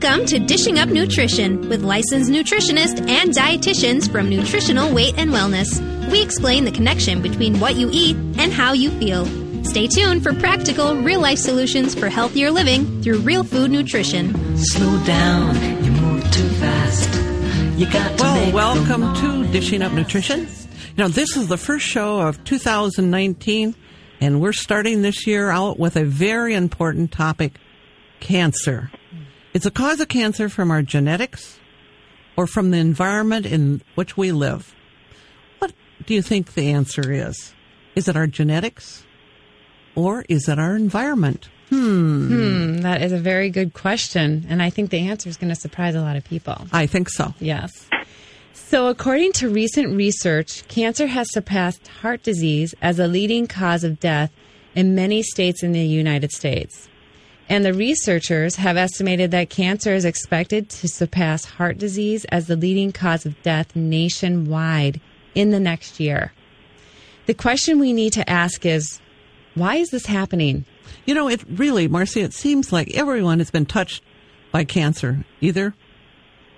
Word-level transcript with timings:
Welcome 0.00 0.26
to 0.26 0.40
Dishing 0.40 0.80
Up 0.80 0.88
Nutrition 0.88 1.68
with 1.68 1.84
licensed 1.84 2.28
nutritionists 2.28 3.08
and 3.08 3.30
dietitians 3.30 4.10
from 4.10 4.28
Nutritional 4.28 4.92
Weight 4.92 5.14
and 5.16 5.30
Wellness. 5.30 5.80
We 6.10 6.20
explain 6.20 6.64
the 6.64 6.72
connection 6.72 7.22
between 7.22 7.60
what 7.60 7.76
you 7.76 7.90
eat 7.92 8.16
and 8.36 8.52
how 8.52 8.72
you 8.72 8.90
feel. 8.98 9.24
Stay 9.64 9.86
tuned 9.86 10.24
for 10.24 10.34
practical, 10.34 10.96
real 10.96 11.20
life 11.20 11.38
solutions 11.38 11.94
for 11.94 12.08
healthier 12.08 12.50
living 12.50 13.02
through 13.02 13.20
real 13.20 13.44
food 13.44 13.70
nutrition. 13.70 14.34
Slow 14.56 14.98
down, 15.04 15.84
you 15.84 15.92
move 15.92 16.24
too 16.32 16.48
fast. 16.54 17.78
You 17.78 17.88
got 17.88 18.18
to 18.18 18.24
Well, 18.24 18.34
make 18.34 18.50
the 18.50 18.56
welcome 18.56 19.14
to. 19.14 19.52
Dishing 19.52 19.80
Up 19.80 19.92
Nutrition. 19.92 20.40
You 20.40 21.04
know, 21.04 21.08
this 21.08 21.36
is 21.36 21.46
the 21.46 21.56
first 21.56 21.86
show 21.86 22.18
of 22.18 22.42
2019, 22.42 23.76
and 24.20 24.40
we're 24.40 24.52
starting 24.52 25.02
this 25.02 25.24
year 25.24 25.50
out 25.50 25.78
with 25.78 25.94
a 25.94 26.04
very 26.04 26.52
important 26.52 27.12
topic 27.12 27.52
cancer. 28.18 28.90
It's 29.54 29.64
a 29.64 29.70
cause 29.70 30.00
of 30.00 30.08
cancer 30.08 30.48
from 30.48 30.72
our 30.72 30.82
genetics 30.82 31.60
or 32.36 32.48
from 32.48 32.72
the 32.72 32.78
environment 32.78 33.46
in 33.46 33.82
which 33.94 34.16
we 34.16 34.32
live. 34.32 34.74
What 35.60 35.72
do 36.06 36.14
you 36.14 36.22
think 36.22 36.54
the 36.54 36.72
answer 36.72 37.12
is? 37.12 37.54
Is 37.94 38.08
it 38.08 38.16
our 38.16 38.26
genetics 38.26 39.04
or 39.94 40.24
is 40.28 40.48
it 40.48 40.58
our 40.58 40.74
environment? 40.74 41.48
Hmm. 41.68 42.28
hmm. 42.28 42.76
That 42.78 43.00
is 43.00 43.12
a 43.12 43.18
very 43.18 43.48
good 43.48 43.74
question. 43.74 44.44
And 44.48 44.60
I 44.60 44.70
think 44.70 44.90
the 44.90 45.08
answer 45.08 45.28
is 45.28 45.36
going 45.36 45.54
to 45.54 45.60
surprise 45.60 45.94
a 45.94 46.00
lot 46.00 46.16
of 46.16 46.24
people. 46.24 46.66
I 46.72 46.86
think 46.86 47.08
so. 47.08 47.32
Yes. 47.38 47.70
So, 48.52 48.88
according 48.88 49.32
to 49.34 49.48
recent 49.48 49.96
research, 49.96 50.66
cancer 50.66 51.06
has 51.06 51.32
surpassed 51.32 51.86
heart 51.86 52.24
disease 52.24 52.74
as 52.82 52.98
a 52.98 53.06
leading 53.06 53.46
cause 53.46 53.84
of 53.84 54.00
death 54.00 54.32
in 54.74 54.96
many 54.96 55.22
states 55.22 55.62
in 55.62 55.70
the 55.70 55.80
United 55.80 56.32
States. 56.32 56.88
And 57.48 57.64
the 57.64 57.74
researchers 57.74 58.56
have 58.56 58.76
estimated 58.76 59.30
that 59.32 59.50
cancer 59.50 59.94
is 59.94 60.04
expected 60.04 60.70
to 60.70 60.88
surpass 60.88 61.44
heart 61.44 61.76
disease 61.78 62.24
as 62.26 62.46
the 62.46 62.56
leading 62.56 62.90
cause 62.90 63.26
of 63.26 63.40
death 63.42 63.76
nationwide 63.76 65.00
in 65.34 65.50
the 65.50 65.60
next 65.60 66.00
year. 66.00 66.32
The 67.26 67.34
question 67.34 67.78
we 67.78 67.92
need 67.92 68.12
to 68.14 68.28
ask 68.28 68.64
is 68.64 69.00
why 69.54 69.76
is 69.76 69.90
this 69.90 70.06
happening? 70.06 70.64
You 71.06 71.14
know, 71.14 71.28
it 71.28 71.42
really, 71.48 71.86
Marcy, 71.86 72.22
it 72.22 72.32
seems 72.32 72.72
like 72.72 72.94
everyone 72.94 73.38
has 73.38 73.50
been 73.50 73.66
touched 73.66 74.02
by 74.50 74.64
cancer. 74.64 75.24
Either, 75.40 75.74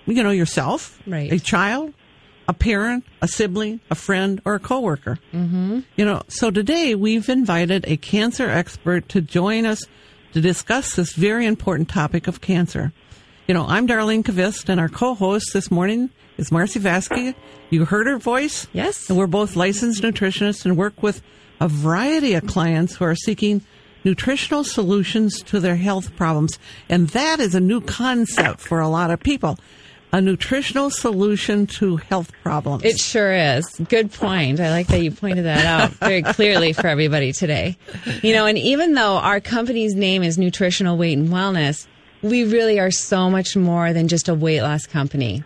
you 0.06 0.22
know, 0.22 0.30
yourself, 0.30 1.00
Right. 1.06 1.33
a 1.33 1.39
child, 1.41 1.94
a 2.48 2.52
parent, 2.55 3.05
a 3.20 3.28
sibling, 3.28 3.80
a 3.91 3.94
friend, 3.94 4.41
or 4.44 4.55
a 4.55 4.61
coworker. 4.61 5.18
Mm-hmm. 5.34 5.80
You 5.96 6.05
know, 6.05 6.22
so 6.28 6.50
today 6.50 6.94
we've 6.94 7.28
invited 7.28 7.84
a 7.89 7.96
cancer 7.96 8.48
expert 8.48 9.08
to 9.11 9.20
join 9.20 9.66
us 9.66 9.84
to 10.37 10.42
discuss 10.42 10.97
this 10.97 11.15
very 11.15 11.47
important 11.47 11.89
topic 11.89 12.27
of 12.27 12.42
cancer. 12.42 12.92
You 13.47 13.55
know, 13.55 13.65
I'm 13.67 13.89
Darlene 13.89 14.23
Kvist, 14.23 14.69
and 14.69 14.79
our 14.79 14.91
co-host 14.91 15.55
this 15.55 15.70
morning 15.70 16.11
is 16.37 16.53
Marcy 16.53 16.79
Vaske. 16.79 17.34
You 17.70 17.87
heard 17.87 18.06
her 18.06 18.19
voice? 18.19 18.69
Yes. 18.75 19.09
And 19.09 19.19
we're 19.19 19.29
both 19.29 19.57
licensed 19.57 20.03
nutritionists 20.03 20.67
and 20.67 20.77
work 20.77 21.03
with 21.03 21.23
a 21.59 21.69
variety 21.69 22.34
of 22.34 22.47
clients 22.47 22.97
who 22.97 23.07
are 23.07 23.14
seeking 23.14 23.62
nutritional 24.05 24.62
solutions 24.62 25.41
to 25.45 25.59
their 25.59 25.77
health 25.77 26.14
problems. 26.17 26.59
And 26.91 27.09
that 27.09 27.41
is 27.41 27.55
a 27.55 27.61
new 27.61 27.81
concept 27.81 28.61
for 28.61 28.81
a 28.81 28.89
lot 28.89 29.11
of 29.11 29.20
people. 29.20 29.59
A 30.12 30.20
nutritional 30.20 30.88
solution 30.90 31.66
to 31.66 31.96
health 31.96 32.32
problems. 32.42 32.84
It 32.84 32.98
sure 32.98 33.32
is. 33.32 33.66
Good 33.88 34.12
point. 34.12 34.60
I 34.60 34.70
like 34.70 34.86
that 34.86 35.02
you 35.02 35.10
pointed 35.10 35.44
that 35.44 35.66
out 35.66 35.90
very 35.90 36.22
clearly 36.22 36.72
for 36.72 36.86
everybody 36.86 37.32
today. 37.32 37.76
You 38.22 38.32
know, 38.32 38.46
and 38.46 38.56
even 38.56 38.94
though 38.94 39.16
our 39.16 39.40
company's 39.40 39.94
name 39.94 40.22
is 40.22 40.38
Nutritional 40.38 40.96
Weight 40.96 41.18
and 41.18 41.28
Wellness, 41.28 41.86
we 42.22 42.44
really 42.44 42.78
are 42.78 42.90
so 42.90 43.28
much 43.28 43.56
more 43.56 43.92
than 43.92 44.08
just 44.08 44.28
a 44.28 44.34
weight 44.34 44.62
loss 44.62 44.86
company. 44.86 45.44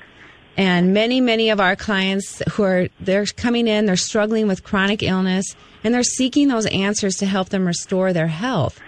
And 0.56 0.92
many, 0.92 1.20
many 1.20 1.50
of 1.50 1.61
our 1.61 1.75
clients 1.75 2.42
who 2.53 2.62
are 2.64 2.88
they're 3.00 3.25
coming 3.27 3.66
in, 3.66 3.86
they're 3.86 3.97
struggling 3.97 4.47
with 4.47 4.62
chronic 4.62 5.03
illness 5.03 5.56
and 5.82 5.94
they're 5.94 6.03
seeking 6.03 6.49
those 6.49 6.66
answers 6.66 7.15
to 7.16 7.26
help 7.26 7.49
them 7.49 7.66
restore 7.66 8.12
their 8.12 8.26
health. 8.26 8.78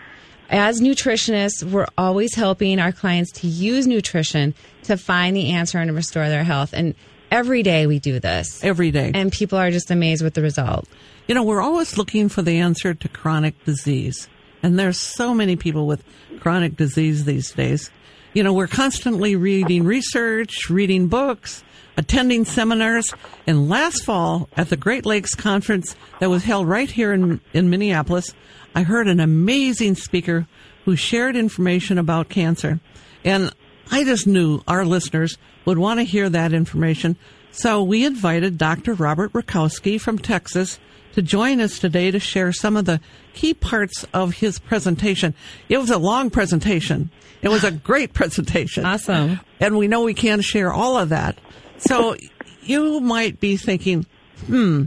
As 0.52 0.82
nutritionists, 0.82 1.64
we're 1.64 1.86
always 1.96 2.34
helping 2.34 2.78
our 2.78 2.92
clients 2.92 3.32
to 3.40 3.46
use 3.46 3.86
nutrition 3.86 4.54
to 4.82 4.98
find 4.98 5.34
the 5.34 5.52
answer 5.52 5.78
and 5.78 5.88
to 5.88 5.94
restore 5.94 6.28
their 6.28 6.44
health. 6.44 6.74
And 6.74 6.94
every 7.30 7.62
day 7.62 7.86
we 7.86 7.98
do 7.98 8.20
this. 8.20 8.62
every 8.62 8.90
day. 8.90 9.12
And 9.14 9.32
people 9.32 9.56
are 9.56 9.70
just 9.70 9.90
amazed 9.90 10.22
with 10.22 10.34
the 10.34 10.42
result. 10.42 10.86
You 11.26 11.34
know, 11.34 11.42
we're 11.42 11.62
always 11.62 11.96
looking 11.96 12.28
for 12.28 12.42
the 12.42 12.58
answer 12.58 12.92
to 12.92 13.08
chronic 13.08 13.64
disease. 13.64 14.28
And 14.62 14.78
there's 14.78 14.98
so 14.98 15.34
many 15.34 15.56
people 15.56 15.86
with 15.86 16.04
chronic 16.38 16.76
disease 16.76 17.24
these 17.24 17.50
days. 17.52 17.90
You 18.34 18.42
know, 18.42 18.52
we're 18.52 18.66
constantly 18.66 19.36
reading 19.36 19.84
research, 19.84 20.68
reading 20.68 21.08
books, 21.08 21.64
attending 21.96 22.44
seminars. 22.44 23.12
And 23.46 23.68
last 23.68 24.04
fall 24.04 24.48
at 24.56 24.70
the 24.70 24.76
Great 24.76 25.06
Lakes 25.06 25.34
Conference 25.34 25.96
that 26.20 26.30
was 26.30 26.44
held 26.44 26.68
right 26.68 26.90
here 26.90 27.12
in, 27.12 27.40
in 27.52 27.70
Minneapolis, 27.70 28.32
I 28.74 28.82
heard 28.82 29.08
an 29.08 29.20
amazing 29.20 29.96
speaker 29.96 30.46
who 30.84 30.96
shared 30.96 31.36
information 31.36 31.98
about 31.98 32.28
cancer. 32.28 32.80
And 33.24 33.52
I 33.90 34.04
just 34.04 34.26
knew 34.26 34.62
our 34.66 34.84
listeners 34.84 35.36
would 35.64 35.78
want 35.78 36.00
to 36.00 36.04
hear 36.04 36.28
that 36.28 36.52
information. 36.52 37.16
So 37.50 37.82
we 37.82 38.04
invited 38.04 38.58
Dr. 38.58 38.94
Robert 38.94 39.32
Rakowski 39.32 40.00
from 40.00 40.18
Texas 40.18 40.78
to 41.12 41.22
join 41.22 41.60
us 41.60 41.78
today 41.78 42.10
to 42.10 42.18
share 42.18 42.52
some 42.52 42.76
of 42.76 42.86
the 42.86 43.00
key 43.34 43.54
parts 43.54 44.06
of 44.14 44.34
his 44.34 44.58
presentation. 44.58 45.34
It 45.68 45.78
was 45.78 45.90
a 45.90 45.98
long 45.98 46.30
presentation. 46.30 47.10
It 47.42 47.48
was 47.48 47.64
a 47.64 47.70
great 47.70 48.14
presentation. 48.14 48.86
Awesome. 48.86 49.40
And 49.60 49.76
we 49.76 49.88
know 49.88 50.02
we 50.02 50.14
can't 50.14 50.42
share 50.42 50.72
all 50.72 50.96
of 50.96 51.10
that. 51.10 51.38
So 51.82 52.16
you 52.62 53.00
might 53.00 53.40
be 53.40 53.56
thinking, 53.56 54.06
hmm, 54.46 54.84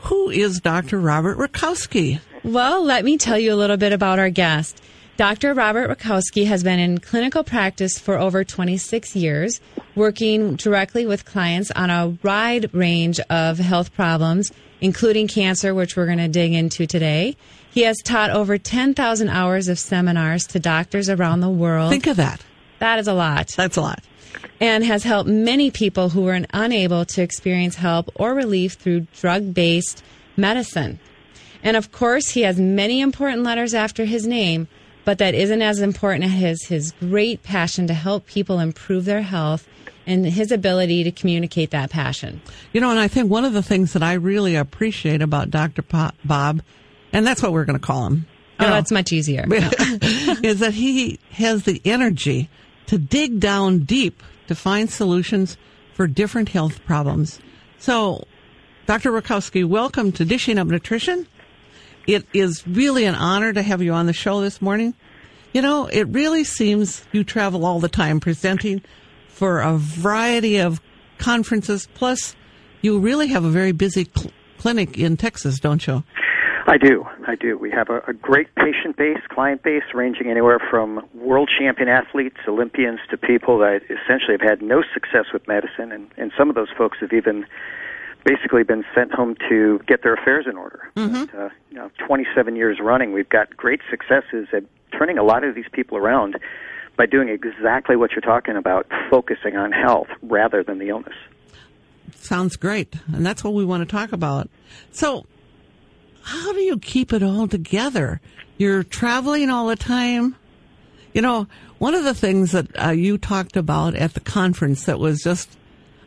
who 0.00 0.30
is 0.30 0.60
Dr. 0.60 0.98
Robert 0.98 1.36
Rakowski? 1.36 2.20
Well, 2.44 2.82
let 2.84 3.04
me 3.04 3.18
tell 3.18 3.38
you 3.38 3.52
a 3.52 3.56
little 3.56 3.76
bit 3.76 3.92
about 3.92 4.18
our 4.18 4.30
guest. 4.30 4.80
Dr. 5.16 5.52
Robert 5.52 5.90
Rakowski 5.90 6.46
has 6.46 6.62
been 6.62 6.78
in 6.78 6.98
clinical 6.98 7.42
practice 7.42 7.98
for 7.98 8.16
over 8.16 8.44
26 8.44 9.16
years, 9.16 9.60
working 9.96 10.54
directly 10.54 11.06
with 11.06 11.24
clients 11.24 11.72
on 11.72 11.90
a 11.90 12.16
wide 12.22 12.72
range 12.72 13.18
of 13.28 13.58
health 13.58 13.92
problems, 13.94 14.52
including 14.80 15.26
cancer, 15.26 15.74
which 15.74 15.96
we're 15.96 16.06
going 16.06 16.18
to 16.18 16.28
dig 16.28 16.52
into 16.52 16.86
today. 16.86 17.36
He 17.72 17.82
has 17.82 17.96
taught 18.04 18.30
over 18.30 18.58
10,000 18.58 19.28
hours 19.28 19.66
of 19.66 19.80
seminars 19.80 20.46
to 20.48 20.60
doctors 20.60 21.10
around 21.10 21.40
the 21.40 21.50
world. 21.50 21.90
Think 21.90 22.06
of 22.06 22.16
that. 22.18 22.40
that 22.78 23.00
is 23.00 23.08
a 23.08 23.12
lot. 23.12 23.48
That's 23.56 23.76
a 23.76 23.80
lot. 23.80 24.04
And 24.60 24.84
has 24.84 25.04
helped 25.04 25.28
many 25.28 25.70
people 25.70 26.08
who 26.10 26.22
were 26.22 26.40
unable 26.52 27.04
to 27.04 27.22
experience 27.22 27.76
help 27.76 28.10
or 28.14 28.34
relief 28.34 28.74
through 28.74 29.06
drug 29.18 29.54
based 29.54 30.02
medicine. 30.36 30.98
And 31.62 31.76
of 31.76 31.92
course, 31.92 32.30
he 32.30 32.42
has 32.42 32.58
many 32.58 33.00
important 33.00 33.42
letters 33.42 33.74
after 33.74 34.04
his 34.04 34.26
name, 34.26 34.68
but 35.04 35.18
that 35.18 35.34
isn't 35.34 35.62
as 35.62 35.80
important 35.80 36.24
as 36.24 36.32
his, 36.32 36.64
his 36.64 36.92
great 37.00 37.42
passion 37.42 37.86
to 37.88 37.94
help 37.94 38.26
people 38.26 38.60
improve 38.60 39.04
their 39.04 39.22
health 39.22 39.68
and 40.06 40.24
his 40.24 40.50
ability 40.50 41.04
to 41.04 41.12
communicate 41.12 41.70
that 41.70 41.90
passion. 41.90 42.40
You 42.72 42.80
know, 42.80 42.90
and 42.90 42.98
I 42.98 43.08
think 43.08 43.30
one 43.30 43.44
of 43.44 43.52
the 43.52 43.62
things 43.62 43.92
that 43.92 44.02
I 44.02 44.14
really 44.14 44.56
appreciate 44.56 45.20
about 45.20 45.50
Dr. 45.50 45.82
Bob, 46.24 46.62
and 47.12 47.26
that's 47.26 47.42
what 47.42 47.52
we're 47.52 47.64
going 47.64 47.78
to 47.78 47.84
call 47.84 48.06
him. 48.06 48.26
Oh, 48.60 48.64
know, 48.64 48.70
that's 48.70 48.90
much 48.90 49.12
easier. 49.12 49.44
is 49.48 50.60
that 50.60 50.72
he 50.74 51.20
has 51.30 51.64
the 51.64 51.80
energy 51.84 52.48
to 52.88 52.98
dig 52.98 53.38
down 53.38 53.80
deep 53.80 54.22
to 54.48 54.54
find 54.54 54.90
solutions 54.90 55.56
for 55.92 56.06
different 56.06 56.48
health 56.48 56.84
problems. 56.84 57.38
So, 57.78 58.24
Dr. 58.86 59.12
Rakowski, 59.12 59.64
welcome 59.64 60.10
to 60.12 60.24
Dishing 60.24 60.58
Up 60.58 60.66
Nutrition. 60.66 61.26
It 62.06 62.26
is 62.32 62.66
really 62.66 63.04
an 63.04 63.14
honor 63.14 63.52
to 63.52 63.62
have 63.62 63.82
you 63.82 63.92
on 63.92 64.06
the 64.06 64.14
show 64.14 64.40
this 64.40 64.62
morning. 64.62 64.94
You 65.52 65.60
know, 65.60 65.86
it 65.86 66.04
really 66.08 66.44
seems 66.44 67.02
you 67.12 67.24
travel 67.24 67.66
all 67.66 67.78
the 67.78 67.88
time 67.88 68.20
presenting 68.20 68.82
for 69.28 69.60
a 69.60 69.76
variety 69.76 70.58
of 70.58 70.80
conferences. 71.18 71.86
Plus, 71.92 72.34
you 72.80 72.98
really 72.98 73.28
have 73.28 73.44
a 73.44 73.50
very 73.50 73.72
busy 73.72 74.08
cl- 74.16 74.32
clinic 74.56 74.96
in 74.96 75.18
Texas, 75.18 75.60
don't 75.60 75.86
you? 75.86 76.02
I 76.68 76.76
do. 76.76 77.06
I 77.26 77.34
do. 77.34 77.56
We 77.56 77.70
have 77.70 77.88
a, 77.88 78.02
a 78.06 78.12
great 78.12 78.54
patient 78.54 78.98
base, 78.98 79.20
client 79.30 79.62
base, 79.62 79.84
ranging 79.94 80.30
anywhere 80.30 80.58
from 80.70 81.00
world 81.14 81.50
champion 81.58 81.88
athletes, 81.88 82.36
Olympians, 82.46 83.00
to 83.10 83.16
people 83.16 83.58
that 83.60 83.80
essentially 83.84 84.36
have 84.38 84.42
had 84.42 84.60
no 84.60 84.82
success 84.92 85.32
with 85.32 85.48
medicine, 85.48 85.90
and, 85.92 86.10
and 86.18 86.30
some 86.36 86.50
of 86.50 86.54
those 86.54 86.68
folks 86.76 86.98
have 87.00 87.14
even 87.14 87.46
basically 88.24 88.64
been 88.64 88.84
sent 88.94 89.12
home 89.12 89.34
to 89.48 89.80
get 89.86 90.02
their 90.02 90.12
affairs 90.12 90.44
in 90.46 90.58
order. 90.58 90.90
But, 91.30 91.38
uh, 91.38 91.48
you 91.70 91.76
know, 91.78 91.90
27 92.06 92.54
years 92.54 92.78
running, 92.82 93.14
we've 93.14 93.28
got 93.30 93.56
great 93.56 93.80
successes 93.88 94.48
at 94.52 94.64
turning 94.92 95.16
a 95.16 95.22
lot 95.22 95.44
of 95.44 95.54
these 95.54 95.68
people 95.72 95.96
around 95.96 96.38
by 96.98 97.06
doing 97.06 97.30
exactly 97.30 97.96
what 97.96 98.10
you're 98.10 98.20
talking 98.20 98.56
about, 98.56 98.86
focusing 99.08 99.56
on 99.56 99.72
health 99.72 100.08
rather 100.20 100.62
than 100.62 100.78
the 100.78 100.90
illness. 100.90 101.14
Sounds 102.14 102.56
great. 102.56 102.94
And 103.10 103.24
that's 103.24 103.42
what 103.42 103.54
we 103.54 103.64
want 103.64 103.88
to 103.88 103.90
talk 103.90 104.12
about. 104.12 104.50
So, 104.90 105.24
how 106.28 106.52
do 106.52 106.60
you 106.60 106.78
keep 106.78 107.12
it 107.12 107.22
all 107.22 107.48
together? 107.48 108.20
You're 108.58 108.82
traveling 108.82 109.48
all 109.48 109.68
the 109.68 109.76
time. 109.76 110.36
You 111.14 111.22
know, 111.22 111.46
One 111.78 111.94
of 111.94 112.04
the 112.04 112.14
things 112.14 112.52
that 112.52 112.66
uh, 112.80 112.90
you 112.90 113.18
talked 113.18 113.56
about 113.56 113.94
at 113.94 114.14
the 114.14 114.20
conference 114.20 114.84
that 114.84 114.98
was 114.98 115.22
just, 115.22 115.56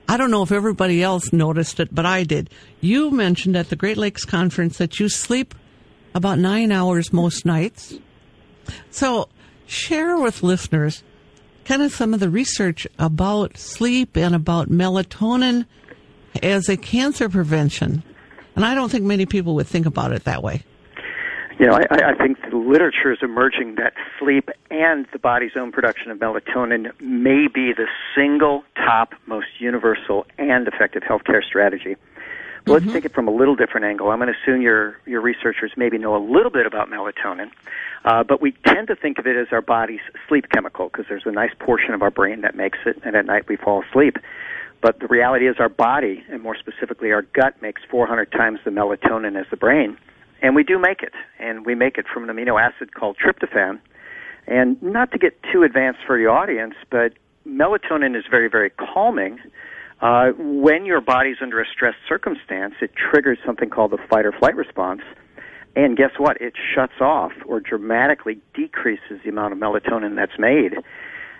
I 0.07 0.17
don't 0.17 0.29
know 0.29 0.43
if 0.43 0.51
everybody 0.51 1.01
else 1.01 1.31
noticed 1.31 1.79
it, 1.79 1.95
but 1.95 2.05
I 2.05 2.23
did. 2.23 2.49
You 2.81 3.09
mentioned 3.09 3.55
at 3.55 3.69
the 3.69 3.75
Great 3.75 3.97
Lakes 3.97 4.25
Conference 4.25 4.77
that 4.77 4.99
you 4.99 5.07
sleep 5.07 5.55
about 6.13 6.39
nine 6.39 6.71
hours 6.73 7.13
most 7.13 7.45
nights. 7.45 7.97
So 8.89 9.29
share 9.65 10.17
with 10.17 10.43
listeners 10.43 11.03
kind 11.63 11.81
of 11.81 11.93
some 11.93 12.13
of 12.13 12.19
the 12.19 12.29
research 12.29 12.85
about 12.99 13.57
sleep 13.57 14.17
and 14.17 14.35
about 14.35 14.69
melatonin 14.69 15.65
as 16.43 16.67
a 16.67 16.75
cancer 16.75 17.29
prevention. 17.29 18.03
And 18.55 18.65
I 18.65 18.75
don't 18.75 18.89
think 18.89 19.03
many 19.03 19.25
people 19.25 19.55
would 19.55 19.67
think 19.67 19.85
about 19.85 20.11
it 20.11 20.25
that 20.25 20.43
way. 20.43 20.63
You 21.59 21.67
know, 21.67 21.73
I, 21.73 22.11
I 22.11 22.15
think 22.15 22.39
the 22.49 22.57
literature 22.57 23.11
is 23.11 23.19
emerging 23.21 23.75
that 23.75 23.93
sleep 24.17 24.49
and 24.71 25.05
the 25.13 25.19
body's 25.19 25.51
own 25.55 25.71
production 25.71 26.09
of 26.09 26.17
melatonin 26.17 26.91
may 26.99 27.47
be 27.47 27.71
the 27.73 27.87
single 28.15 28.63
top 28.75 29.13
most 29.27 29.47
universal 29.59 30.25
and 30.39 30.67
effective 30.67 31.03
healthcare 31.03 31.43
strategy. 31.43 31.97
But 32.65 32.73
let's 32.83 32.93
take 32.93 33.05
it 33.05 33.13
from 33.13 33.27
a 33.27 33.31
little 33.31 33.55
different 33.55 33.85
angle. 33.85 34.09
I'm 34.09 34.19
going 34.19 34.31
to 34.31 34.39
assume 34.39 34.61
your 34.61 34.99
your 35.05 35.21
researchers 35.21 35.71
maybe 35.75 35.97
know 35.97 36.15
a 36.15 36.23
little 36.23 36.51
bit 36.51 36.65
about 36.65 36.89
melatonin, 36.89 37.49
uh, 38.05 38.23
but 38.23 38.41
we 38.41 38.51
tend 38.65 38.87
to 38.87 38.95
think 38.95 39.17
of 39.17 39.25
it 39.25 39.35
as 39.35 39.47
our 39.51 39.61
body's 39.61 40.01
sleep 40.27 40.49
chemical 40.49 40.87
because 40.89 41.05
there's 41.09 41.25
a 41.25 41.31
nice 41.31 41.53
portion 41.59 41.93
of 41.93 42.01
our 42.01 42.11
brain 42.11 42.41
that 42.41 42.55
makes 42.55 42.77
it, 42.85 42.99
and 43.03 43.15
at 43.15 43.25
night 43.25 43.47
we 43.47 43.55
fall 43.55 43.83
asleep. 43.83 44.17
But 44.81 44.99
the 44.99 45.07
reality 45.07 45.47
is 45.47 45.57
our 45.59 45.69
body, 45.69 46.23
and 46.31 46.41
more 46.41 46.55
specifically 46.55 47.11
our 47.11 47.21
gut, 47.21 47.61
makes 47.61 47.81
400 47.89 48.31
times 48.31 48.59
the 48.65 48.71
melatonin 48.71 49.39
as 49.39 49.45
the 49.51 49.57
brain. 49.57 49.97
And 50.41 50.55
we 50.55 50.63
do 50.63 50.79
make 50.79 51.03
it. 51.03 51.13
And 51.39 51.65
we 51.65 51.75
make 51.75 51.97
it 51.97 52.05
from 52.11 52.27
an 52.27 52.35
amino 52.35 52.59
acid 52.59 52.95
called 52.95 53.17
tryptophan. 53.17 53.79
And 54.47 54.81
not 54.81 55.11
to 55.11 55.19
get 55.19 55.37
too 55.51 55.63
advanced 55.63 55.99
for 56.05 56.17
the 56.17 56.25
audience, 56.25 56.73
but 56.89 57.13
melatonin 57.47 58.17
is 58.17 58.23
very, 58.29 58.49
very 58.49 58.71
calming. 58.71 59.39
Uh, 60.01 60.31
when 60.37 60.85
your 60.85 60.99
body's 60.99 61.37
under 61.41 61.61
a 61.61 61.65
stress 61.71 61.93
circumstance, 62.09 62.73
it 62.81 62.91
triggers 62.95 63.37
something 63.45 63.69
called 63.69 63.91
the 63.91 63.99
fight 64.09 64.25
or 64.25 64.31
flight 64.31 64.55
response. 64.55 65.01
And 65.75 65.95
guess 65.95 66.11
what? 66.17 66.41
It 66.41 66.53
shuts 66.73 66.99
off 66.99 67.31
or 67.45 67.59
dramatically 67.59 68.39
decreases 68.55 69.21
the 69.23 69.29
amount 69.29 69.53
of 69.53 69.59
melatonin 69.59 70.15
that's 70.15 70.39
made. 70.39 70.73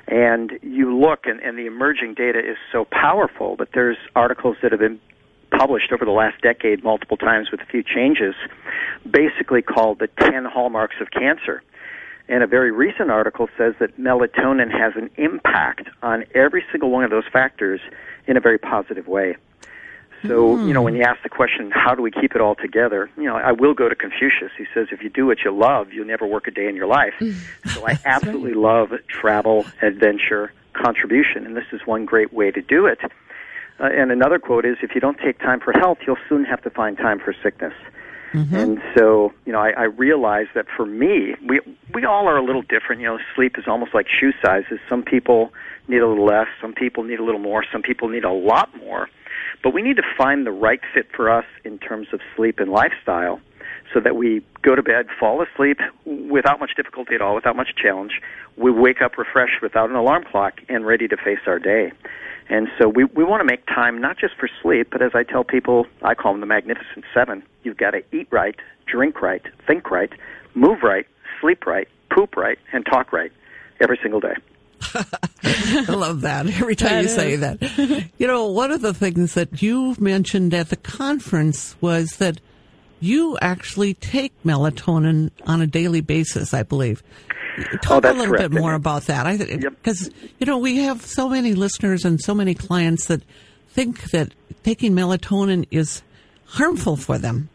And 0.07 0.51
you 0.62 0.98
look, 0.98 1.25
and, 1.25 1.39
and 1.39 1.57
the 1.57 1.65
emerging 1.65 2.15
data 2.15 2.39
is 2.39 2.57
so 2.71 2.86
powerful, 2.86 3.56
but 3.57 3.69
there's 3.74 3.98
articles 4.15 4.57
that 4.62 4.71
have 4.71 4.80
been 4.80 5.00
published 5.57 5.92
over 5.92 6.06
the 6.06 6.12
last 6.12 6.42
decade 6.42 6.83
multiple 6.83 7.18
times 7.18 7.51
with 7.51 7.62
a 7.62 7.65
few 7.65 7.83
changes, 7.83 8.33
basically 9.09 9.62
called 9.62 10.00
the 10.00 10.07
10 10.19 10.45
hallmarks 10.45 10.95
of 11.01 11.12
cancer. 11.12 11.62
And 12.30 12.44
a 12.44 12.48
very 12.48 12.71
recent 12.71 13.12
article 13.12 13.50
says 13.57 13.74
that 13.80 14.00
melatonin 14.00 14.71
has 14.71 14.94
an 14.95 15.09
impact 15.18 15.89
on 16.01 16.24
every 16.33 16.63
single 16.71 16.89
one 16.89 17.04
of 17.04 17.09
those 17.09 17.27
factors 17.31 17.81
in 18.27 18.38
a 18.38 18.39
very 18.39 18.57
positive 18.57 19.07
way. 19.07 19.36
So, 20.27 20.63
you 20.65 20.73
know, 20.73 20.81
when 20.81 20.95
you 20.95 21.03
ask 21.03 21.21
the 21.23 21.29
question, 21.29 21.71
how 21.71 21.95
do 21.95 22.01
we 22.01 22.12
keep 22.12 22.35
it 22.35 22.41
all 22.41 22.56
together? 22.56 23.09
You 23.18 23.23
know, 23.23 23.38
I 23.38 23.51
will 23.51 23.73
go 23.73 23.89
to 23.89 23.95
Confucius. 23.95 24.51
He 24.57 24.65
says, 24.73 24.88
if 24.91 25.01
you 25.01 25.09
do 25.09 25.25
what 25.25 25.39
you 25.44 25.51
love, 25.51 25.94
you'll 25.94 26.06
never 26.06 26.27
work 26.27 26.47
a 26.47 26.51
day 26.51 26.68
in 26.68 26.75
your 26.75 26.88
life. 26.88 27.13
so 27.65 27.88
I 27.88 27.97
absolutely 28.06 28.53
love 28.53 28.91
travel, 29.07 29.65
adventure, 29.81 30.53
contribution, 30.73 31.45
and 31.45 31.56
this 31.56 31.65
is 31.71 31.81
one 31.85 32.06
great 32.06 32.33
way 32.33 32.51
to 32.51 32.62
do 32.62 32.85
it. 32.85 33.00
Uh, 33.79 33.85
and 33.85 34.12
another 34.12 34.38
quote 34.38 34.65
is, 34.65 34.77
if 34.83 34.94
you 34.94 35.01
don't 35.01 35.18
take 35.18 35.39
time 35.39 35.59
for 35.59 35.73
health, 35.73 35.97
you'll 36.06 36.18
soon 36.29 36.45
have 36.45 36.62
to 36.63 36.69
find 36.69 36.97
time 36.97 37.19
for 37.19 37.33
sickness. 37.41 37.73
And 38.56 38.81
so, 38.95 39.33
you 39.45 39.51
know, 39.51 39.59
I, 39.59 39.71
I 39.71 39.83
realize 39.83 40.47
that 40.56 40.65
for 40.75 40.85
me, 40.85 41.35
we 41.45 41.59
we 41.94 42.06
all 42.06 42.27
are 42.27 42.38
a 42.38 42.44
little 42.44 42.62
different. 42.62 43.01
You 43.01 43.07
know, 43.07 43.19
sleep 43.35 43.57
is 43.57 43.65
almost 43.68 43.94
like 43.94 44.07
shoe 44.07 44.31
sizes. 44.41 44.79
Some 44.88 45.03
people 45.03 45.51
need 45.89 45.97
a 45.97 46.07
little 46.07 46.25
less, 46.25 46.47
some 46.62 46.73
people 46.73 47.03
need 47.03 47.19
a 47.19 47.23
little 47.23 47.41
more, 47.41 47.65
some 47.71 47.81
people 47.81 48.07
need 48.07 48.23
a 48.23 48.31
lot 48.31 48.69
more. 48.77 49.09
But 49.63 49.73
we 49.73 49.81
need 49.81 49.97
to 49.97 50.03
find 50.17 50.45
the 50.45 50.51
right 50.51 50.81
fit 50.93 51.07
for 51.15 51.29
us 51.29 51.45
in 51.63 51.77
terms 51.77 52.07
of 52.13 52.19
sleep 52.35 52.59
and 52.59 52.71
lifestyle 52.71 53.39
so 53.93 53.99
that 53.99 54.15
we 54.15 54.43
go 54.61 54.75
to 54.75 54.83
bed, 54.83 55.07
fall 55.19 55.43
asleep 55.43 55.79
without 56.05 56.59
much 56.59 56.71
difficulty 56.75 57.15
at 57.15 57.21
all, 57.21 57.35
without 57.35 57.55
much 57.55 57.75
challenge. 57.75 58.21
We 58.57 58.71
wake 58.71 59.01
up 59.01 59.17
refreshed 59.17 59.61
without 59.61 59.89
an 59.89 59.95
alarm 59.95 60.23
clock 60.29 60.61
and 60.69 60.85
ready 60.85 61.07
to 61.07 61.17
face 61.17 61.39
our 61.45 61.59
day. 61.59 61.91
And 62.49 62.67
so 62.79 62.89
we, 62.89 63.05
we 63.05 63.23
want 63.23 63.41
to 63.41 63.45
make 63.45 63.65
time 63.67 64.01
not 64.01 64.17
just 64.17 64.35
for 64.35 64.49
sleep, 64.61 64.89
but 64.91 65.01
as 65.01 65.11
I 65.13 65.23
tell 65.23 65.43
people, 65.43 65.85
I 66.01 66.15
call 66.15 66.33
them 66.33 66.41
the 66.41 66.47
Magnificent 66.47 67.05
Seven. 67.13 67.43
You've 67.63 67.77
got 67.77 67.91
to 67.91 68.03
eat 68.11 68.27
right, 68.31 68.55
drink 68.87 69.21
right, 69.21 69.41
think 69.67 69.89
right, 69.91 70.11
move 70.53 70.79
right, 70.83 71.05
sleep 71.39 71.65
right, 71.65 71.87
poop 72.09 72.35
right, 72.35 72.57
and 72.73 72.85
talk 72.85 73.13
right 73.13 73.31
every 73.79 73.99
single 74.01 74.19
day. 74.19 74.35
I 75.44 75.86
love 75.89 76.22
that 76.22 76.48
every 76.48 76.75
time 76.75 76.89
That 76.92 77.04
you 77.04 77.10
say 77.10 77.36
that. 77.38 78.10
You 78.18 78.28
know, 78.28 78.48
one 78.51 78.72
of 78.72 78.81
the 78.81 78.94
things 78.94 79.33
that 79.36 79.62
you 79.62 79.95
mentioned 80.00 80.54
at 80.54 80.69
the 80.69 80.75
conference 80.75 81.75
was 81.81 82.18
that 82.18 82.39
you 83.00 83.38
actually 83.42 83.94
take 83.95 84.31
melatonin 84.44 85.31
on 85.48 85.62
a 85.62 85.68
daily 85.68 86.01
basis, 86.01 86.54
I 86.54 86.63
believe. 86.63 87.01
Talk 87.81 87.92
Oh, 87.92 88.00
that's 88.00 88.16
a 88.16 88.19
little 88.19 88.36
correct. 88.36 88.51
bit 88.51 88.62
more 88.62 88.74
about 88.74 89.04
that. 89.04 89.25
I 89.28 89.33
Yep. 89.33 89.62
because 89.62 90.10
you 90.39 90.45
know 90.45 90.57
we 90.57 90.78
have 90.78 91.06
so 91.06 91.28
many 91.28 91.54
listeners 91.54 92.06
and 92.06 92.22
so 92.22 92.33
many 92.33 92.54
clients 92.54 93.07
that 93.07 93.24
think 93.69 94.12
that 94.12 94.33
taking 94.63 94.94
melatonin 94.94 95.66
is 95.72 96.01
harmful 96.45 96.95
for 96.95 97.18
them. 97.18 97.50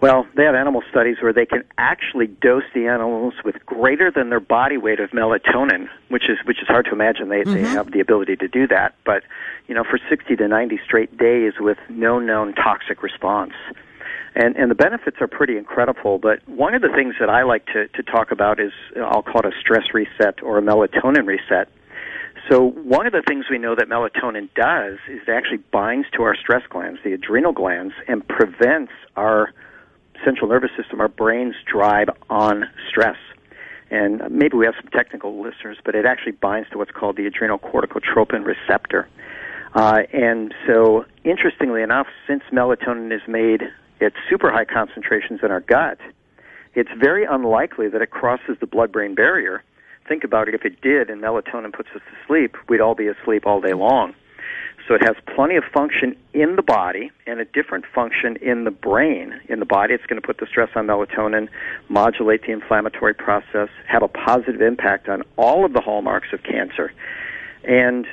Well, 0.00 0.26
they 0.36 0.44
have 0.44 0.54
animal 0.54 0.82
studies 0.90 1.16
where 1.20 1.32
they 1.32 1.46
can 1.46 1.64
actually 1.76 2.28
dose 2.28 2.62
the 2.72 2.86
animals 2.86 3.34
with 3.44 3.56
greater 3.66 4.12
than 4.12 4.30
their 4.30 4.40
body 4.40 4.76
weight 4.76 5.00
of 5.00 5.10
melatonin, 5.10 5.88
which 6.08 6.24
is 6.28 6.38
which 6.44 6.62
is 6.62 6.68
hard 6.68 6.84
to 6.86 6.92
imagine 6.92 7.28
they 7.28 7.42
they 7.42 7.62
mm-hmm. 7.62 7.64
have 7.64 7.90
the 7.90 7.98
ability 8.00 8.36
to 8.36 8.46
do 8.46 8.68
that. 8.68 8.94
But 9.04 9.24
you 9.66 9.74
know, 9.74 9.82
for 9.82 9.98
60 10.08 10.36
to 10.36 10.48
90 10.48 10.80
straight 10.84 11.18
days 11.18 11.54
with 11.58 11.78
no 11.88 12.20
known 12.20 12.54
toxic 12.54 13.02
response. 13.02 13.54
And 14.36 14.56
and 14.56 14.70
the 14.70 14.76
benefits 14.76 15.16
are 15.20 15.26
pretty 15.26 15.58
incredible. 15.58 16.18
But 16.18 16.48
one 16.48 16.74
of 16.74 16.82
the 16.82 16.90
things 16.94 17.16
that 17.18 17.28
I 17.28 17.42
like 17.42 17.66
to 17.66 17.88
to 17.88 18.02
talk 18.04 18.30
about 18.30 18.60
is 18.60 18.72
I'll 18.96 19.22
call 19.22 19.40
it 19.40 19.46
a 19.46 19.60
stress 19.60 19.92
reset 19.92 20.42
or 20.44 20.58
a 20.58 20.62
melatonin 20.62 21.26
reset. 21.26 21.68
So 22.48 22.62
one 22.62 23.06
of 23.06 23.12
the 23.12 23.22
things 23.26 23.46
we 23.50 23.58
know 23.58 23.74
that 23.74 23.88
melatonin 23.88 24.48
does 24.54 24.98
is 25.08 25.20
it 25.26 25.30
actually 25.30 25.58
binds 25.72 26.06
to 26.16 26.22
our 26.22 26.36
stress 26.36 26.62
glands, 26.70 27.00
the 27.04 27.12
adrenal 27.12 27.52
glands, 27.52 27.94
and 28.06 28.26
prevents 28.26 28.92
our 29.16 29.52
central 30.24 30.48
nervous 30.48 30.70
system, 30.76 31.00
our 31.00 31.08
brain's 31.08 31.54
drive 31.66 32.08
on 32.30 32.64
stress. 32.88 33.16
And 33.90 34.20
maybe 34.30 34.56
we 34.56 34.66
have 34.66 34.74
some 34.80 34.90
technical 34.90 35.40
listeners, 35.42 35.78
but 35.84 35.94
it 35.94 36.04
actually 36.04 36.32
binds 36.32 36.68
to 36.70 36.78
what's 36.78 36.90
called 36.90 37.16
the 37.16 37.26
adrenal 37.26 37.58
corticotropin 37.58 38.44
receptor. 38.44 39.08
Uh, 39.74 40.00
and 40.12 40.54
so, 40.66 41.04
interestingly 41.24 41.82
enough, 41.82 42.06
since 42.26 42.42
melatonin 42.52 43.14
is 43.14 43.22
made 43.26 43.62
at 44.00 44.12
super 44.28 44.50
high 44.50 44.64
concentrations 44.64 45.40
in 45.42 45.50
our 45.50 45.60
gut, 45.60 45.98
it's 46.74 46.90
very 46.98 47.24
unlikely 47.24 47.88
that 47.88 48.02
it 48.02 48.10
crosses 48.10 48.56
the 48.60 48.66
blood-brain 48.66 49.14
barrier. 49.14 49.62
Think 50.06 50.24
about 50.24 50.48
it. 50.48 50.54
If 50.54 50.64
it 50.64 50.80
did, 50.80 51.10
and 51.10 51.22
melatonin 51.22 51.72
puts 51.72 51.88
us 51.94 52.02
to 52.10 52.26
sleep, 52.26 52.56
we'd 52.68 52.80
all 52.80 52.94
be 52.94 53.08
asleep 53.08 53.46
all 53.46 53.60
day 53.60 53.74
long. 53.74 54.14
So 54.88 54.94
it 54.94 55.02
has 55.02 55.16
plenty 55.34 55.56
of 55.56 55.64
function 55.64 56.16
in 56.32 56.56
the 56.56 56.62
body 56.62 57.12
and 57.26 57.40
a 57.40 57.44
different 57.44 57.84
function 57.94 58.36
in 58.36 58.64
the 58.64 58.70
brain. 58.70 59.38
In 59.50 59.60
the 59.60 59.66
body, 59.66 59.92
it's 59.92 60.06
going 60.06 60.20
to 60.20 60.26
put 60.26 60.38
the 60.38 60.46
stress 60.46 60.70
on 60.74 60.86
melatonin, 60.86 61.48
modulate 61.90 62.46
the 62.46 62.52
inflammatory 62.52 63.12
process, 63.12 63.68
have 63.86 64.02
a 64.02 64.08
positive 64.08 64.62
impact 64.62 65.10
on 65.10 65.22
all 65.36 65.66
of 65.66 65.74
the 65.74 65.82
hallmarks 65.82 66.28
of 66.32 66.42
cancer. 66.42 66.90
And 67.64 68.06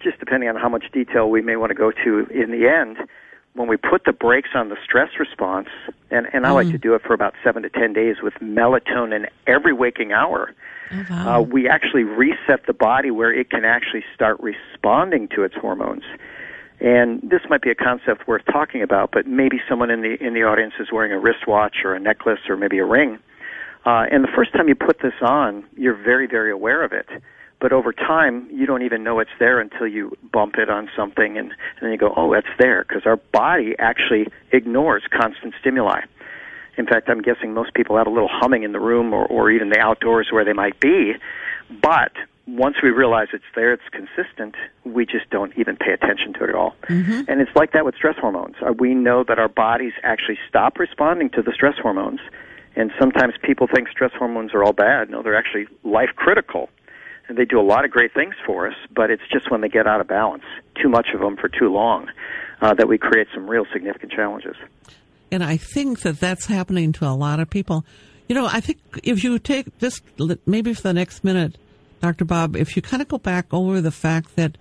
just 0.00 0.18
depending 0.18 0.48
on 0.48 0.56
how 0.56 0.68
much 0.68 0.90
detail 0.92 1.30
we 1.30 1.40
may 1.40 1.54
want 1.54 1.70
to 1.70 1.76
go 1.76 1.92
to 1.92 2.26
in 2.30 2.50
the 2.50 2.66
end, 2.68 2.96
when 3.54 3.68
we 3.68 3.76
put 3.76 4.04
the 4.04 4.12
brakes 4.12 4.50
on 4.54 4.70
the 4.70 4.76
stress 4.82 5.10
response, 5.20 5.68
and, 6.10 6.26
and 6.32 6.46
I 6.46 6.50
like 6.50 6.66
mm-hmm. 6.66 6.72
to 6.72 6.78
do 6.78 6.94
it 6.94 7.02
for 7.02 7.14
about 7.14 7.34
seven 7.44 7.62
to 7.62 7.70
ten 7.70 7.92
days 7.92 8.16
with 8.22 8.34
melatonin 8.34 9.26
every 9.46 9.72
waking 9.72 10.12
hour, 10.12 10.52
uh, 11.10 11.42
we 11.42 11.68
actually 11.68 12.04
reset 12.04 12.66
the 12.66 12.72
body 12.72 13.10
where 13.10 13.32
it 13.32 13.50
can 13.50 13.64
actually 13.64 14.04
start 14.14 14.38
responding 14.40 15.28
to 15.28 15.42
its 15.42 15.54
hormones. 15.54 16.04
And 16.80 17.20
this 17.22 17.40
might 17.48 17.62
be 17.62 17.70
a 17.70 17.74
concept 17.74 18.28
worth 18.28 18.44
talking 18.46 18.82
about, 18.82 19.10
but 19.10 19.26
maybe 19.26 19.60
someone 19.68 19.90
in 19.90 20.02
the 20.02 20.16
in 20.24 20.34
the 20.34 20.44
audience 20.44 20.74
is 20.78 20.92
wearing 20.92 21.12
a 21.12 21.18
wristwatch 21.18 21.78
or 21.84 21.94
a 21.94 22.00
necklace 22.00 22.40
or 22.48 22.56
maybe 22.56 22.78
a 22.78 22.84
ring. 22.84 23.18
Uh, 23.84 24.06
and 24.10 24.22
the 24.22 24.28
first 24.34 24.52
time 24.52 24.68
you 24.68 24.74
put 24.74 25.00
this 25.00 25.14
on, 25.20 25.64
you're 25.76 25.96
very 25.96 26.26
very 26.26 26.52
aware 26.52 26.84
of 26.84 26.92
it. 26.92 27.08
But 27.60 27.72
over 27.72 27.92
time, 27.92 28.48
you 28.52 28.66
don't 28.66 28.82
even 28.82 29.02
know 29.02 29.18
it's 29.18 29.30
there 29.40 29.58
until 29.58 29.88
you 29.88 30.16
bump 30.32 30.54
it 30.58 30.70
on 30.70 30.88
something, 30.96 31.36
and, 31.36 31.50
and 31.50 31.82
then 31.82 31.90
you 31.90 31.98
go, 31.98 32.12
"Oh, 32.16 32.32
that's 32.32 32.46
there," 32.58 32.84
because 32.88 33.04
our 33.04 33.16
body 33.16 33.74
actually 33.80 34.28
ignores 34.52 35.02
constant 35.10 35.54
stimuli. 35.60 36.02
In 36.78 36.86
fact, 36.86 37.08
I'm 37.08 37.20
guessing 37.20 37.52
most 37.52 37.74
people 37.74 37.96
have 37.96 38.06
a 38.06 38.10
little 38.10 38.30
humming 38.30 38.62
in 38.62 38.72
the 38.72 38.80
room 38.80 39.12
or, 39.12 39.26
or 39.26 39.50
even 39.50 39.68
the 39.68 39.78
outdoors 39.78 40.28
where 40.30 40.44
they 40.44 40.52
might 40.52 40.78
be. 40.80 41.14
But 41.82 42.12
once 42.46 42.76
we 42.82 42.90
realize 42.90 43.28
it's 43.32 43.44
there, 43.54 43.72
it's 43.72 43.82
consistent, 43.90 44.54
we 44.84 45.04
just 45.04 45.28
don't 45.28 45.52
even 45.58 45.76
pay 45.76 45.92
attention 45.92 46.32
to 46.34 46.44
it 46.44 46.50
at 46.50 46.54
all. 46.54 46.76
And 47.28 47.40
it's 47.40 47.54
like 47.54 47.72
that 47.72 47.84
with 47.84 47.94
stress 47.96 48.16
hormones. 48.16 48.54
Uh, 48.66 48.72
we 48.72 48.94
know 48.94 49.24
that 49.24 49.38
our 49.38 49.48
bodies 49.48 49.92
actually 50.02 50.38
stop 50.48 50.78
responding 50.78 51.28
to 51.30 51.42
the 51.42 51.52
stress 51.52 51.76
hormones. 51.76 52.20
And 52.76 52.92
sometimes 52.98 53.34
people 53.42 53.66
think 53.66 53.88
stress 53.88 54.12
hormones 54.16 54.54
are 54.54 54.62
all 54.62 54.72
bad. 54.72 55.10
No, 55.10 55.20
they're 55.22 55.36
actually 55.36 55.66
life 55.82 56.10
critical. 56.14 56.70
And 57.26 57.36
they 57.36 57.44
do 57.44 57.60
a 57.60 57.62
lot 57.62 57.84
of 57.84 57.90
great 57.90 58.14
things 58.14 58.34
for 58.46 58.68
us, 58.68 58.76
but 58.94 59.10
it's 59.10 59.22
just 59.30 59.50
when 59.50 59.60
they 59.60 59.68
get 59.68 59.86
out 59.86 60.00
of 60.00 60.06
balance, 60.06 60.44
too 60.80 60.88
much 60.88 61.08
of 61.12 61.20
them 61.20 61.36
for 61.36 61.48
too 61.48 61.70
long, 61.70 62.08
uh, 62.62 62.72
that 62.74 62.88
we 62.88 62.96
create 62.96 63.26
some 63.34 63.50
real 63.50 63.66
significant 63.72 64.12
challenges. 64.12 64.56
And 65.30 65.44
I 65.44 65.56
think 65.56 66.00
that 66.00 66.20
that's 66.20 66.46
happening 66.46 66.92
to 66.92 67.06
a 67.06 67.12
lot 67.14 67.40
of 67.40 67.50
people. 67.50 67.84
You 68.28 68.34
know, 68.34 68.46
I 68.46 68.60
think 68.60 68.78
if 69.02 69.24
you 69.24 69.38
take 69.38 69.78
just 69.78 70.02
maybe 70.46 70.74
for 70.74 70.82
the 70.82 70.92
next 70.92 71.24
minute, 71.24 71.56
Dr. 72.00 72.24
Bob, 72.24 72.56
if 72.56 72.76
you 72.76 72.82
kind 72.82 73.02
of 73.02 73.08
go 73.08 73.18
back 73.18 73.46
over 73.52 73.80
the 73.80 73.90
fact 73.90 74.36
that 74.36 74.56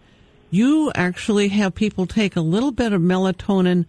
you 0.50 0.92
actually 0.96 1.50
have 1.50 1.76
people 1.76 2.08
take 2.08 2.36
a 2.36 2.42
little 2.42 2.72
bit 2.72 2.94
of 2.94 3.02
melatonin 3.02 3.86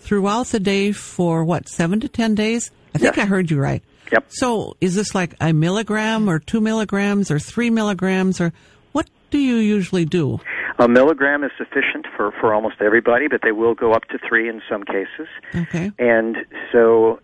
throughout 0.00 0.46
the 0.48 0.60
day 0.60 0.92
for 0.92 1.44
what, 1.44 1.68
seven 1.68 2.00
to 2.00 2.08
10 2.08 2.34
days? 2.34 2.70
I 2.94 2.98
think 2.98 3.16
Yes. 3.16 3.24
I 3.24 3.28
heard 3.28 3.50
you 3.50 3.60
right. 3.60 3.82
Yep. 4.12 4.24
So 4.28 4.76
is 4.80 4.96
this 4.96 5.14
like 5.14 5.34
a 5.40 5.52
milligram 5.52 6.28
or 6.28 6.40
two 6.40 6.60
milligrams 6.60 7.30
or 7.30 7.38
three 7.38 7.70
milligrams 7.70 8.40
or 8.40 8.52
what 8.92 9.08
do 9.30 9.38
you 9.38 9.56
usually 9.56 10.04
do? 10.04 10.40
A 10.80 10.88
milligram 10.88 11.44
is 11.44 11.50
sufficient 11.58 12.06
for, 12.16 12.32
for 12.40 12.54
almost 12.54 12.76
everybody, 12.80 13.28
but 13.28 13.42
they 13.42 13.52
will 13.52 13.74
go 13.74 13.92
up 13.92 14.06
to 14.08 14.18
three 14.26 14.48
in 14.48 14.62
some 14.66 14.82
cases. 14.82 15.28
Okay. 15.54 15.92
And 15.98 16.38
so, 16.72 17.20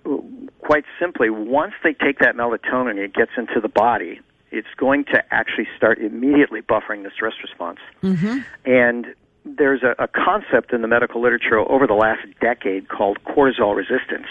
quite 0.58 0.84
simply, 1.00 1.30
once 1.30 1.72
they 1.82 1.94
take 1.94 2.18
that 2.18 2.36
melatonin, 2.36 2.98
it 2.98 3.14
gets 3.14 3.30
into 3.38 3.58
the 3.62 3.68
body. 3.68 4.20
It's 4.50 4.68
going 4.76 5.06
to 5.06 5.22
actually 5.30 5.68
start 5.74 5.98
immediately 5.98 6.60
buffering 6.60 7.02
the 7.02 7.10
stress 7.14 7.32
response. 7.42 7.78
Mm-hmm. 8.02 8.40
And 8.66 9.06
there's 9.46 9.82
a, 9.82 9.94
a 10.02 10.06
concept 10.08 10.74
in 10.74 10.82
the 10.82 10.88
medical 10.88 11.22
literature 11.22 11.58
over 11.58 11.86
the 11.86 11.94
last 11.94 12.26
decade 12.42 12.88
called 12.90 13.18
cortisol 13.24 13.74
resistance. 13.74 14.26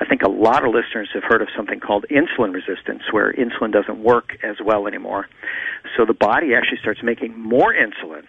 I 0.00 0.06
think 0.06 0.22
a 0.22 0.28
lot 0.28 0.64
of 0.66 0.74
listeners 0.74 1.08
have 1.14 1.22
heard 1.22 1.40
of 1.40 1.48
something 1.56 1.78
called 1.78 2.04
insulin 2.10 2.52
resistance, 2.52 3.02
where 3.12 3.32
insulin 3.32 3.72
doesn't 3.72 4.02
work 4.02 4.36
as 4.42 4.56
well 4.62 4.88
anymore. 4.88 5.28
So 5.96 6.04
the 6.04 6.14
body 6.14 6.54
actually 6.54 6.78
starts 6.78 7.02
making 7.02 7.38
more 7.38 7.72
insulin, 7.72 8.24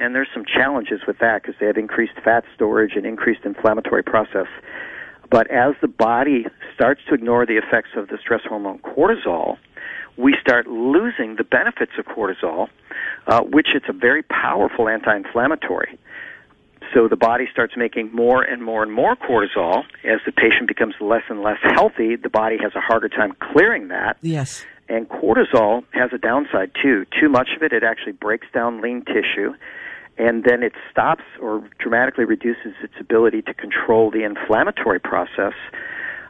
and 0.00 0.14
there's 0.14 0.28
some 0.32 0.44
challenges 0.44 1.00
with 1.06 1.18
that 1.18 1.42
because 1.42 1.54
they 1.60 1.66
have 1.66 1.76
increased 1.76 2.14
fat 2.24 2.44
storage 2.54 2.92
and 2.96 3.04
increased 3.06 3.44
inflammatory 3.44 4.02
process. 4.02 4.46
But 5.30 5.48
as 5.50 5.74
the 5.80 5.88
body 5.88 6.46
starts 6.74 7.00
to 7.08 7.14
ignore 7.14 7.46
the 7.46 7.56
effects 7.56 7.90
of 7.94 8.08
the 8.08 8.18
stress 8.18 8.40
hormone 8.44 8.78
cortisol, 8.78 9.58
we 10.16 10.36
start 10.40 10.66
losing 10.66 11.36
the 11.36 11.44
benefits 11.44 11.92
of 11.98 12.06
cortisol, 12.06 12.68
uh, 13.26 13.42
which 13.42 13.68
it's 13.74 13.86
a 13.88 13.92
very 13.92 14.22
powerful 14.22 14.88
anti-inflammatory. 14.88 15.98
So 16.92 17.06
the 17.06 17.16
body 17.16 17.46
starts 17.52 17.76
making 17.76 18.12
more 18.12 18.42
and 18.42 18.64
more 18.64 18.82
and 18.82 18.92
more 18.92 19.14
cortisol. 19.14 19.84
As 20.04 20.20
the 20.26 20.32
patient 20.32 20.66
becomes 20.66 20.94
less 21.00 21.22
and 21.28 21.42
less 21.42 21.58
healthy, 21.62 22.16
the 22.16 22.28
body 22.28 22.56
has 22.60 22.72
a 22.74 22.80
harder 22.80 23.08
time 23.08 23.36
clearing 23.52 23.88
that. 23.88 24.16
Yes. 24.22 24.64
And 24.88 25.08
cortisol 25.08 25.84
has 25.92 26.10
a 26.12 26.18
downside 26.18 26.72
too. 26.82 27.06
Too 27.20 27.28
much 27.28 27.50
of 27.54 27.62
it, 27.62 27.72
it 27.72 27.84
actually 27.84 28.12
breaks 28.12 28.48
down 28.52 28.80
lean 28.80 29.04
tissue, 29.04 29.54
and 30.20 30.44
then 30.44 30.62
it 30.62 30.74
stops 30.90 31.24
or 31.40 31.66
dramatically 31.78 32.26
reduces 32.26 32.74
its 32.82 32.92
ability 33.00 33.40
to 33.40 33.54
control 33.54 34.10
the 34.10 34.22
inflammatory 34.22 35.00
process. 35.00 35.54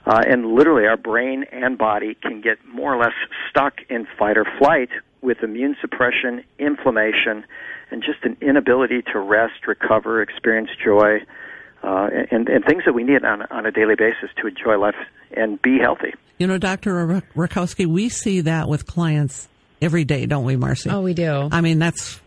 Uh, 0.06 0.22
and 0.26 0.54
literally, 0.54 0.86
our 0.86 0.96
brain 0.96 1.44
and 1.50 1.76
body 1.76 2.14
can 2.22 2.40
get 2.40 2.56
more 2.72 2.94
or 2.94 3.02
less 3.02 3.12
stuck 3.50 3.80
in 3.90 4.06
fight 4.16 4.38
or 4.38 4.46
flight 4.58 4.90
with 5.22 5.42
immune 5.42 5.76
suppression, 5.80 6.42
inflammation, 6.58 7.44
and 7.90 8.02
just 8.02 8.22
an 8.22 8.36
inability 8.40 9.02
to 9.12 9.18
rest, 9.18 9.66
recover, 9.66 10.22
experience 10.22 10.70
joy, 10.82 11.18
uh, 11.82 12.08
and, 12.30 12.48
and 12.48 12.64
things 12.64 12.84
that 12.86 12.94
we 12.94 13.02
need 13.02 13.24
on, 13.24 13.42
on 13.50 13.66
a 13.66 13.72
daily 13.72 13.96
basis 13.96 14.30
to 14.40 14.46
enjoy 14.46 14.78
life 14.78 14.94
and 15.36 15.60
be 15.60 15.78
healthy. 15.78 16.14
You 16.38 16.46
know, 16.46 16.58
Dr. 16.58 17.06
Ra- 17.06 17.20
Rakowski, 17.36 17.86
we 17.86 18.08
see 18.08 18.42
that 18.42 18.68
with 18.68 18.86
clients 18.86 19.48
every 19.82 20.04
day, 20.04 20.26
don't 20.26 20.44
we, 20.44 20.54
Marcy? 20.56 20.90
Oh, 20.90 21.00
we 21.00 21.12
do. 21.12 21.48
I 21.50 21.60
mean, 21.60 21.80
that's, 21.80 22.20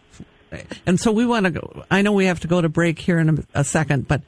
and 0.86 1.00
so 1.00 1.12
we 1.12 1.25
want 1.25 1.45
to 1.45 1.51
go, 1.51 1.83
I 1.89 2.01
know 2.01 2.12
we 2.12 2.25
have 2.25 2.41
to 2.41 2.48
go 2.48 2.62
to 2.62 2.69
break 2.69 3.00
here 3.00 3.19
in 3.19 3.29
a, 3.29 3.62
a 3.62 3.63
second, 3.63 4.07
but 4.07 4.22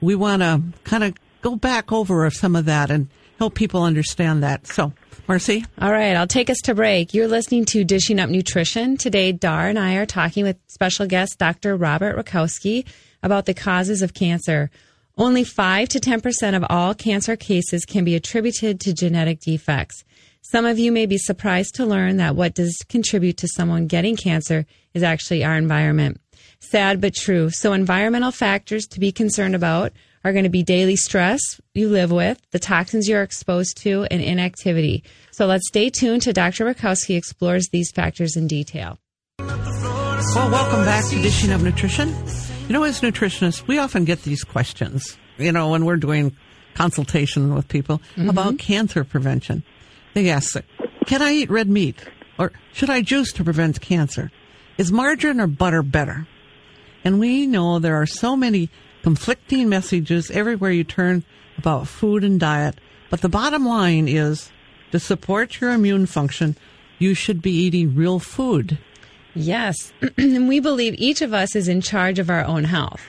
we 0.00 0.14
want 0.14 0.42
to 0.42 0.62
kind 0.84 1.04
of 1.04 1.14
go 1.42 1.56
back 1.56 1.92
over 1.92 2.28
some 2.30 2.56
of 2.56 2.66
that 2.66 2.90
and 2.90 3.08
help 3.38 3.54
people 3.54 3.82
understand 3.82 4.42
that. 4.42 4.66
So, 4.66 4.92
Marcy? 5.26 5.64
All 5.80 5.92
right, 5.92 6.16
I'll 6.16 6.26
take 6.26 6.50
us 6.50 6.58
to 6.64 6.74
break. 6.74 7.14
You're 7.14 7.28
listening 7.28 7.64
to 7.66 7.84
Dishing 7.84 8.18
Up 8.18 8.30
Nutrition. 8.30 8.96
Today, 8.96 9.32
Dar 9.32 9.68
and 9.68 9.78
I 9.78 9.94
are 9.96 10.06
talking 10.06 10.44
with 10.44 10.56
special 10.66 11.06
guest 11.06 11.38
Dr. 11.38 11.76
Robert 11.76 12.16
Rakowski 12.16 12.86
about 13.22 13.46
the 13.46 13.54
causes 13.54 14.02
of 14.02 14.14
cancer. 14.14 14.70
Only 15.16 15.42
5 15.42 15.88
to 15.90 16.00
10% 16.00 16.56
of 16.56 16.64
all 16.68 16.94
cancer 16.94 17.36
cases 17.36 17.84
can 17.84 18.04
be 18.04 18.14
attributed 18.14 18.80
to 18.80 18.92
genetic 18.92 19.40
defects. 19.40 20.04
Some 20.50 20.64
of 20.64 20.78
you 20.78 20.92
may 20.92 21.04
be 21.04 21.18
surprised 21.18 21.74
to 21.74 21.84
learn 21.84 22.16
that 22.16 22.34
what 22.34 22.54
does 22.54 22.74
contribute 22.88 23.36
to 23.36 23.48
someone 23.48 23.86
getting 23.86 24.16
cancer 24.16 24.64
is 24.94 25.02
actually 25.02 25.44
our 25.44 25.58
environment. 25.58 26.22
Sad 26.58 27.02
but 27.02 27.14
true. 27.14 27.50
So, 27.50 27.74
environmental 27.74 28.30
factors 28.30 28.86
to 28.86 28.98
be 28.98 29.12
concerned 29.12 29.54
about 29.54 29.92
are 30.24 30.32
going 30.32 30.44
to 30.44 30.48
be 30.48 30.62
daily 30.62 30.96
stress 30.96 31.38
you 31.74 31.90
live 31.90 32.10
with, 32.10 32.40
the 32.50 32.58
toxins 32.58 33.06
you're 33.06 33.22
exposed 33.22 33.76
to, 33.82 34.06
and 34.10 34.22
inactivity. 34.22 35.04
So, 35.32 35.44
let's 35.44 35.68
stay 35.68 35.90
tuned 35.90 36.22
to 36.22 36.32
Dr. 36.32 36.64
Rakowski 36.64 37.14
explores 37.14 37.68
these 37.68 37.92
factors 37.92 38.34
in 38.34 38.46
detail. 38.46 38.98
Well, 39.40 40.50
welcome 40.50 40.82
back 40.86 41.04
to 41.10 41.20
Dishing 41.20 41.52
Up 41.52 41.60
Nutrition. 41.60 42.08
You 42.68 42.72
know, 42.72 42.84
as 42.84 43.02
nutritionists, 43.02 43.66
we 43.66 43.76
often 43.76 44.06
get 44.06 44.22
these 44.22 44.44
questions, 44.44 45.18
you 45.36 45.52
know, 45.52 45.68
when 45.68 45.84
we're 45.84 45.96
doing 45.96 46.34
consultation 46.72 47.54
with 47.54 47.68
people 47.68 47.98
mm-hmm. 48.16 48.30
about 48.30 48.58
cancer 48.58 49.04
prevention. 49.04 49.62
They 50.18 50.30
ask, 50.30 50.56
can 51.06 51.22
I 51.22 51.32
eat 51.32 51.48
red 51.48 51.68
meat? 51.68 52.04
Or 52.40 52.50
should 52.72 52.90
I 52.90 53.02
juice 53.02 53.32
to 53.34 53.44
prevent 53.44 53.80
cancer? 53.80 54.32
Is 54.76 54.90
margarine 54.90 55.40
or 55.40 55.46
butter 55.46 55.80
better? 55.80 56.26
And 57.04 57.20
we 57.20 57.46
know 57.46 57.78
there 57.78 57.94
are 57.94 58.04
so 58.04 58.34
many 58.34 58.68
conflicting 59.04 59.68
messages 59.68 60.28
everywhere 60.32 60.72
you 60.72 60.82
turn 60.82 61.22
about 61.56 61.86
food 61.86 62.24
and 62.24 62.40
diet. 62.40 62.80
But 63.10 63.20
the 63.20 63.28
bottom 63.28 63.64
line 63.64 64.08
is 64.08 64.50
to 64.90 64.98
support 64.98 65.60
your 65.60 65.70
immune 65.70 66.06
function, 66.06 66.56
you 66.98 67.14
should 67.14 67.40
be 67.40 67.52
eating 67.52 67.94
real 67.94 68.18
food. 68.18 68.76
Yes, 69.36 69.92
and 70.18 70.48
we 70.48 70.58
believe 70.58 70.96
each 70.98 71.22
of 71.22 71.32
us 71.32 71.54
is 71.54 71.68
in 71.68 71.80
charge 71.80 72.18
of 72.18 72.28
our 72.28 72.44
own 72.44 72.64
health. 72.64 73.02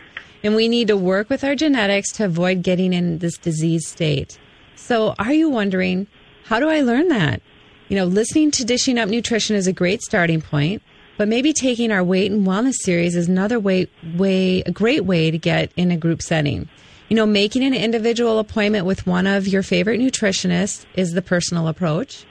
And 0.43 0.53
we 0.53 0.67
need 0.67 0.89
to 0.89 0.95
work 0.95 1.27
with 1.27 1.43
our 1.43 1.55
genetics 1.55 2.11
to 2.13 2.25
avoid 2.25 2.61
getting 2.61 2.93
in 2.93 3.17
this 3.17 3.39
disease 3.39 3.87
state. 3.87 4.37
So, 4.75 5.15
are 5.17 5.33
you 5.33 5.49
wondering, 5.49 6.07
how 6.49 6.59
do 6.59 6.67
I 6.67 6.81
learn 6.81 7.09
that? 7.09 7.43
You 7.89 7.95
know, 7.95 8.05
listening 8.05 8.49
to 8.51 8.65
Dishing 8.65 8.97
Up 8.97 9.07
Nutrition 9.07 9.55
is 9.55 9.67
a 9.67 9.71
great 9.71 10.01
starting 10.01 10.41
point, 10.41 10.81
but 11.15 11.27
maybe 11.27 11.53
taking 11.53 11.91
our 11.91 12.03
weight 12.03 12.31
and 12.31 12.45
wellness 12.45 12.73
series 12.81 13.15
is 13.15 13.29
another 13.29 13.59
way, 13.59 13.87
way, 14.15 14.61
a 14.61 14.71
great 14.71 15.05
way 15.05 15.29
to 15.29 15.37
get 15.37 15.71
in 15.77 15.91
a 15.91 15.97
group 15.97 16.23
setting. 16.23 16.67
You 17.07 17.15
know, 17.15 17.27
making 17.27 17.63
an 17.63 17.75
individual 17.75 18.39
appointment 18.39 18.87
with 18.87 19.05
one 19.05 19.27
of 19.27 19.47
your 19.47 19.61
favorite 19.61 19.99
nutritionists 19.99 20.87
is 20.95 21.11
the 21.11 21.21
personal 21.21 21.67
approach. 21.67 22.25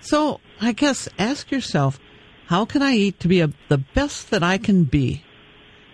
So 0.00 0.40
I 0.60 0.72
guess 0.72 1.08
ask 1.16 1.52
yourself, 1.52 2.00
how 2.46 2.64
can 2.64 2.82
I 2.82 2.94
eat 2.94 3.20
to 3.20 3.28
be 3.28 3.40
a, 3.40 3.50
the 3.68 3.78
best 3.78 4.30
that 4.30 4.42
I 4.42 4.58
can 4.58 4.82
be? 4.82 5.22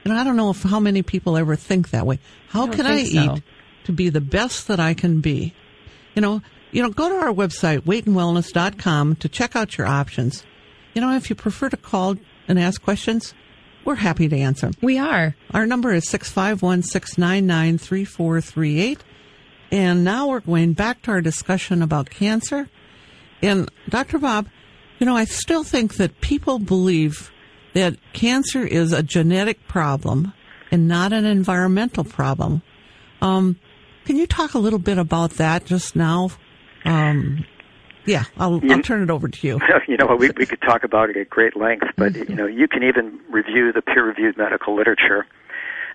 And 0.03 0.15
I 0.15 0.25
don't 0.25 0.37
know 0.37 0.49
if 0.49 0.63
how 0.63 0.81
many 0.81 1.03
people 1.03 1.37
ever 1.37 1.57
think 1.57 1.91
that 1.91 2.07
way. 2.07 2.21
How 2.49 2.65
don't 2.65 2.75
can 2.75 2.87
I 2.87 3.05
so. 3.05 3.35
eat 3.35 3.43
to 3.85 3.93
be 3.93 4.09
the 4.09 4.23
best 4.23 4.67
that 4.69 4.81
I 4.81 4.95
can 4.95 5.21
be? 5.21 5.53
You 6.15 6.23
know, 6.23 6.41
you 6.73 6.83
know, 6.83 6.91
go 6.91 7.09
to 7.09 7.15
our 7.15 7.33
website, 7.33 7.81
weightandwellness.com 7.81 9.17
to 9.17 9.29
check 9.29 9.57
out 9.57 9.79
your 9.79 9.87
options. 9.87 10.45
You 10.95 11.01
know, 11.01 11.15
if 11.15 11.31
you 11.31 11.37
prefer 11.37 11.69
to 11.69 11.77
call 11.77 12.17
and 12.49 12.59
ask 12.59 12.83
questions, 12.83 13.35
we're 13.85 13.95
happy 13.95 14.29
to 14.29 14.37
answer. 14.37 14.71
We 14.83 14.99
are. 14.99 15.37
Our 15.53 15.67
number 15.67 15.93
is 15.93 16.09
651 16.09 16.83
699 16.83 17.79
3438. 17.79 19.05
And 19.71 20.05
now 20.05 20.29
we're 20.29 20.41
going 20.41 20.73
back 20.73 21.03
to 21.03 21.13
our 21.13 21.21
discussion 21.21 21.83
about 21.83 22.11
cancer. 22.11 22.69
And 23.43 23.71
Dr. 23.89 24.19
Bob, 24.19 24.49
you 24.99 25.07
know, 25.07 25.17
I 25.17 25.25
still 25.25 25.65
think 25.65 25.97
that 25.97 26.21
people 26.21 26.59
believe 26.59 27.31
that 27.75 27.97
cancer 28.13 28.65
is 28.65 28.93
a 28.93 29.03
genetic 29.03 29.69
problem 29.69 30.33
and 30.71 30.89
not 30.89 31.13
an 31.13 31.25
environmental 31.25 32.05
problem. 32.05 32.63
Um, 33.21 33.59
can 34.05 34.17
you 34.17 34.27
talk 34.27 34.55
a 34.55 34.59
little 34.59 34.79
bit 34.79 34.99
about 34.99 35.33
that 35.33 35.65
just 35.65 35.95
now? 35.95 36.31
Um, 36.87 37.45
yeah, 38.07 38.25
I'll, 38.39 38.61
I'll 38.71 38.83
turn 38.83 39.03
it 39.03 39.11
over 39.11 39.29
to 39.29 39.47
you. 39.47 39.61
you 39.89 39.97
know, 39.97 40.15
we, 40.17 40.31
we 40.37 40.47
could 40.47 40.63
talk 40.63 40.85
about 40.85 41.11
it 41.11 41.17
at 41.17 41.29
great 41.29 41.57
length, 41.57 41.87
but 41.97 42.15
you 42.15 42.37
know, 42.37 42.47
you 42.47 42.69
can 42.69 42.83
even 42.85 43.21
review 43.31 43.73
the 43.73 43.83
peer-reviewed 43.83 44.37
medical 44.39 44.77
literature, 44.77 45.27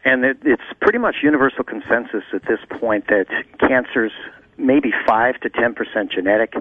and 0.03 0.25
it, 0.25 0.37
it's 0.43 0.61
pretty 0.81 0.97
much 0.97 1.17
universal 1.23 1.63
consensus 1.63 2.23
at 2.33 2.41
this 2.43 2.59
point 2.79 3.07
that 3.07 3.27
cancers 3.59 4.11
maybe 4.57 4.91
five 5.07 5.39
to 5.39 5.49
ten 5.49 5.73
percent 5.73 6.11
genetic, 6.11 6.53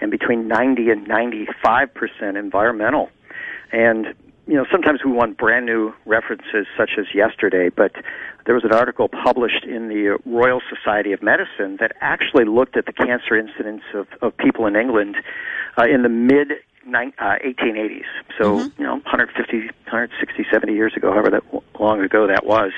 and 0.00 0.10
between 0.10 0.48
ninety 0.48 0.88
and 0.90 1.06
ninety-five 1.06 1.92
percent 1.92 2.38
environmental. 2.38 3.10
And 3.72 4.14
you 4.46 4.54
know, 4.54 4.64
sometimes 4.70 5.00
we 5.04 5.12
want 5.12 5.36
brand 5.36 5.66
new 5.66 5.92
references, 6.06 6.66
such 6.76 6.92
as 6.98 7.06
yesterday, 7.14 7.68
but 7.68 7.92
there 8.46 8.54
was 8.54 8.64
an 8.64 8.72
article 8.72 9.08
published 9.08 9.64
in 9.64 9.88
the 9.88 10.18
Royal 10.26 10.60
Society 10.68 11.12
of 11.12 11.22
Medicine 11.22 11.78
that 11.80 11.92
actually 12.00 12.44
looked 12.44 12.76
at 12.76 12.86
the 12.86 12.92
cancer 12.92 13.36
incidence 13.36 13.82
of, 13.94 14.06
of 14.20 14.36
people 14.36 14.66
in 14.66 14.76
England 14.76 15.16
uh, 15.78 15.84
in 15.84 16.02
the 16.02 16.08
mid 16.08 16.52
nine, 16.86 17.12
uh, 17.18 17.36
1880s. 17.44 18.04
So, 18.38 18.58
you 18.58 18.84
know, 18.84 18.96
150, 18.96 19.56
160, 19.56 20.46
70 20.50 20.72
years 20.72 20.92
ago, 20.96 21.12
however 21.12 21.30
that 21.30 21.42
long 21.80 22.00
ago 22.00 22.26
that 22.26 22.44
was. 22.44 22.72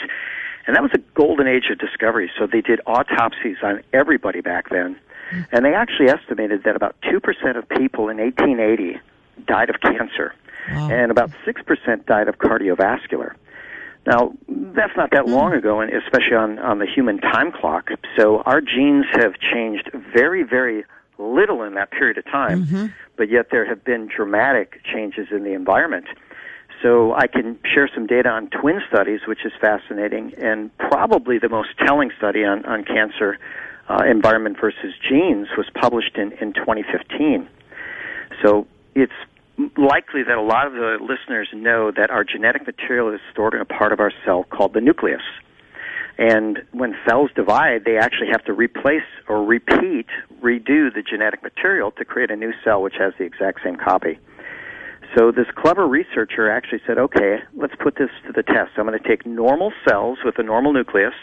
And 0.66 0.74
that 0.74 0.82
was 0.82 0.92
a 0.94 0.98
golden 1.14 1.46
age 1.46 1.64
of 1.70 1.78
discovery. 1.78 2.30
So 2.38 2.46
they 2.46 2.60
did 2.60 2.80
autopsies 2.86 3.58
on 3.62 3.82
everybody 3.92 4.40
back 4.40 4.68
then. 4.70 4.96
And 5.52 5.64
they 5.64 5.74
actually 5.74 6.08
estimated 6.08 6.62
that 6.64 6.76
about 6.76 6.96
2% 7.02 7.20
of 7.56 7.68
people 7.68 8.08
in 8.08 8.18
1880 8.18 9.00
died 9.46 9.70
of 9.70 9.80
cancer. 9.80 10.34
And 10.90 11.10
about 11.12 11.30
6% 11.46 12.06
died 12.06 12.28
of 12.28 12.38
cardiovascular. 12.38 13.34
Now, 14.06 14.32
that's 14.48 14.96
not 14.96 15.10
that 15.10 15.26
long 15.26 15.52
ago, 15.52 15.80
and 15.80 15.92
especially 15.92 16.36
on, 16.36 16.58
on 16.60 16.78
the 16.78 16.86
human 16.86 17.18
time 17.18 17.50
clock. 17.50 17.90
So 18.16 18.40
our 18.42 18.60
genes 18.60 19.04
have 19.12 19.34
changed 19.40 19.90
very, 20.14 20.44
very 20.44 20.84
little 21.18 21.62
in 21.62 21.74
that 21.74 21.90
period 21.90 22.18
of 22.18 22.24
time, 22.26 22.64
but 23.16 23.28
yet 23.28 23.48
there 23.50 23.66
have 23.66 23.84
been 23.84 24.06
dramatic 24.14 24.80
changes 24.84 25.28
in 25.32 25.42
the 25.44 25.54
environment. 25.54 26.06
So 26.82 27.14
I 27.14 27.26
can 27.26 27.58
share 27.74 27.88
some 27.92 28.06
data 28.06 28.28
on 28.28 28.48
twin 28.50 28.80
studies, 28.88 29.20
which 29.26 29.44
is 29.44 29.52
fascinating, 29.60 30.34
and 30.38 30.76
probably 30.78 31.38
the 31.38 31.48
most 31.48 31.70
telling 31.78 32.10
study 32.16 32.44
on, 32.44 32.64
on 32.66 32.84
cancer 32.84 33.38
uh, 33.88 34.04
environment 34.04 34.58
versus 34.60 34.94
genes 35.08 35.48
was 35.56 35.66
published 35.74 36.16
in, 36.16 36.32
in 36.32 36.52
2015. 36.52 37.48
So 38.42 38.66
it's 38.94 39.12
likely 39.76 40.22
that 40.22 40.36
a 40.36 40.42
lot 40.42 40.66
of 40.66 40.74
the 40.74 40.98
listeners 41.00 41.48
know 41.54 41.90
that 41.90 42.10
our 42.10 42.24
genetic 42.24 42.66
material 42.66 43.12
is 43.12 43.20
stored 43.32 43.54
in 43.54 43.60
a 43.60 43.64
part 43.64 43.92
of 43.92 44.00
our 44.00 44.12
cell 44.24 44.44
called 44.44 44.74
the 44.74 44.80
nucleus. 44.80 45.22
And 46.18 46.62
when 46.72 46.94
cells 47.06 47.30
divide, 47.34 47.84
they 47.84 47.98
actually 47.98 48.28
have 48.32 48.44
to 48.44 48.52
replace 48.52 49.04
or 49.28 49.44
repeat, 49.44 50.06
redo 50.40 50.92
the 50.92 51.02
genetic 51.08 51.42
material 51.42 51.90
to 51.92 52.04
create 52.04 52.30
a 52.30 52.36
new 52.36 52.52
cell 52.64 52.82
which 52.82 52.94
has 52.98 53.12
the 53.18 53.24
exact 53.24 53.60
same 53.62 53.76
copy. 53.76 54.18
So 55.16 55.30
this 55.30 55.46
clever 55.54 55.86
researcher 55.86 56.50
actually 56.50 56.80
said, 56.86 56.98
okay, 56.98 57.38
let's 57.54 57.74
put 57.82 57.96
this 57.96 58.10
to 58.26 58.32
the 58.32 58.42
test. 58.42 58.72
I'm 58.76 58.86
going 58.86 58.98
to 58.98 59.08
take 59.08 59.24
normal 59.24 59.72
cells 59.88 60.18
with 60.24 60.38
a 60.38 60.42
normal 60.42 60.72
nucleus, 60.72 61.14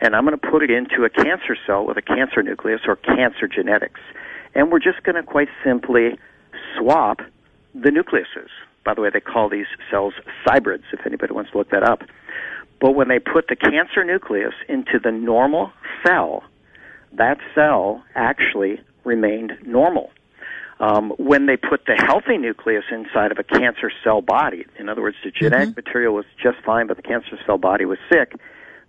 and 0.00 0.14
I'm 0.14 0.24
going 0.26 0.38
to 0.38 0.50
put 0.50 0.62
it 0.62 0.70
into 0.70 1.04
a 1.04 1.10
cancer 1.10 1.56
cell 1.66 1.86
with 1.86 1.96
a 1.96 2.02
cancer 2.02 2.42
nucleus 2.42 2.82
or 2.86 2.96
cancer 2.96 3.48
genetics. 3.48 4.00
And 4.54 4.70
we're 4.70 4.80
just 4.80 5.02
going 5.02 5.16
to 5.16 5.22
quite 5.22 5.48
simply 5.64 6.18
swap 6.76 7.20
the 7.82 7.90
nucleuses. 7.90 8.48
By 8.84 8.94
the 8.94 9.00
way, 9.00 9.10
they 9.12 9.20
call 9.20 9.48
these 9.48 9.66
cells 9.90 10.14
cybrids, 10.46 10.84
if 10.92 11.00
anybody 11.06 11.32
wants 11.32 11.50
to 11.50 11.58
look 11.58 11.70
that 11.70 11.82
up. 11.82 12.02
But 12.80 12.92
when 12.92 13.08
they 13.08 13.18
put 13.18 13.48
the 13.48 13.56
cancer 13.56 14.04
nucleus 14.04 14.54
into 14.68 14.98
the 15.02 15.10
normal 15.10 15.72
cell, 16.06 16.44
that 17.12 17.38
cell 17.54 18.04
actually 18.14 18.80
remained 19.04 19.52
normal. 19.64 20.10
Um, 20.78 21.10
when 21.16 21.46
they 21.46 21.56
put 21.56 21.86
the 21.86 21.94
healthy 21.96 22.36
nucleus 22.36 22.84
inside 22.90 23.32
of 23.32 23.38
a 23.38 23.44
cancer 23.44 23.90
cell 24.04 24.20
body, 24.20 24.66
in 24.78 24.90
other 24.90 25.00
words, 25.00 25.16
the 25.24 25.30
genetic 25.30 25.74
material 25.74 26.14
was 26.14 26.26
just 26.42 26.58
fine, 26.66 26.86
but 26.86 26.98
the 26.98 27.02
cancer 27.02 27.38
cell 27.46 27.56
body 27.56 27.86
was 27.86 27.98
sick, 28.12 28.34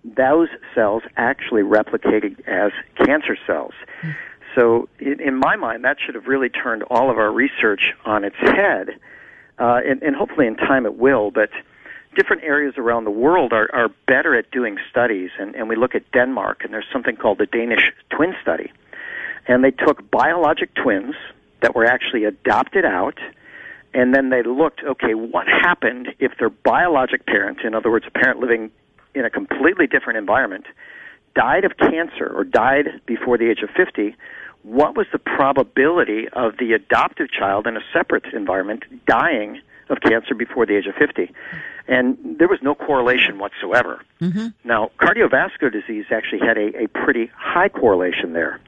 those 0.03 0.50
cells 0.75 1.03
actually 1.15 1.63
replicated 1.63 2.46
as 2.46 2.72
cancer 2.98 3.38
cells. 3.48 3.74
So, 4.58 4.90
in, 5.00 5.36
my 5.36 5.56
mind, 5.56 5.84
that 5.84 5.98
should 6.04 6.16
have 6.16 6.26
really 6.26 6.50
turned 6.50 6.82
all 6.90 7.12
of 7.12 7.18
our 7.20 7.32
research 7.32 7.94
on 8.06 8.24
its 8.24 8.36
head, 8.40 8.90
uh, 9.60 9.82
and, 9.86 10.02
and 10.02 10.16
hopefully 10.16 10.48
in 10.48 10.56
time 10.56 10.88
it 10.88 10.96
will. 10.96 11.30
But 11.30 11.52
different 12.16 12.44
areas 12.44 12.74
around 12.76 13.04
the 13.04 13.12
world 13.12 13.54
are, 13.54 13.70
are 13.72 13.90
better 14.08 14.36
at 14.36 14.50
doing 14.50 14.78
studies, 14.90 15.30
and, 15.40 15.56
and 15.56 15.70
we 15.70 15.76
look 15.76 15.94
at 15.94 16.12
Denmark, 16.12 16.64
and 16.64 16.74
there's 16.74 16.88
something 16.92 17.16
called 17.16 17.38
the 17.38 17.46
Danish 17.46 17.92
twin 18.10 18.34
study. 18.42 18.72
And 19.48 19.64
they 19.64 19.72
took 19.72 20.10
biologic 20.10 20.74
twins 20.74 21.14
that 21.62 21.76
were 21.76 21.86
actually 21.86 22.24
adopted 22.24 22.84
out, 22.84 23.20
and 23.94 24.16
then 24.16 24.32
they 24.32 24.42
looked, 24.42 24.82
okay, 24.84 25.14
what 25.14 25.48
happened 25.48 26.16
if 26.18 26.32
their 26.40 26.50
biologic 26.50 27.28
parent, 27.28 27.60
in 27.64 27.76
other 27.76 27.92
words, 27.92 28.06
a 28.08 28.12
parent 28.12 28.40
living 28.40 28.72
in 29.14 29.24
a 29.24 29.30
completely 29.30 29.86
different 29.86 30.18
environment, 30.18 30.66
died 31.36 31.63
of 31.63 31.78
cancer 31.78 32.32
or 32.36 32.43
died 32.43 33.00
before 33.06 33.38
the 33.38 33.50
age 33.50 33.62
of 33.62 33.70
50, 33.70 34.15
what 34.63 34.96
was 34.96 35.08
the 35.12 35.20
probability 35.20 36.28
of 36.34 36.58
the 36.58 36.74
adoptive 36.74 37.32
child 37.32 37.67
in 37.67 37.78
a 37.78 37.82
separate 37.93 38.26
environment 38.34 38.84
dying 39.06 39.62
of 39.89 40.02
cancer 40.02 40.36
before 40.36 40.65
the 40.65 40.76
age 40.76 40.88
of 40.88 40.96
50? 40.96 41.32
And 41.88 42.17
there 42.38 42.48
was 42.48 42.60
no 42.62 42.76
correlation 42.76 43.39
whatsoever. 43.39 44.02
Mm-hmm. 44.22 44.48
Now, 44.65 44.91
cardiovascular 45.00 45.72
disease 45.72 46.06
actually 46.12 46.39
had 46.39 46.58
a, 46.58 46.84
a 46.84 46.88
pretty 46.88 47.32
high 47.36 47.70
correlation 47.70 48.34
there. 48.34 48.60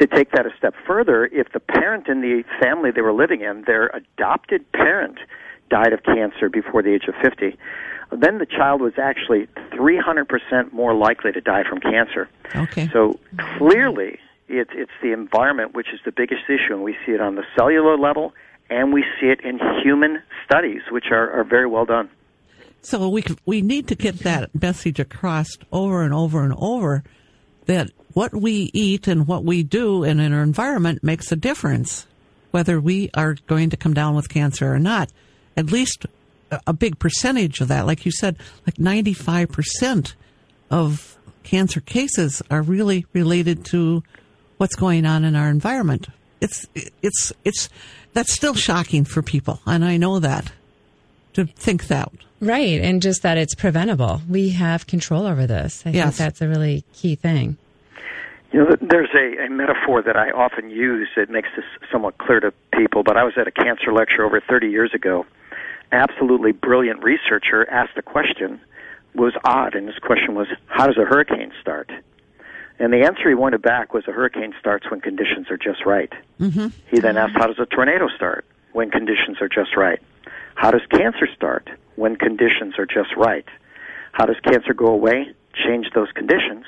To 0.00 0.06
take 0.08 0.32
that 0.32 0.44
a 0.46 0.50
step 0.58 0.74
further, 0.86 1.26
if 1.26 1.52
the 1.52 1.60
parent 1.60 2.08
in 2.08 2.20
the 2.20 2.44
family 2.60 2.90
they 2.90 3.00
were 3.00 3.12
living 3.12 3.42
in, 3.42 3.62
their 3.66 3.86
adopted 3.88 4.70
parent, 4.72 5.18
died 5.70 5.92
of 5.92 6.02
cancer 6.02 6.48
before 6.48 6.82
the 6.82 6.92
age 6.92 7.04
of 7.08 7.14
50, 7.22 7.56
then 8.12 8.38
the 8.38 8.46
child 8.46 8.80
was 8.80 8.94
actually 8.98 9.46
300% 9.72 10.72
more 10.72 10.94
likely 10.94 11.32
to 11.32 11.40
die 11.40 11.64
from 11.68 11.80
cancer. 11.80 12.28
Okay. 12.54 12.88
So 12.92 13.18
clearly, 13.58 14.18
it's 14.48 14.70
it's 14.74 14.92
the 15.02 15.12
environment 15.12 15.74
which 15.74 15.88
is 15.92 16.00
the 16.04 16.12
biggest 16.12 16.42
issue, 16.48 16.74
and 16.74 16.82
we 16.82 16.96
see 17.04 17.12
it 17.12 17.20
on 17.20 17.34
the 17.34 17.44
cellular 17.56 17.96
level, 17.96 18.32
and 18.70 18.92
we 18.92 19.04
see 19.20 19.26
it 19.26 19.40
in 19.40 19.58
human 19.82 20.22
studies, 20.44 20.82
which 20.90 21.06
are, 21.10 21.30
are 21.30 21.44
very 21.44 21.66
well 21.66 21.84
done. 21.84 22.10
So 22.82 23.08
we 23.08 23.24
we 23.46 23.62
need 23.62 23.88
to 23.88 23.94
get 23.94 24.20
that 24.20 24.54
message 24.54 25.00
across 25.00 25.48
over 25.72 26.02
and 26.02 26.12
over 26.12 26.44
and 26.44 26.54
over 26.58 27.02
that 27.66 27.90
what 28.12 28.34
we 28.34 28.70
eat 28.74 29.08
and 29.08 29.26
what 29.26 29.44
we 29.44 29.62
do 29.62 30.04
in 30.04 30.20
our 30.20 30.42
environment 30.42 31.02
makes 31.02 31.32
a 31.32 31.36
difference, 31.36 32.06
whether 32.50 32.80
we 32.80 33.10
are 33.14 33.36
going 33.46 33.70
to 33.70 33.76
come 33.76 33.94
down 33.94 34.14
with 34.14 34.28
cancer 34.28 34.72
or 34.72 34.78
not. 34.78 35.10
At 35.56 35.72
least 35.72 36.06
a 36.66 36.72
big 36.72 36.98
percentage 36.98 37.60
of 37.60 37.68
that, 37.68 37.86
like 37.86 38.04
you 38.04 38.12
said, 38.12 38.36
like 38.66 38.78
ninety 38.78 39.14
five 39.14 39.50
percent 39.50 40.14
of 40.70 41.16
cancer 41.42 41.80
cases 41.80 42.42
are 42.50 42.62
really 42.62 43.06
related 43.12 43.64
to 43.66 44.02
what's 44.58 44.74
going 44.76 45.06
on 45.06 45.24
in 45.24 45.34
our 45.36 45.48
environment. 45.48 46.08
It's 46.40 46.66
it's 47.02 47.32
it's 47.44 47.68
that's 48.12 48.32
still 48.32 48.54
shocking 48.54 49.04
for 49.04 49.22
people, 49.22 49.60
and 49.66 49.84
I 49.84 49.96
know 49.96 50.18
that 50.20 50.52
to 51.34 51.46
think 51.46 51.86
that. 51.88 52.10
Right. 52.40 52.80
And 52.82 53.00
just 53.00 53.22
that 53.22 53.38
it's 53.38 53.54
preventable. 53.54 54.20
We 54.28 54.50
have 54.50 54.86
control 54.86 55.24
over 55.26 55.46
this. 55.46 55.82
I 55.86 55.90
Yes. 55.90 56.04
think 56.04 56.16
that's 56.18 56.42
a 56.42 56.48
really 56.48 56.84
key 56.92 57.14
thing. 57.14 57.56
You 58.52 58.60
know, 58.64 58.76
there's 58.82 59.08
a, 59.14 59.46
a 59.46 59.48
metaphor 59.50 60.02
that 60.02 60.16
I 60.16 60.30
often 60.30 60.68
use 60.70 61.08
that 61.16 61.30
makes 61.30 61.48
this 61.56 61.64
somewhat 61.90 62.18
clear 62.18 62.40
to 62.40 62.52
people, 62.76 63.02
but 63.02 63.16
I 63.16 63.24
was 63.24 63.32
at 63.38 63.48
a 63.48 63.50
cancer 63.50 63.92
lecture 63.92 64.24
over 64.24 64.40
30 64.40 64.68
years 64.68 64.92
ago. 64.94 65.24
Absolutely 65.90 66.52
brilliant 66.52 67.02
researcher 67.02 67.68
asked 67.70 67.96
a 67.96 68.02
question, 68.02 68.60
was 69.14 69.32
odd, 69.44 69.74
and 69.74 69.88
his 69.88 69.98
question 69.98 70.34
was, 70.34 70.46
how 70.66 70.86
does 70.86 70.98
a 70.98 71.04
hurricane 71.04 71.50
start? 71.60 71.90
And 72.78 72.92
the 72.92 73.04
answer 73.04 73.28
he 73.28 73.34
wanted 73.34 73.62
back 73.62 73.94
was 73.94 74.04
a 74.08 74.12
hurricane 74.12 74.52
starts 74.58 74.90
when 74.90 75.00
conditions 75.00 75.50
are 75.50 75.56
just 75.56 75.86
right. 75.86 76.12
Mm-hmm. 76.40 76.68
He 76.90 77.00
then 77.00 77.16
asked, 77.16 77.34
how 77.36 77.46
does 77.46 77.58
a 77.58 77.66
tornado 77.66 78.08
start? 78.16 78.44
When 78.72 78.90
conditions 78.90 79.40
are 79.40 79.48
just 79.48 79.76
right. 79.76 80.00
How 80.56 80.70
does 80.70 80.82
cancer 80.90 81.28
start? 81.36 81.70
When 81.96 82.16
conditions 82.16 82.74
are 82.78 82.86
just 82.86 83.14
right. 83.16 83.46
How 84.12 84.26
does 84.26 84.36
cancer 84.40 84.74
go 84.74 84.86
away? 84.86 85.32
Change 85.54 85.86
those 85.94 86.10
conditions. 86.12 86.64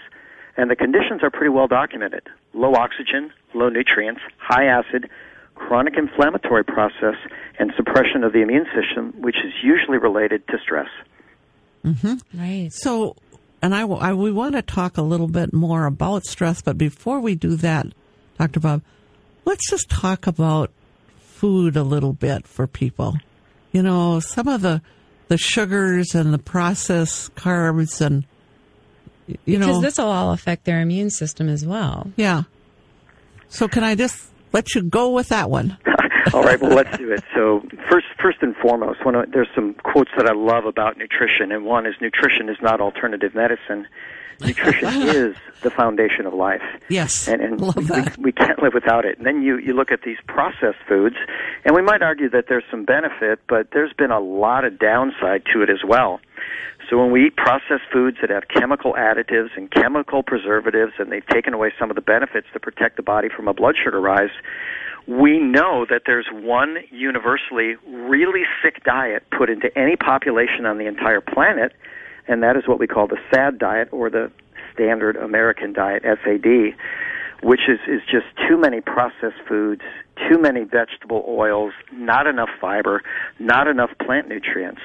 And 0.57 0.71
the 0.71 0.77
conditions 0.77 1.23
are 1.23 1.31
pretty 1.31 1.51
well 1.51 1.67
documented. 1.67 2.23
Low 2.55 2.75
oxygen, 2.75 3.33
low 3.55 3.69
nutrients, 3.69 4.21
high 4.39 4.67
acid, 4.67 5.11
chronic 5.57 5.95
inflammatory 5.97 6.65
process, 6.65 7.17
and 7.59 7.73
suppression 7.77 8.23
of 8.23 8.33
the 8.33 8.43
immune 8.43 8.67
system, 8.75 9.13
which 9.21 9.37
is 9.45 9.53
usually 9.63 9.99
related 9.99 10.47
to 10.49 10.59
stress. 10.63 10.89
Right. 12.35 12.69
So, 12.73 13.15
and 13.67 13.75
I, 13.75 13.83
I 13.83 14.13
we 14.15 14.31
want 14.31 14.55
to 14.55 14.63
talk 14.63 14.97
a 14.97 15.03
little 15.03 15.27
bit 15.27 15.53
more 15.53 15.87
about 15.87 16.25
stress, 16.25 16.63
but 16.63 16.79
before 16.79 17.19
we 17.19 17.35
do 17.35 17.57
that, 17.57 17.89
Dr. 18.39 18.61
Bob, 18.61 18.83
let's 19.45 19.69
just 19.69 19.89
talk 19.91 20.29
about 20.29 20.71
food 21.19 21.77
a 21.77 21.83
little 21.83 22.13
bit 22.13 22.47
for 22.47 22.69
people. 22.69 23.17
You 23.73 23.83
know, 23.83 24.21
some 24.21 24.47
of 24.47 24.63
the 24.63 24.83
the 25.27 25.37
sugars 25.37 26.15
and 26.15 26.33
the 26.33 26.39
processed 26.39 27.35
carbs 27.35 28.01
and 28.01 28.25
you 29.27 29.59
know 29.59 29.67
Because 29.67 29.77
know, 29.77 29.81
this 29.81 29.99
will 29.99 30.13
all 30.13 30.31
affect 30.33 30.65
their 30.65 30.81
immune 30.81 31.11
system 31.11 31.49
as 31.49 31.67
well. 31.67 32.13
yeah. 32.15 32.45
So 33.49 33.67
can 33.67 33.83
I 33.83 33.97
just 33.97 34.29
let 34.53 34.77
you 34.77 34.83
go 34.83 35.11
with 35.11 35.29
that 35.31 35.51
one? 35.51 35.77
All 36.33 36.43
right, 36.43 36.61
well, 36.61 36.75
let's 36.75 36.97
do 36.99 37.13
it. 37.13 37.23
So, 37.35 37.63
first, 37.89 38.07
first 38.21 38.39
and 38.43 38.55
foremost, 38.57 39.05
one 39.05 39.15
of, 39.15 39.31
there's 39.31 39.49
some 39.55 39.75
quotes 39.75 40.11
that 40.17 40.27
I 40.27 40.33
love 40.33 40.65
about 40.65 40.99
nutrition, 40.99 41.53
and 41.53 41.65
one 41.65 41.87
is 41.87 41.95
nutrition 42.01 42.49
is 42.49 42.57
not 42.61 42.81
alternative 42.81 43.35
medicine. 43.35 43.87
Nutrition 44.41 45.03
is 45.03 45.37
the 45.63 45.71
foundation 45.71 46.27
of 46.27 46.35
life. 46.35 46.63
Yes, 46.89 47.29
and, 47.29 47.41
and 47.41 47.61
love 47.61 47.77
we, 47.77 47.85
that. 47.85 48.19
We, 48.19 48.25
we 48.25 48.33
can't 48.33 48.63
live 48.63 48.75
without 48.75 49.05
it. 49.05 49.19
And 49.19 49.27
then 49.27 49.43
you 49.43 49.59
you 49.59 49.73
look 49.73 49.91
at 49.91 50.03
these 50.03 50.19
processed 50.27 50.79
foods, 50.89 51.17
and 51.65 51.75
we 51.75 51.83
might 51.83 52.03
argue 52.03 52.29
that 52.31 52.47
there's 52.49 52.65
some 52.71 52.85
benefit, 52.85 53.41
but 53.49 53.69
there's 53.73 53.93
been 53.93 54.11
a 54.11 54.21
lot 54.21 54.65
of 54.65 54.79
downside 54.79 55.45
to 55.53 55.63
it 55.63 55.71
as 55.71 55.85
well. 55.87 56.21
So 56.89 56.99
when 56.99 57.11
we 57.11 57.27
eat 57.27 57.37
processed 57.37 57.91
foods 57.93 58.19
that 58.21 58.31
have 58.31 58.45
chemical 58.49 58.93
additives 58.95 59.51
and 59.57 59.71
chemical 59.71 60.23
preservatives, 60.23 60.93
and 60.99 61.11
they've 61.11 61.27
taken 61.27 61.53
away 61.53 61.73
some 61.79 61.91
of 61.91 61.97
the 61.97 62.03
benefits 62.03 62.47
to 62.53 62.61
protect 62.61 62.97
the 62.97 63.03
body 63.03 63.29
from 63.35 63.49
a 63.49 63.55
blood 63.55 63.75
sugar 63.83 64.01
rise, 64.01 64.31
we 65.07 65.39
know 65.39 65.87
that 65.89 66.03
there's 66.07 66.27
one 66.33 66.79
universally 66.91 67.77
really 67.87 68.43
sick 68.63 68.83
diet 68.85 69.23
put 69.37 69.49
into 69.49 69.77
any 69.79 69.97
population 69.97 70.67
on 70.67 70.79
the 70.79 70.87
entire 70.87 71.21
planet, 71.21 71.73
and 72.27 72.43
that 72.43 72.57
is 72.57 72.67
what 72.67 72.79
we 72.79 72.87
call 72.87 73.07
the 73.07 73.19
SAD 73.33 73.59
diet 73.59 73.89
or 73.93 74.11
the 74.11 74.31
Standard 74.75 75.17
American 75.17 75.73
Diet, 75.73 76.03
SAD, 76.03 76.77
which 77.43 77.61
is, 77.69 77.79
is 77.89 78.03
just 78.11 78.27
too 78.49 78.59
many 78.59 78.81
processed 78.81 79.41
foods, 79.49 79.83
too 80.29 80.39
many 80.39 80.65
vegetable 80.65 81.25
oils, 81.29 81.73
not 81.93 82.27
enough 82.27 82.51
fiber, 82.61 83.03
not 83.39 83.69
enough 83.69 83.91
plant 84.05 84.29
nutrients. 84.29 84.81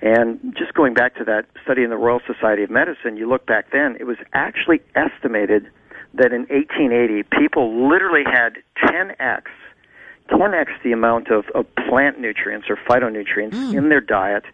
And 0.00 0.54
just 0.56 0.74
going 0.74 0.94
back 0.94 1.16
to 1.16 1.24
that 1.24 1.46
study 1.64 1.82
in 1.82 1.90
the 1.90 1.96
Royal 1.96 2.20
Society 2.26 2.62
of 2.62 2.70
Medicine, 2.70 3.16
you 3.16 3.28
look 3.28 3.44
back 3.46 3.72
then, 3.72 3.96
it 3.98 4.04
was 4.04 4.18
actually 4.32 4.80
estimated 4.94 5.68
that 6.14 6.32
in 6.32 6.46
1880, 6.46 7.24
people 7.38 7.88
literally 7.88 8.24
had 8.24 8.54
10x, 8.82 9.42
10x 10.30 10.66
the 10.82 10.92
amount 10.92 11.30
of, 11.30 11.44
of 11.54 11.66
plant 11.88 12.18
nutrients 12.18 12.68
or 12.68 12.76
phytonutrients 12.76 13.52
mm. 13.52 13.76
in 13.76 13.88
their 13.88 14.00
diet 14.00 14.44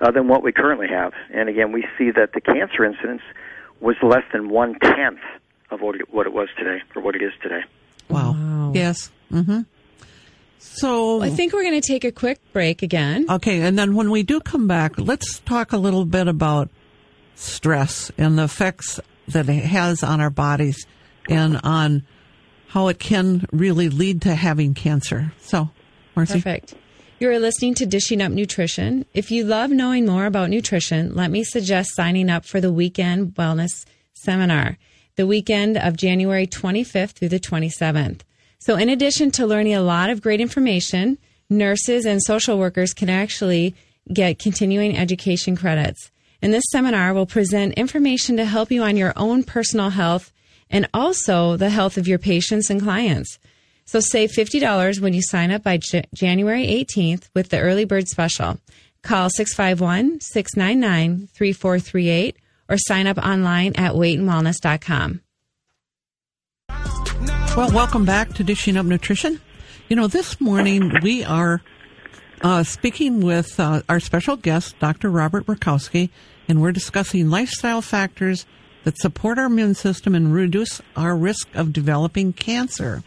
uh, 0.00 0.10
than 0.10 0.28
what 0.28 0.42
we 0.42 0.52
currently 0.52 0.88
have. 0.88 1.12
And 1.32 1.48
again, 1.48 1.72
we 1.72 1.86
see 1.98 2.10
that 2.10 2.32
the 2.32 2.40
cancer 2.40 2.84
incidence 2.84 3.22
was 3.80 3.96
less 4.02 4.24
than 4.32 4.48
one 4.48 4.78
tenth 4.78 5.20
of 5.70 5.80
what 5.80 5.96
it, 5.96 6.12
what 6.12 6.26
it 6.26 6.32
was 6.32 6.48
today 6.56 6.82
or 6.94 7.02
what 7.02 7.14
it 7.14 7.22
is 7.22 7.32
today. 7.42 7.62
Wow. 8.08 8.32
wow. 8.32 8.72
Yes. 8.74 9.10
Mm-hmm. 9.32 9.60
So 10.58 11.16
well, 11.16 11.22
I 11.22 11.30
think 11.30 11.52
we're 11.52 11.62
going 11.62 11.80
to 11.80 11.86
take 11.86 12.04
a 12.04 12.12
quick 12.12 12.38
break 12.52 12.82
again. 12.82 13.24
Okay, 13.30 13.62
and 13.62 13.78
then 13.78 13.94
when 13.94 14.10
we 14.10 14.22
do 14.22 14.40
come 14.40 14.68
back, 14.68 14.98
let's 14.98 15.40
talk 15.40 15.72
a 15.72 15.78
little 15.78 16.04
bit 16.04 16.28
about 16.28 16.68
stress 17.34 18.12
and 18.18 18.38
the 18.38 18.44
effects 18.44 19.00
that 19.32 19.48
it 19.48 19.64
has 19.64 20.02
on 20.02 20.20
our 20.20 20.30
bodies 20.30 20.86
and 21.28 21.60
on 21.62 22.04
how 22.68 22.88
it 22.88 22.98
can 22.98 23.46
really 23.52 23.88
lead 23.88 24.22
to 24.22 24.34
having 24.34 24.74
cancer. 24.74 25.32
So, 25.40 25.70
Marcy. 26.14 26.34
Perfect. 26.34 26.74
You're 27.18 27.38
listening 27.38 27.74
to 27.74 27.86
Dishing 27.86 28.22
Up 28.22 28.32
Nutrition. 28.32 29.04
If 29.12 29.30
you 29.30 29.44
love 29.44 29.70
knowing 29.70 30.06
more 30.06 30.24
about 30.24 30.48
nutrition, 30.48 31.14
let 31.14 31.30
me 31.30 31.44
suggest 31.44 31.94
signing 31.94 32.30
up 32.30 32.46
for 32.46 32.60
the 32.60 32.72
weekend 32.72 33.34
wellness 33.34 33.84
seminar, 34.14 34.78
the 35.16 35.26
weekend 35.26 35.76
of 35.76 35.96
January 35.96 36.46
25th 36.46 37.10
through 37.10 37.28
the 37.28 37.40
27th. 37.40 38.20
So, 38.58 38.76
in 38.76 38.88
addition 38.88 39.30
to 39.32 39.46
learning 39.46 39.74
a 39.74 39.82
lot 39.82 40.10
of 40.10 40.22
great 40.22 40.40
information, 40.40 41.18
nurses 41.50 42.06
and 42.06 42.22
social 42.22 42.58
workers 42.58 42.94
can 42.94 43.10
actually 43.10 43.74
get 44.12 44.38
continuing 44.38 44.96
education 44.96 45.56
credits. 45.56 46.10
And 46.42 46.54
this 46.54 46.64
seminar 46.70 47.12
will 47.12 47.26
present 47.26 47.74
information 47.74 48.36
to 48.36 48.44
help 48.44 48.70
you 48.70 48.82
on 48.82 48.96
your 48.96 49.12
own 49.16 49.42
personal 49.42 49.90
health 49.90 50.32
and 50.70 50.88
also 50.94 51.56
the 51.56 51.70
health 51.70 51.98
of 51.98 52.08
your 52.08 52.18
patients 52.18 52.70
and 52.70 52.80
clients. 52.80 53.38
So 53.84 54.00
save 54.00 54.30
$50 54.30 55.00
when 55.00 55.12
you 55.12 55.22
sign 55.22 55.50
up 55.50 55.64
by 55.64 55.78
J- 55.78 56.04
January 56.14 56.66
18th 56.66 57.28
with 57.34 57.48
the 57.48 57.58
early 57.58 57.84
bird 57.84 58.08
special. 58.08 58.58
Call 59.02 59.30
651 59.30 60.20
699 60.20 61.28
3438 61.34 62.36
or 62.68 62.76
sign 62.78 63.06
up 63.06 63.18
online 63.18 63.74
at 63.76 63.92
weightandwellness.com. 63.92 65.20
Well, 67.56 67.72
welcome 67.72 68.04
back 68.04 68.32
to 68.34 68.44
Dishing 68.44 68.76
Up 68.76 68.86
Nutrition. 68.86 69.40
You 69.88 69.96
know, 69.96 70.06
this 70.06 70.40
morning 70.40 70.92
we 71.02 71.24
are 71.24 71.60
uh, 72.42 72.62
speaking 72.62 73.22
with 73.22 73.58
uh, 73.58 73.82
our 73.88 73.98
special 73.98 74.36
guest, 74.36 74.78
Dr. 74.78 75.10
Robert 75.10 75.46
Rakowski, 75.46 76.10
and 76.50 76.60
we're 76.60 76.72
discussing 76.72 77.30
lifestyle 77.30 77.80
factors 77.80 78.44
that 78.82 78.98
support 78.98 79.38
our 79.38 79.46
immune 79.46 79.74
system 79.74 80.16
and 80.16 80.34
reduce 80.34 80.82
our 80.96 81.16
risk 81.16 81.48
of 81.54 81.72
developing 81.72 82.32
cancer. 82.32 83.04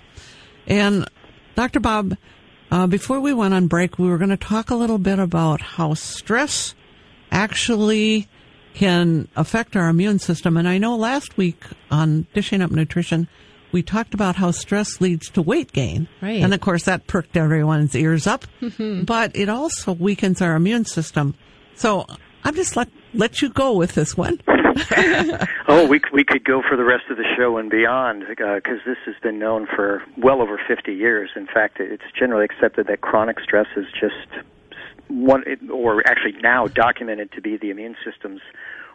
And 0.65 1.06
Dr. 1.56 1.82
Bob, 1.82 2.15
uh, 2.71 2.88
before 2.88 3.19
we 3.19 3.34
went 3.34 3.53
on 3.53 3.67
break, 3.67 3.99
we 3.99 4.08
were 4.08 4.17
going 4.17 4.29
to 4.29 4.38
talk 4.38 4.69
a 4.69 4.75
little 4.75 4.97
bit 4.97 5.19
about 5.19 5.60
how 5.60 5.93
stress 5.93 6.73
actually 7.32 8.29
can 8.75 9.27
affect 9.36 9.75
our 9.75 9.89
immune 9.89 10.19
system. 10.19 10.56
And 10.56 10.67
I 10.67 10.77
know 10.77 10.95
last 10.95 11.36
week 11.36 11.65
on 11.91 12.25
Dishing 12.34 12.62
Up 12.62 12.71
Nutrition, 12.71 13.27
we 13.73 13.84
talked 13.84 14.13
about 14.13 14.38
how 14.38 14.51
stress 14.51 15.01
leads 15.01 15.29
to 15.32 15.41
weight 15.41 15.73
gain. 15.73 16.08
Right. 16.21 16.41
And 16.41 16.53
of 16.53 16.62
course, 16.62 16.84
that 16.84 17.08
perked 17.08 17.36
everyone's 17.36 17.93
ears 17.93 18.25
up. 18.25 18.45
Mm-hmm. 18.62 19.03
But 19.03 19.36
it 19.36 19.49
also 19.49 19.91
weakens 19.91 20.41
our 20.41 20.56
immune 20.56 20.86
system. 20.86 21.36
So 21.75 22.06
I'm 22.43 22.56
just 22.56 22.75
let 22.75 22.89
let 23.13 23.41
you 23.41 23.49
go 23.49 23.73
with 23.73 23.93
this 23.93 24.17
one. 24.17 24.39
oh, 25.67 25.88
we 25.88 26.01
we 26.12 26.23
could 26.23 26.43
go 26.43 26.62
for 26.67 26.75
the 26.75 26.84
rest 26.84 27.06
of 27.10 27.17
the 27.17 27.25
show 27.38 27.58
and 27.58 27.69
beyond 27.69 28.25
because 28.27 28.79
uh, 28.86 28.89
this 28.89 28.97
has 29.06 29.15
been 29.21 29.39
known 29.39 29.67
for 29.67 30.03
well 30.17 30.41
over 30.41 30.60
50 30.67 30.93
years. 30.93 31.29
In 31.36 31.47
fact, 31.47 31.79
it's 31.79 32.03
generally 32.17 32.45
accepted 32.45 32.88
that 32.88 33.01
chronic 33.01 33.39
stress 33.39 33.67
is 33.77 33.86
just 33.99 34.43
one, 35.08 35.43
or 35.71 36.06
actually 36.08 36.34
now 36.41 36.67
documented 36.67 37.32
to 37.34 37.41
be 37.41 37.58
the 37.58 37.69
immune 37.69 37.95
system's 38.03 38.41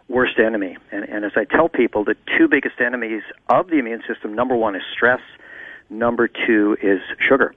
worst 0.09 0.39
enemy. 0.39 0.77
And, 0.91 1.05
and 1.05 1.25
as 1.25 1.33
I 1.37 1.45
tell 1.45 1.69
people, 1.69 2.05
the 2.05 2.17
two 2.37 2.49
biggest 2.49 2.81
enemies 2.81 3.23
of 3.49 3.69
the 3.69 3.79
immune 3.79 4.03
system 4.07 4.35
number 4.35 4.57
one 4.57 4.75
is 4.75 4.83
stress, 4.93 5.21
number 5.91 6.29
two 6.29 6.77
is 6.83 7.01
sugar. 7.29 7.55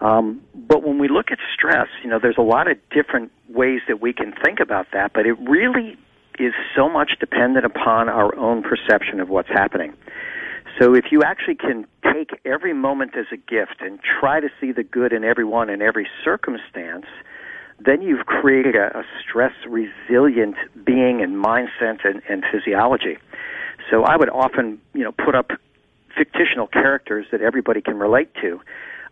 Um, 0.00 0.42
but 0.54 0.82
when 0.82 0.98
we 0.98 1.08
look 1.08 1.30
at 1.30 1.38
stress, 1.54 1.88
you 2.02 2.10
know, 2.10 2.18
there's 2.20 2.38
a 2.38 2.42
lot 2.42 2.70
of 2.70 2.76
different 2.90 3.30
ways 3.48 3.80
that 3.88 4.00
we 4.00 4.12
can 4.12 4.34
think 4.44 4.60
about 4.60 4.86
that, 4.92 5.12
but 5.12 5.26
it 5.26 5.38
really 5.48 5.96
is 6.38 6.52
so 6.74 6.88
much 6.88 7.12
dependent 7.20 7.64
upon 7.64 8.08
our 8.08 8.34
own 8.36 8.62
perception 8.62 9.20
of 9.20 9.28
what's 9.28 9.48
happening. 9.48 9.94
So 10.80 10.94
if 10.94 11.06
you 11.12 11.22
actually 11.22 11.54
can 11.54 11.86
take 12.12 12.30
every 12.44 12.72
moment 12.74 13.16
as 13.16 13.26
a 13.32 13.36
gift 13.36 13.76
and 13.80 14.00
try 14.02 14.40
to 14.40 14.48
see 14.60 14.72
the 14.72 14.82
good 14.82 15.12
in 15.12 15.22
everyone 15.22 15.70
in 15.70 15.80
every 15.80 16.08
circumstance, 16.24 17.06
then 17.78 18.02
you've 18.02 18.26
created 18.26 18.74
a, 18.74 18.98
a 18.98 19.04
stress 19.20 19.52
resilient 19.68 20.56
being 20.84 21.22
and 21.22 21.42
mindset 21.42 22.04
and, 22.04 22.22
and 22.28 22.44
physiology. 22.52 23.18
So 23.90 24.02
I 24.02 24.16
would 24.16 24.30
often, 24.30 24.80
you 24.94 25.04
know, 25.04 25.12
put 25.12 25.34
up 25.34 25.50
fictional 26.16 26.66
characters 26.66 27.26
that 27.30 27.40
everybody 27.40 27.80
can 27.80 27.98
relate 27.98 28.30
to. 28.40 28.60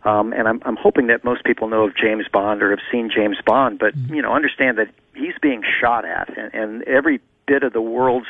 Um, 0.05 0.33
and 0.33 0.47
I'm, 0.47 0.61
I'm 0.65 0.75
hoping 0.75 1.07
that 1.07 1.23
most 1.23 1.43
people 1.45 1.69
know 1.69 1.85
of 1.85 1.95
James 1.95 2.25
Bond 2.31 2.61
or 2.61 2.71
have 2.71 2.79
seen 2.91 3.09
James 3.13 3.37
Bond, 3.45 3.79
but 3.79 3.95
mm-hmm. 3.95 4.15
you 4.15 4.21
know, 4.21 4.33
understand 4.33 4.77
that 4.77 4.89
he's 5.15 5.35
being 5.41 5.63
shot 5.81 6.05
at, 6.05 6.37
and, 6.37 6.53
and 6.53 6.83
every 6.83 7.21
bit 7.47 7.63
of 7.63 7.73
the 7.73 7.81
world's 7.81 8.27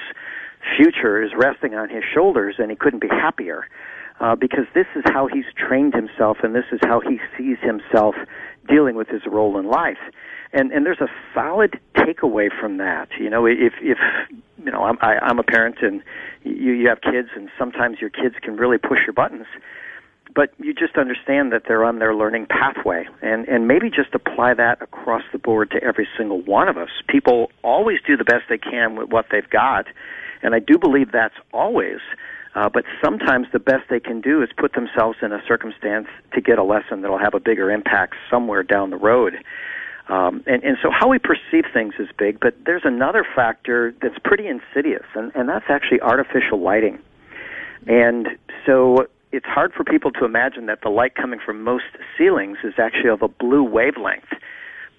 future 0.77 1.21
is 1.23 1.31
resting 1.36 1.73
on 1.73 1.89
his 1.89 2.03
shoulders, 2.13 2.55
and 2.57 2.69
he 2.69 2.75
couldn't 2.75 2.99
be 2.99 3.09
happier. 3.09 3.67
Uh, 4.19 4.36
because 4.36 4.65
this 4.75 4.86
is 4.95 5.03
how 5.07 5.27
he's 5.27 5.45
trained 5.57 5.93
himself, 5.93 6.38
and 6.43 6.53
this 6.53 6.65
is 6.71 6.79
how 6.83 7.01
he 7.01 7.19
sees 7.36 7.57
himself 7.62 8.15
dealing 8.69 8.95
with 8.95 9.07
his 9.07 9.25
role 9.25 9.57
in 9.57 9.65
life. 9.65 9.97
And 10.53 10.71
and 10.71 10.86
there's 10.86 11.01
a 11.01 11.09
solid 11.33 11.79
takeaway 11.95 12.49
from 12.62 12.77
that. 12.77 13.09
You 13.19 13.29
know, 13.29 13.47
if 13.47 13.73
if 13.81 13.97
you 14.63 14.71
know, 14.71 14.83
I'm 14.83 14.99
I, 15.01 15.17
I'm 15.19 15.39
a 15.39 15.43
parent, 15.43 15.77
and 15.81 16.03
you 16.43 16.73
you 16.73 16.88
have 16.89 17.01
kids, 17.01 17.29
and 17.36 17.49
sometimes 17.57 17.99
your 17.99 18.12
kids 18.12 18.36
can 18.41 18.55
really 18.55 18.77
push 18.77 18.99
your 19.05 19.13
buttons. 19.13 19.47
But 20.33 20.53
you 20.57 20.73
just 20.73 20.97
understand 20.97 21.51
that 21.51 21.63
they're 21.67 21.83
on 21.83 21.99
their 21.99 22.15
learning 22.15 22.47
pathway, 22.47 23.07
and 23.21 23.47
and 23.47 23.67
maybe 23.67 23.89
just 23.89 24.13
apply 24.13 24.53
that 24.55 24.81
across 24.81 25.23
the 25.31 25.37
board 25.37 25.71
to 25.71 25.83
every 25.83 26.07
single 26.17 26.41
one 26.41 26.67
of 26.67 26.77
us. 26.77 26.89
People 27.07 27.51
always 27.63 27.99
do 28.07 28.17
the 28.17 28.23
best 28.23 28.45
they 28.49 28.57
can 28.57 28.95
with 28.95 29.09
what 29.09 29.27
they've 29.31 29.49
got, 29.49 29.85
and 30.41 30.55
I 30.55 30.59
do 30.59 30.77
believe 30.77 31.11
that's 31.11 31.35
always. 31.51 31.99
Uh, 32.55 32.69
but 32.69 32.85
sometimes 33.03 33.47
the 33.51 33.59
best 33.59 33.89
they 33.89 33.99
can 33.99 34.21
do 34.21 34.43
is 34.43 34.49
put 34.55 34.73
themselves 34.73 35.17
in 35.21 35.31
a 35.31 35.41
circumstance 35.47 36.07
to 36.33 36.41
get 36.41 36.59
a 36.59 36.63
lesson 36.63 37.01
that'll 37.01 37.17
have 37.17 37.33
a 37.33 37.39
bigger 37.39 37.71
impact 37.71 38.13
somewhere 38.29 38.61
down 38.61 38.91
the 38.91 38.97
road. 38.97 39.33
Um, 40.07 40.43
and, 40.45 40.63
and 40.63 40.77
so 40.81 40.91
how 40.91 41.07
we 41.07 41.17
perceive 41.17 41.65
things 41.73 41.93
is 41.97 42.09
big, 42.17 42.39
but 42.39 42.53
there's 42.65 42.83
another 42.85 43.25
factor 43.35 43.95
that's 44.01 44.19
pretty 44.23 44.47
insidious, 44.47 45.05
and, 45.15 45.31
and 45.33 45.49
that's 45.49 45.65
actually 45.69 46.01
artificial 46.01 46.59
lighting. 46.59 46.99
And 47.87 48.27
so 48.65 49.07
it's 49.33 49.47
hard 49.47 49.73
for 49.73 49.83
people 49.83 50.11
to 50.11 50.25
imagine 50.25 50.67
that 50.67 50.81
the 50.81 50.89
light 50.89 51.15
coming 51.15 51.39
from 51.43 51.63
most 51.63 51.85
ceilings 52.17 52.59
is 52.63 52.75
actually 52.77 53.09
of 53.09 53.23
a 53.23 53.27
blue 53.27 53.63
wavelength. 53.63 54.29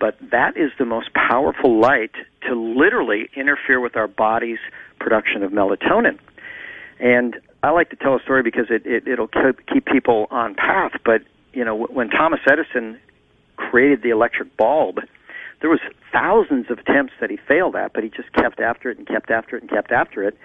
But 0.00 0.18
that 0.32 0.56
is 0.56 0.72
the 0.76 0.84
most 0.84 1.14
powerful 1.14 1.80
light 1.80 2.10
to 2.48 2.54
literally 2.54 3.30
interfere 3.36 3.78
with 3.78 3.96
our 3.96 4.08
body's 4.08 4.58
production 4.98 5.44
of 5.44 5.52
melatonin. 5.52 6.18
And 6.98 7.36
I 7.62 7.70
like 7.70 7.90
to 7.90 7.96
tell 7.96 8.16
a 8.16 8.20
story 8.20 8.42
because 8.42 8.66
it, 8.70 8.84
it 8.84 9.06
it'll 9.06 9.30
keep 9.72 9.86
people 9.86 10.26
on 10.32 10.56
path. 10.56 10.92
But 11.04 11.22
you 11.52 11.64
know, 11.64 11.86
when 11.86 12.10
Thomas 12.10 12.40
Edison 12.50 12.98
created 13.56 14.02
the 14.02 14.10
electric 14.10 14.56
bulb, 14.56 14.98
there 15.60 15.70
was 15.70 15.80
thousands 16.12 16.66
of 16.70 16.80
attempts 16.80 17.12
that 17.20 17.30
he 17.30 17.36
failed 17.36 17.76
at, 17.76 17.92
but 17.92 18.02
he 18.02 18.10
just 18.10 18.32
kept 18.32 18.58
after 18.58 18.90
it 18.90 18.98
and 18.98 19.06
kept 19.06 19.30
after 19.30 19.56
it 19.56 19.62
and 19.62 19.70
kept 19.70 19.92
after 19.92 20.24
it. 20.24 20.36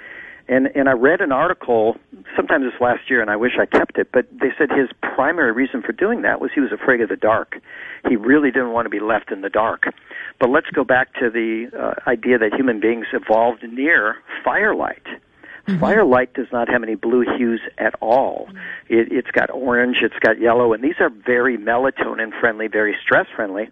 And 0.49 0.67
and 0.75 0.89
I 0.89 0.93
read 0.93 1.21
an 1.21 1.31
article 1.31 1.95
sometimes 2.35 2.65
this 2.65 2.81
last 2.81 3.07
year, 3.07 3.21
and 3.21 3.29
I 3.29 3.35
wish 3.35 3.53
I 3.59 3.67
kept 3.67 3.99
it, 3.99 4.09
but 4.11 4.25
they 4.31 4.51
said 4.57 4.71
his 4.71 4.89
primary 5.01 5.51
reason 5.51 5.83
for 5.83 5.91
doing 5.91 6.23
that 6.23 6.41
was 6.41 6.49
he 6.53 6.59
was 6.59 6.71
afraid 6.71 7.01
of 7.01 7.09
the 7.09 7.15
dark. 7.15 7.61
He 8.09 8.15
really 8.15 8.49
didn't 8.49 8.71
want 8.71 8.87
to 8.87 8.89
be 8.89 8.99
left 8.99 9.31
in 9.31 9.41
the 9.41 9.49
dark. 9.49 9.83
But 10.39 10.49
let's 10.49 10.69
go 10.71 10.83
back 10.83 11.13
to 11.15 11.29
the 11.29 11.69
uh, 11.77 12.09
idea 12.09 12.39
that 12.39 12.53
human 12.55 12.79
beings 12.79 13.05
evolved 13.13 13.63
near 13.63 14.17
firelight. 14.43 15.05
Firelight 15.79 16.33
does 16.33 16.47
not 16.51 16.67
have 16.67 16.81
any 16.81 16.95
blue 16.95 17.23
hues 17.37 17.61
at 17.77 17.93
all. 18.01 18.49
It, 18.87 19.11
it's 19.11 19.29
got 19.29 19.51
orange, 19.51 19.97
it's 20.01 20.17
got 20.19 20.39
yellow, 20.39 20.73
and 20.73 20.83
these 20.83 20.95
are 20.99 21.09
very 21.09 21.59
melatonin 21.59 22.31
friendly, 22.39 22.67
very 22.67 22.95
stress 22.99 23.27
friendly. 23.35 23.69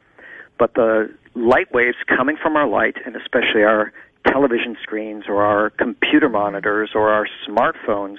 But 0.60 0.76
the 0.76 1.12
light 1.34 1.74
waves 1.74 1.98
coming 2.08 2.38
from 2.38 2.56
our 2.56 2.68
light, 2.68 2.98
and 3.04 3.16
especially 3.16 3.64
our 3.64 3.92
television 4.28 4.78
screens 4.82 5.26
or 5.28 5.44
our 5.44 5.70
computer 5.72 6.30
monitors 6.30 6.92
or 6.94 7.10
our 7.10 7.28
smartphones, 7.48 8.18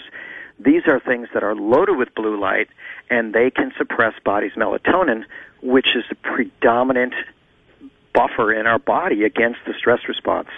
these 0.58 0.82
are 0.86 0.98
things 1.00 1.28
that 1.34 1.42
are 1.42 1.54
loaded 1.54 1.96
with 1.96 2.14
blue 2.14 2.38
light, 2.40 2.68
and 3.10 3.32
they 3.32 3.50
can 3.50 3.72
suppress 3.78 4.14
body's 4.24 4.52
melatonin, 4.52 5.24
which 5.62 5.88
is 5.94 6.04
the 6.08 6.16
predominant 6.16 7.14
buffer 8.12 8.52
in 8.52 8.66
our 8.66 8.78
body 8.78 9.24
against 9.24 9.60
the 9.66 9.74
stress 9.78 10.00
response. 10.08 10.48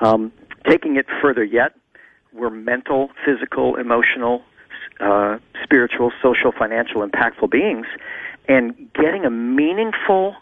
Um, 0.00 0.32
taking 0.66 0.96
it 0.96 1.06
further 1.20 1.44
yet, 1.44 1.74
we're 2.32 2.50
mental, 2.50 3.10
physical, 3.24 3.76
emotional, 3.76 4.42
uh, 5.00 5.38
spiritual, 5.62 6.12
social, 6.22 6.52
financial, 6.52 7.06
impactful 7.06 7.50
beings, 7.50 7.86
and 8.48 8.74
getting 8.94 9.24
a 9.24 9.30
meaningful 9.30 10.34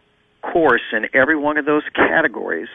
course 0.42 0.82
in 0.92 1.08
every 1.12 1.36
one 1.36 1.58
of 1.58 1.64
those 1.64 1.82
categories 1.94 2.68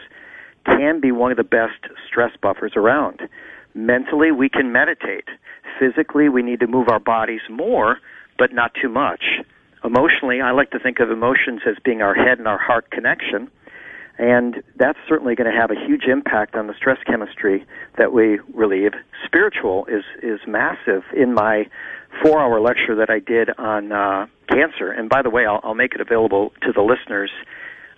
can 0.64 1.00
be 1.00 1.12
one 1.12 1.30
of 1.30 1.36
the 1.36 1.44
best 1.44 1.86
stress 2.06 2.32
buffers 2.40 2.72
around. 2.76 3.20
Mentally, 3.74 4.30
we 4.30 4.48
can 4.48 4.72
meditate. 4.72 5.28
Physically, 5.78 6.28
we 6.28 6.42
need 6.42 6.60
to 6.60 6.66
move 6.66 6.88
our 6.88 7.00
bodies 7.00 7.40
more, 7.50 7.98
but 8.38 8.52
not 8.52 8.72
too 8.80 8.88
much. 8.88 9.22
Emotionally, 9.84 10.40
I 10.40 10.52
like 10.52 10.70
to 10.70 10.78
think 10.78 11.00
of 11.00 11.10
emotions 11.10 11.62
as 11.66 11.76
being 11.84 12.02
our 12.02 12.14
head 12.14 12.38
and 12.38 12.46
our 12.46 12.58
heart 12.58 12.90
connection. 12.90 13.50
And 14.18 14.62
that's 14.76 14.98
certainly 15.08 15.34
going 15.34 15.50
to 15.50 15.58
have 15.58 15.70
a 15.70 15.74
huge 15.74 16.04
impact 16.04 16.54
on 16.54 16.66
the 16.66 16.74
stress 16.74 16.98
chemistry 17.06 17.66
that 17.96 18.12
we 18.12 18.38
relieve. 18.54 18.92
Spiritual 19.24 19.86
is, 19.86 20.04
is 20.22 20.40
massive. 20.46 21.02
In 21.16 21.34
my 21.34 21.66
four 22.22 22.40
hour 22.40 22.60
lecture 22.60 22.94
that 22.96 23.10
I 23.10 23.18
did 23.18 23.50
on 23.58 23.90
uh, 23.90 24.26
cancer, 24.48 24.92
and 24.92 25.08
by 25.08 25.22
the 25.22 25.30
way, 25.30 25.46
I'll, 25.46 25.60
I'll 25.64 25.74
make 25.74 25.94
it 25.94 26.00
available 26.00 26.52
to 26.62 26.72
the 26.72 26.82
listeners 26.82 27.30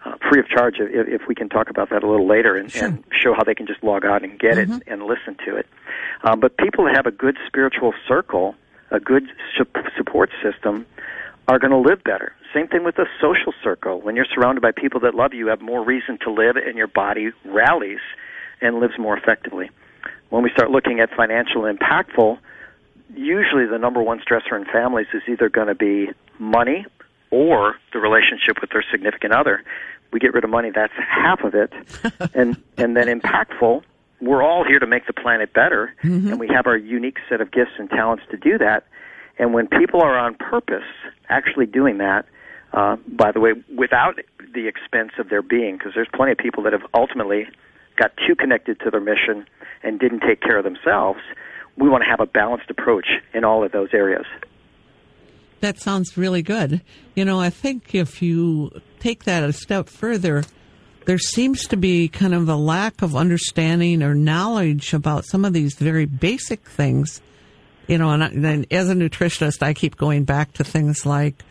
uh, 0.05 0.17
free 0.29 0.41
of 0.41 0.49
charge 0.49 0.77
if, 0.79 1.21
if 1.23 1.29
we 1.29 1.35
can 1.35 1.49
talk 1.49 1.71
about 1.71 1.91
that 1.91 2.03
a 2.03 2.09
little 2.09 2.27
later 2.29 2.57
and, 2.57 2.71
Sure. 2.71 2.87
and 2.87 3.05
show 3.11 3.33
how 3.35 3.43
they 3.45 3.55
can 3.55 3.67
just 3.67 3.83
log 3.83 4.05
on 4.05 4.25
and 4.25 4.39
get 4.39 4.55
Mm-hmm. 4.55 4.75
it 4.75 4.83
and 4.87 5.03
listen 5.05 5.37
to 5.47 5.57
it. 5.57 5.67
Um, 6.23 6.41
but 6.41 6.57
people 6.57 6.85
that 6.85 6.95
have 6.97 7.07
a 7.07 7.11
good 7.11 7.37
spiritual 7.47 7.93
circle, 8.07 8.55
a 8.91 9.01
good 9.01 9.25
su- 9.57 9.67
support 9.97 10.31
system, 10.43 10.87
are 11.49 11.59
going 11.59 11.71
to 11.73 11.79
live 11.79 12.03
better. 12.05 12.33
Same 12.55 12.69
thing 12.69 12.85
with 12.85 12.97
the 12.97 13.07
social 13.21 13.53
circle. 13.63 14.01
When 14.01 14.17
you're 14.17 14.27
surrounded 14.33 14.61
by 14.63 14.73
people 14.73 15.01
that 15.01 15.15
love 15.15 15.33
you, 15.35 15.41
you 15.41 15.47
have 15.49 15.61
more 15.61 15.85
reason 15.85 16.19
to 16.23 16.31
live, 16.31 16.57
and 16.57 16.77
your 16.77 16.87
body 16.87 17.31
rallies 17.45 17.99
and 18.61 18.79
lives 18.81 18.95
more 18.99 19.17
effectively. 19.19 19.71
When 20.31 20.43
we 20.43 20.51
start 20.51 20.71
looking 20.71 21.01
at 21.01 21.11
financial 21.15 21.63
impactful, 21.63 22.39
usually 23.15 23.67
the 23.67 23.79
number 23.79 24.03
one 24.03 24.21
stressor 24.21 24.57
in 24.57 24.65
families 24.67 25.07
is 25.13 25.23
either 25.29 25.49
going 25.49 25.67
to 25.69 25.75
be 25.75 26.11
money 26.39 26.87
or 27.31 27.75
the 27.93 27.99
relationship 27.99 28.61
with 28.61 28.71
their 28.71 28.85
significant 28.91 29.33
other. 29.33 29.63
We 30.15 30.21
get 30.21 30.33
rid 30.33 30.45
of 30.45 30.51
money, 30.51 30.71
that's 30.73 30.93
half 30.97 31.41
of 31.41 31.57
it. 31.57 31.73
and 32.35 32.57
and 32.77 32.97
then 32.97 33.09
impactful, 33.09 33.83
we're 34.21 34.45
all 34.45 34.65
here 34.65 34.79
to 34.79 34.87
make 34.87 35.09
the 35.09 35.13
planet 35.13 35.53
better 35.53 35.93
and 36.03 36.39
we 36.39 36.47
have 36.49 36.69
our 36.69 36.77
unique 36.77 37.19
set 37.29 37.41
of 37.41 37.51
gifts 37.51 37.73
and 37.79 37.91
talents 37.91 38.23
to 38.31 38.37
do 38.37 38.57
that. 38.59 38.87
And 39.41 39.53
when 39.53 39.67
people 39.67 40.01
are 40.01 40.17
on 40.17 40.37
purpose 40.37 40.85
actually 41.29 41.67
doing 41.67 41.99
that, 41.99 42.27
uh, 42.73 42.97
by 43.09 43.33
the 43.33 43.41
way, 43.41 43.55
without 43.77 44.15
the 44.55 44.69
expense 44.69 45.11
of 45.19 45.31
their 45.31 45.43
being, 45.43 45.77
because 45.77 45.93
there's 45.97 46.09
plenty 46.15 46.31
of 46.31 46.39
people 46.39 46.63
that 46.63 46.73
have 46.73 46.87
ultimately 46.95 47.49
got 47.97 48.13
too 48.25 48.37
connected 48.37 48.79
to 48.81 48.91
their 48.91 49.01
mission 49.01 49.47
and 49.83 49.99
didn't 49.99 50.21
take 50.21 50.41
care 50.41 50.59
of 50.59 50.65
themselves. 50.65 51.21
We 51.77 51.89
want 51.89 52.05
to 52.05 52.09
have 52.09 52.21
a 52.21 52.27
balanced 52.27 52.71
approach 52.71 53.09
in 53.33 53.43
all 53.43 53.65
of 53.65 53.73
those 53.73 53.89
areas. 53.93 54.27
That 55.61 55.81
sounds 55.81 56.17
really 56.17 56.43
good. 56.43 56.83
You 57.15 57.25
know, 57.25 57.41
I 57.41 57.51
think 57.51 57.95
if 57.95 58.23
you 58.23 58.71
take 59.05 59.25
that 59.25 59.45
a 59.45 59.53
step 59.53 59.87
further, 59.87 60.43
there 61.05 61.19
seems 61.19 61.67
to 61.67 61.77
be 61.77 62.09
kind 62.09 62.35
of 62.35 62.49
a 62.49 62.57
lack 62.57 63.03
of 63.03 63.15
understanding 63.15 64.03
or 64.03 64.15
knowledge 64.15 64.95
about 64.95 65.27
some 65.27 65.45
of 65.45 65.53
these 65.53 65.75
very 65.75 66.07
basic 66.07 66.67
things. 66.67 67.21
You 67.87 67.99
know, 67.99 68.11
and, 68.13 68.67
as 68.73 68.89
a 68.89 68.95
nutritionist, 68.95 69.63
I 69.63 69.75
keep 69.75 69.99
going 69.99 70.25
back 70.25 70.55
to 70.55 70.65
things 70.65 71.05
like, 71.05 71.45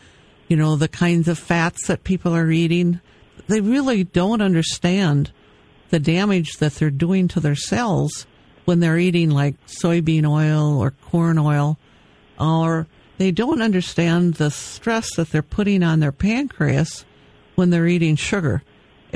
you 0.48 0.56
know, 0.56 0.74
the 0.74 0.88
kinds 0.88 1.28
of 1.28 1.38
fats 1.38 1.86
that 1.86 2.02
people 2.02 2.34
are 2.34 2.50
eating. 2.50 3.00
They 3.46 3.60
really 3.60 4.02
don't 4.02 4.42
understand 4.42 5.30
the 5.90 6.00
damage 6.00 6.54
that 6.54 6.74
they're 6.74 6.90
doing 6.90 7.28
to 7.28 7.40
their 7.40 7.54
cells 7.54 8.26
when 8.64 8.80
they're 8.80 8.98
eating 8.98 9.30
like 9.30 9.54
soybean 9.68 10.28
oil 10.28 10.76
or 10.76 10.90
corn 10.90 11.38
oil 11.38 11.78
or 12.36 12.88
they 13.18 13.30
don't 13.30 13.62
understand 13.62 14.34
the 14.34 14.50
stress 14.50 15.14
that 15.14 15.30
they're 15.30 15.42
putting 15.42 15.84
on 15.84 16.00
their 16.00 16.10
pancreas 16.10 17.04
when 17.54 17.70
they're 17.70 17.86
eating 17.86 18.16
sugar, 18.16 18.62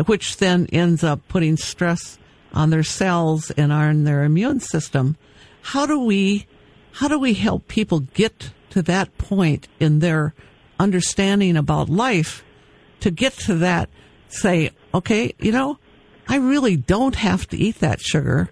which 0.06 0.36
then 0.36 0.66
ends 0.72 1.02
up 1.02 1.26
putting 1.28 1.56
stress 1.56 2.18
on 2.52 2.70
their 2.70 2.82
cells 2.82 3.50
and 3.52 3.72
on 3.72 4.04
their 4.04 4.24
immune 4.24 4.60
system. 4.60 5.16
How 5.62 5.86
do 5.86 5.98
we, 6.00 6.46
how 6.92 7.08
do 7.08 7.18
we 7.18 7.34
help 7.34 7.68
people 7.68 8.00
get 8.00 8.52
to 8.70 8.82
that 8.82 9.16
point 9.18 9.68
in 9.80 9.98
their 9.98 10.34
understanding 10.78 11.56
about 11.56 11.88
life 11.88 12.44
to 13.00 13.10
get 13.10 13.32
to 13.34 13.56
that, 13.56 13.88
say, 14.28 14.70
okay, 14.94 15.34
you 15.38 15.52
know, 15.52 15.78
I 16.28 16.36
really 16.36 16.76
don't 16.76 17.14
have 17.14 17.46
to 17.48 17.56
eat 17.56 17.80
that 17.80 18.00
sugar. 18.00 18.48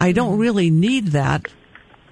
I 0.00 0.12
don't 0.12 0.38
really 0.38 0.70
need 0.70 1.08
that. 1.08 1.46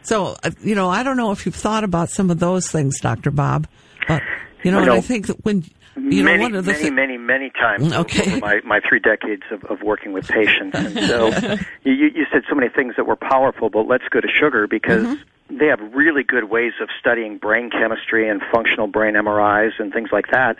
So, 0.03 0.37
uh, 0.43 0.51
you 0.63 0.75
know, 0.75 0.89
I 0.89 1.03
don't 1.03 1.17
know 1.17 1.33
if 1.33 1.45
you've 1.45 1.55
thought 1.55 1.85
about 1.85 2.11
some 2.11 2.31
of 2.31 2.39
those 2.39 2.71
things, 2.71 3.01
Dr. 3.01 3.31
Bob, 3.31 3.67
but, 4.07 4.23
you 4.63 4.71
know, 4.71 4.79
I 4.79 4.83
and 4.83 4.91
I 4.93 5.01
think 5.01 5.27
that 5.29 5.45
when, 5.45 5.65
you 5.97 6.23
know, 6.23 6.25
many, 6.25 6.43
one 6.43 6.55
of 6.55 6.65
the 6.65 6.73
many, 6.73 6.85
thi- 6.85 6.91
many, 6.91 7.17
many 7.19 7.51
times 7.51 7.93
Okay. 7.93 8.33
over 8.33 8.39
my, 8.41 8.61
my 8.65 8.81
three 8.89 9.01
decades 9.01 9.43
of, 9.51 9.65
of 9.65 9.83
working 9.83 10.13
with 10.13 10.27
patients. 10.29 10.77
And 10.79 10.95
so 11.07 11.29
you, 11.85 11.93
you 12.15 12.27
said 12.33 12.43
so 12.49 12.55
many 12.55 12.69
things 12.69 12.95
that 12.97 13.07
were 13.07 13.17
powerful, 13.17 13.71
but 13.71 13.87
let's 13.87 14.05
go 14.11 14.21
to 14.21 14.29
sugar 14.29 14.67
because 14.67 15.07
Mm-hmm. 15.07 15.59
they 15.59 15.67
have 15.67 15.81
really 15.95 16.23
good 16.23 16.45
ways 16.51 16.73
of 16.81 16.89
studying 17.01 17.39
brain 17.39 17.71
chemistry 17.71 18.29
and 18.29 18.43
functional 18.53 18.87
brain 18.87 19.15
MRIs 19.15 19.73
and 19.79 19.93
things 19.93 20.11
like 20.13 20.27
that. 20.31 20.59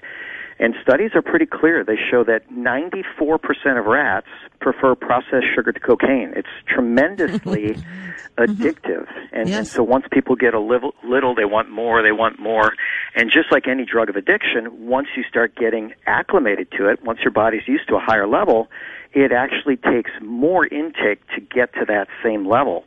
And 0.61 0.75
studies 0.83 1.13
are 1.15 1.23
pretty 1.23 1.47
clear. 1.47 1.85
They 1.85 1.99
show 2.11 2.25
that 2.25 2.51
94% 2.51 3.79
of 3.79 3.87
rats 3.87 4.27
prefer 4.61 4.97
processed 4.97 5.47
sugar 5.55 5.73
to 5.73 5.79
cocaine. 5.79 6.33
It's 6.35 6.49
tremendously 6.67 7.75
mm-hmm. 7.75 8.43
addictive. 8.43 9.07
And, 9.33 9.49
and 9.49 9.67
so 9.67 9.85
once 9.85 10.07
people 10.11 10.35
get 10.35 10.55
a 10.55 10.61
little, 10.61 10.95
little, 11.05 11.35
they 11.35 11.45
want 11.45 11.71
more, 11.71 12.03
they 12.03 12.13
want 12.13 12.41
more. 12.41 12.73
And 13.15 13.31
just 13.31 13.53
like 13.53 13.69
any 13.69 13.85
drug 13.85 14.09
of 14.09 14.17
addiction, 14.17 14.89
once 14.89 15.09
you 15.17 15.23
start 15.29 15.55
getting 15.55 15.95
acclimated 16.07 16.73
to 16.73 16.89
it, 16.89 17.05
once 17.05 17.21
your 17.23 17.33
body's 17.33 17.69
used 17.69 17.87
to 17.89 17.95
a 17.95 18.01
higher 18.01 18.27
level, 18.27 18.69
it 19.13 19.31
actually 19.31 19.77
takes 19.77 20.11
more 20.21 20.67
intake 20.67 21.21
to 21.35 21.41
get 21.41 21.73
to 21.75 21.85
that 21.87 22.09
same 22.23 22.49
level. 22.49 22.85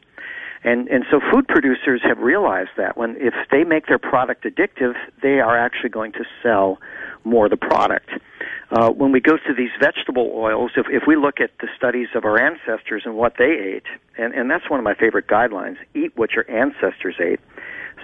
And 0.64 0.88
and 0.90 1.06
so 1.10 1.20
food 1.32 1.48
producers 1.48 2.02
have 2.04 2.20
realized 2.20 2.70
that 2.78 2.96
when 2.96 3.16
if 3.18 3.34
they 3.50 3.64
make 3.64 3.88
their 3.88 3.98
product 3.98 4.44
addictive, 4.44 4.94
they 5.24 5.40
are 5.40 5.58
actually 5.58 5.90
going 5.90 6.12
to 6.14 6.24
sell 6.44 6.78
more 7.24 7.50
the 7.50 7.58
product. 7.58 8.10
Uh, 8.72 8.90
when 8.90 9.12
we 9.12 9.20
go 9.20 9.36
to 9.36 9.54
these 9.56 9.72
vegetable 9.80 10.32
oils, 10.34 10.72
if, 10.78 10.86
if 10.90 11.04
we 11.06 11.16
look 11.16 11.42
at 11.42 11.52
the 11.60 11.68
studies 11.76 12.08
of 12.16 12.24
our 12.24 12.40
ancestors 12.42 13.04
and 13.06 13.16
what 13.16 13.34
they 13.38 13.52
ate, 13.52 13.86
and, 14.18 14.34
and 14.34 14.50
that's 14.50 14.70
one 14.70 14.80
of 14.80 14.84
my 14.84 14.96
favorite 14.96 15.28
guidelines, 15.28 15.76
eat 15.94 16.16
what 16.16 16.32
your 16.32 16.50
ancestors 16.50 17.16
ate. 17.20 17.40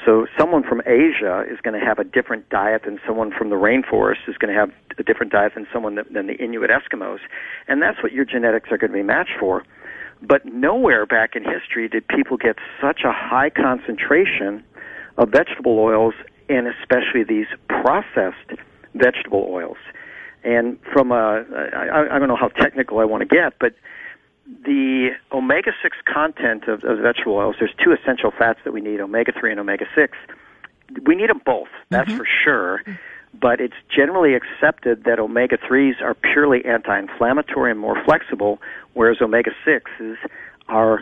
So 0.05 0.27
someone 0.37 0.63
from 0.63 0.81
Asia 0.85 1.45
is 1.49 1.59
going 1.61 1.79
to 1.79 1.85
have 1.85 1.99
a 1.99 2.03
different 2.03 2.49
diet 2.49 2.83
than 2.85 2.99
someone 3.07 3.31
from 3.31 3.49
the 3.49 3.55
rainforest 3.55 4.27
is 4.27 4.37
going 4.37 4.53
to 4.53 4.59
have 4.59 4.71
a 4.97 5.03
different 5.03 5.31
diet 5.31 5.53
than 5.55 5.67
someone 5.71 5.95
that, 5.95 6.11
than 6.11 6.27
the 6.27 6.35
Inuit 6.35 6.69
Eskimos, 6.69 7.19
and 7.67 7.81
that's 7.81 8.01
what 8.03 8.11
your 8.11 8.25
genetics 8.25 8.69
are 8.71 8.77
going 8.77 8.91
to 8.91 8.97
be 8.97 9.03
matched 9.03 9.39
for. 9.39 9.63
But 10.21 10.45
nowhere 10.45 11.05
back 11.05 11.35
in 11.35 11.43
history 11.43 11.87
did 11.87 12.07
people 12.07 12.37
get 12.37 12.57
such 12.81 13.01
a 13.05 13.11
high 13.11 13.49
concentration 13.49 14.63
of 15.17 15.29
vegetable 15.29 15.79
oils, 15.79 16.13
and 16.49 16.67
especially 16.67 17.23
these 17.23 17.47
processed 17.67 18.59
vegetable 18.97 19.47
oils. 19.49 19.77
And 20.43 20.79
from 20.93 21.11
a, 21.11 21.43
I, 21.75 22.15
I 22.15 22.19
don't 22.19 22.27
know 22.27 22.35
how 22.35 22.49
technical 22.49 22.99
I 22.99 23.05
want 23.05 23.21
to 23.21 23.27
get, 23.27 23.53
but 23.59 23.73
the 24.63 25.09
omega 25.31 25.71
6 25.81 25.97
content 26.05 26.67
of, 26.67 26.83
of 26.83 26.99
vegetable 26.99 27.35
oils, 27.35 27.55
there's 27.59 27.73
two 27.83 27.91
essential 27.91 28.31
fats 28.31 28.59
that 28.63 28.71
we 28.71 28.81
need 28.81 29.01
omega 29.01 29.31
3 29.37 29.51
and 29.51 29.59
omega 29.59 29.85
6. 29.95 30.17
We 31.05 31.15
need 31.15 31.29
them 31.29 31.41
both, 31.45 31.67
that's 31.89 32.11
for 32.13 32.25
sure. 32.43 32.81
But 33.39 33.59
it's 33.59 33.75
generally 33.93 34.35
accepted 34.35 35.03
that 35.03 35.19
omega 35.19 35.57
3s 35.57 36.01
are 36.01 36.13
purely 36.13 36.63
anti 36.63 36.97
inflammatory 36.97 37.71
and 37.71 37.79
more 37.79 38.01
flexible, 38.05 38.59
whereas 38.93 39.17
omega 39.21 39.51
6s 39.65 40.15
are 40.69 41.01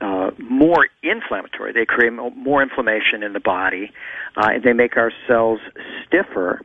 uh, 0.00 0.30
more 0.38 0.86
inflammatory. 1.02 1.72
They 1.72 1.84
create 1.84 2.12
more 2.12 2.62
inflammation 2.62 3.22
in 3.22 3.32
the 3.32 3.40
body, 3.40 3.92
uh, 4.36 4.50
and 4.52 4.62
they 4.62 4.72
make 4.72 4.96
our 4.96 5.12
cells 5.26 5.60
stiffer 6.06 6.62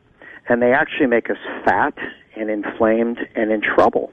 and 0.50 0.60
they 0.60 0.72
actually 0.72 1.06
make 1.06 1.30
us 1.30 1.38
fat 1.64 1.94
and 2.36 2.50
inflamed 2.50 3.18
and 3.36 3.52
in 3.52 3.62
trouble. 3.62 4.12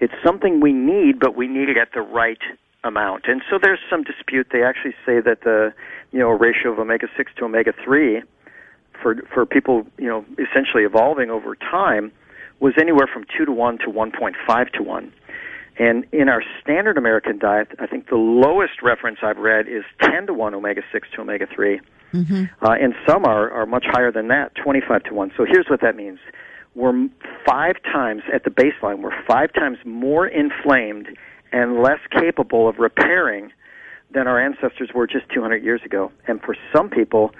It's 0.00 0.12
something 0.24 0.60
we 0.60 0.72
need, 0.72 1.20
but 1.20 1.36
we 1.36 1.46
need 1.46 1.68
it 1.68 1.76
at 1.76 1.90
the 1.94 2.00
right 2.00 2.40
amount. 2.82 3.24
And 3.28 3.42
so 3.48 3.58
there's 3.62 3.78
some 3.88 4.02
dispute. 4.02 4.48
They 4.52 4.64
actually 4.64 4.94
say 5.06 5.20
that 5.20 5.42
the 5.44 5.72
you 6.10 6.18
know 6.18 6.30
ratio 6.30 6.72
of 6.72 6.78
omega 6.80 7.06
six 7.16 7.32
to 7.38 7.44
omega 7.44 7.72
three 7.84 8.22
for 9.00 9.16
for 9.32 9.46
people 9.46 9.86
you 9.98 10.08
know 10.08 10.24
essentially 10.32 10.82
evolving 10.82 11.30
over 11.30 11.54
time 11.54 12.10
was 12.60 12.74
anywhere 12.80 13.06
from 13.12 13.24
two 13.36 13.44
to 13.44 13.52
one 13.52 13.78
to 13.78 13.90
one 13.90 14.10
point 14.10 14.36
five 14.46 14.72
to 14.72 14.82
one. 14.82 15.12
And 15.78 16.06
in 16.10 16.28
our 16.28 16.42
standard 16.60 16.98
American 16.98 17.38
diet, 17.38 17.68
I 17.78 17.86
think 17.86 18.08
the 18.08 18.16
lowest 18.16 18.82
reference 18.82 19.18
I've 19.22 19.38
read 19.38 19.68
is 19.68 19.84
10 20.02 20.26
to 20.26 20.34
1 20.34 20.52
omega 20.52 20.82
6 20.90 21.08
to 21.14 21.20
omega 21.20 21.46
3. 21.46 21.80
Mm-hmm. 22.12 22.44
Uh, 22.64 22.72
and 22.72 22.94
some 23.06 23.24
are, 23.24 23.50
are 23.50 23.66
much 23.66 23.84
higher 23.86 24.10
than 24.12 24.28
that, 24.28 24.54
25 24.54 25.04
to 25.04 25.14
1. 25.14 25.32
So 25.36 25.44
here's 25.44 25.66
what 25.68 25.80
that 25.82 25.96
means. 25.96 26.18
We're 26.74 27.08
five 27.46 27.76
times, 27.82 28.22
at 28.32 28.44
the 28.44 28.50
baseline, 28.50 29.02
we're 29.02 29.24
five 29.26 29.52
times 29.52 29.78
more 29.84 30.26
inflamed 30.26 31.08
and 31.52 31.82
less 31.82 32.00
capable 32.10 32.68
of 32.68 32.78
repairing 32.78 33.52
than 34.12 34.26
our 34.26 34.40
ancestors 34.40 34.90
were 34.94 35.06
just 35.06 35.28
200 35.34 35.62
years 35.62 35.80
ago. 35.84 36.12
And 36.26 36.40
for 36.40 36.56
some 36.74 36.88
people, 36.88 37.32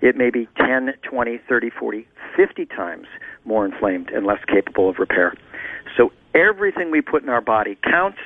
it 0.00 0.16
may 0.16 0.30
be 0.30 0.48
10, 0.58 0.94
20, 1.02 1.40
30, 1.48 1.70
40, 1.70 2.08
50 2.36 2.66
times 2.66 3.06
more 3.44 3.64
inflamed 3.64 4.10
and 4.10 4.26
less 4.26 4.44
capable 4.46 4.88
of 4.88 4.98
repair. 4.98 5.34
So 5.96 6.12
everything 6.34 6.90
we 6.90 7.00
put 7.00 7.22
in 7.22 7.28
our 7.28 7.40
body 7.40 7.78
counts. 7.82 8.18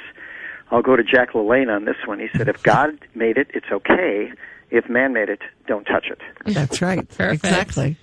I'll 0.70 0.82
go 0.82 0.96
to 0.96 1.04
Jack 1.04 1.32
LaLanne 1.32 1.74
on 1.74 1.84
this 1.84 1.96
one. 2.06 2.18
He 2.18 2.26
said, 2.36 2.48
if 2.48 2.62
God 2.62 2.98
made 3.14 3.36
it, 3.36 3.48
it's 3.54 3.70
okay. 3.70 4.32
If 4.70 4.88
man 4.88 5.12
made 5.12 5.28
it, 5.28 5.40
don't 5.66 5.84
touch 5.84 6.06
it. 6.10 6.20
That's 6.46 6.82
right. 6.82 7.08
Perfect. 7.16 7.44
Exactly. 7.44 7.96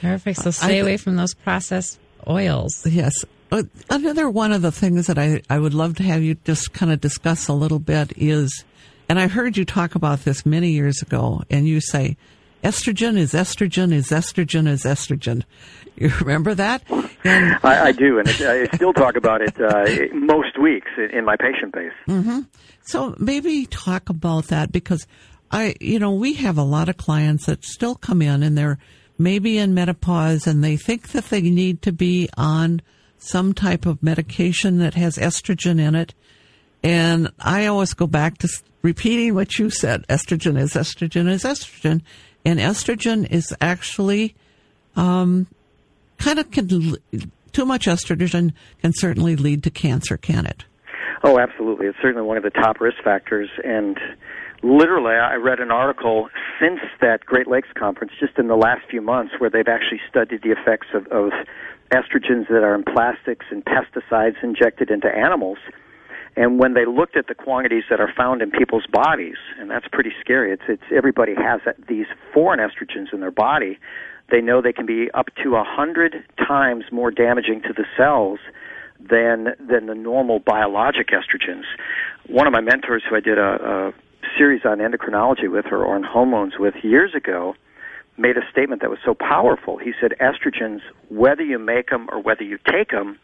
Perfect. 0.00 0.38
So 0.40 0.50
stay 0.50 0.78
I- 0.78 0.82
away 0.82 0.96
from 0.96 1.16
those 1.16 1.34
processed 1.34 1.98
oils. 2.26 2.86
Yes. 2.86 3.12
Another 3.90 4.28
one 4.28 4.52
of 4.52 4.60
the 4.62 4.72
things 4.72 5.06
that 5.06 5.18
I, 5.18 5.40
I 5.48 5.58
would 5.58 5.72
love 5.74 5.94
to 5.96 6.02
have 6.02 6.22
you 6.22 6.34
just 6.44 6.72
kind 6.72 6.90
of 6.90 7.00
discuss 7.00 7.46
a 7.48 7.52
little 7.52 7.78
bit 7.78 8.12
is, 8.16 8.64
and 9.08 9.20
I 9.20 9.28
heard 9.28 9.56
you 9.56 9.64
talk 9.64 9.94
about 9.94 10.24
this 10.24 10.44
many 10.44 10.70
years 10.72 11.00
ago, 11.00 11.42
and 11.48 11.68
you 11.68 11.80
say, 11.80 12.16
estrogen 12.64 13.16
is 13.16 13.32
estrogen 13.34 13.92
is 13.92 14.08
estrogen 14.08 14.66
is 14.68 14.82
estrogen. 14.84 15.42
You 15.98 16.10
remember 16.20 16.54
that? 16.54 16.82
And 17.24 17.56
I, 17.62 17.86
I 17.86 17.92
do, 17.92 18.18
and 18.18 18.28
I 18.28 18.66
still 18.74 18.92
talk 18.92 19.16
about 19.16 19.40
it 19.40 19.58
uh, 19.58 20.14
most 20.14 20.58
weeks 20.60 20.90
in, 20.98 21.04
in 21.20 21.24
my 21.24 21.36
patient 21.36 21.72
base. 21.72 22.44
So 22.82 23.14
maybe 23.18 23.64
talk 23.64 24.10
about 24.10 24.48
that 24.48 24.70
because 24.72 25.06
I, 25.50 25.74
you 25.80 25.98
know, 25.98 26.12
we 26.12 26.34
have 26.34 26.58
a 26.58 26.62
lot 26.62 26.88
of 26.88 26.96
clients 26.96 27.46
that 27.46 27.64
still 27.64 27.94
come 27.94 28.22
in 28.22 28.42
and 28.42 28.56
they're 28.56 28.78
maybe 29.18 29.58
in 29.58 29.74
menopause 29.74 30.46
and 30.46 30.62
they 30.62 30.76
think 30.76 31.08
that 31.08 31.26
they 31.26 31.40
need 31.40 31.82
to 31.82 31.92
be 31.92 32.28
on 32.36 32.82
some 33.18 33.54
type 33.54 33.86
of 33.86 34.02
medication 34.02 34.78
that 34.78 34.94
has 34.94 35.16
estrogen 35.16 35.80
in 35.80 35.94
it. 35.94 36.14
And 36.82 37.32
I 37.40 37.66
always 37.66 37.94
go 37.94 38.06
back 38.06 38.38
to 38.38 38.48
repeating 38.82 39.34
what 39.34 39.58
you 39.58 39.70
said. 39.70 40.06
Estrogen 40.08 40.58
is 40.58 40.74
estrogen 40.74 41.28
is 41.28 41.44
estrogen. 41.44 42.02
And 42.44 42.60
estrogen 42.60 43.28
is 43.28 43.54
actually, 43.60 44.36
um, 44.94 45.48
kind 46.18 46.38
of 46.38 46.50
can, 46.50 46.68
too 47.52 47.64
much 47.64 47.86
estrogen 47.86 48.52
can 48.82 48.92
certainly 48.94 49.34
lead 49.34 49.64
to 49.64 49.70
cancer, 49.70 50.16
can 50.16 50.46
it? 50.46 50.64
Oh, 51.24 51.40
absolutely. 51.40 51.86
It's 51.86 51.98
certainly 52.00 52.26
one 52.26 52.36
of 52.36 52.44
the 52.44 52.50
top 52.50 52.80
risk 52.80 53.02
factors. 53.02 53.48
And 53.64 53.98
literally, 54.62 55.14
I 55.14 55.34
read 55.34 55.60
an 55.60 55.70
article 55.70 56.28
since 56.60 56.80
that 57.00 57.24
Great 57.24 57.46
Lakes 57.46 57.68
conference, 57.74 58.12
just 58.18 58.38
in 58.38 58.48
the 58.48 58.56
last 58.56 58.82
few 58.90 59.00
months, 59.00 59.34
where 59.38 59.50
they've 59.50 59.68
actually 59.68 60.00
studied 60.08 60.42
the 60.42 60.52
effects 60.52 60.88
of, 60.94 61.06
of 61.08 61.32
estrogens 61.90 62.48
that 62.48 62.62
are 62.62 62.74
in 62.74 62.84
plastics 62.84 63.46
and 63.50 63.64
pesticides 63.64 64.42
injected 64.42 64.90
into 64.90 65.08
animals. 65.08 65.58
And 66.36 66.58
when 66.58 66.74
they 66.74 66.84
looked 66.84 67.16
at 67.16 67.28
the 67.28 67.34
quantities 67.34 67.84
that 67.88 68.00
are 68.00 68.12
found 68.14 68.42
in 68.42 68.50
people's 68.50 68.86
bodies, 68.86 69.36
and 69.58 69.70
that's 69.70 69.86
pretty 69.90 70.12
scary. 70.20 70.52
It's 70.52 70.64
it's 70.68 70.82
everybody 70.94 71.34
has 71.34 71.60
that, 71.64 71.76
these 71.88 72.06
foreign 72.34 72.60
estrogens 72.60 73.12
in 73.12 73.20
their 73.20 73.30
body. 73.30 73.78
They 74.30 74.42
know 74.42 74.60
they 74.60 74.72
can 74.72 74.86
be 74.86 75.10
up 75.14 75.28
to 75.42 75.56
a 75.56 75.64
hundred 75.64 76.24
times 76.46 76.84
more 76.92 77.10
damaging 77.10 77.62
to 77.62 77.72
the 77.72 77.86
cells 77.96 78.38
than 79.00 79.54
than 79.58 79.86
the 79.86 79.94
normal 79.94 80.38
biologic 80.40 81.08
estrogens. 81.08 81.64
One 82.26 82.46
of 82.46 82.52
my 82.52 82.60
mentors, 82.60 83.02
who 83.08 83.16
I 83.16 83.20
did 83.20 83.38
a, 83.38 83.42
a 83.42 83.92
series 84.36 84.64
on 84.64 84.78
endocrinology 84.78 85.50
with 85.50 85.66
her 85.66 85.84
or 85.84 85.94
on 85.94 86.02
hormones 86.02 86.58
with 86.58 86.74
years 86.82 87.14
ago, 87.14 87.54
made 88.16 88.36
a 88.36 88.48
statement 88.50 88.80
that 88.82 88.90
was 88.90 88.98
so 89.04 89.14
powerful. 89.14 89.76
He 89.76 89.92
said, 90.00 90.14
"Estrogens, 90.20 90.80
whether 91.08 91.42
you 91.42 91.58
make 91.58 91.90
them 91.90 92.08
or 92.10 92.20
whether 92.20 92.42
you 92.42 92.58
take 92.66 92.90
them, 92.90 93.18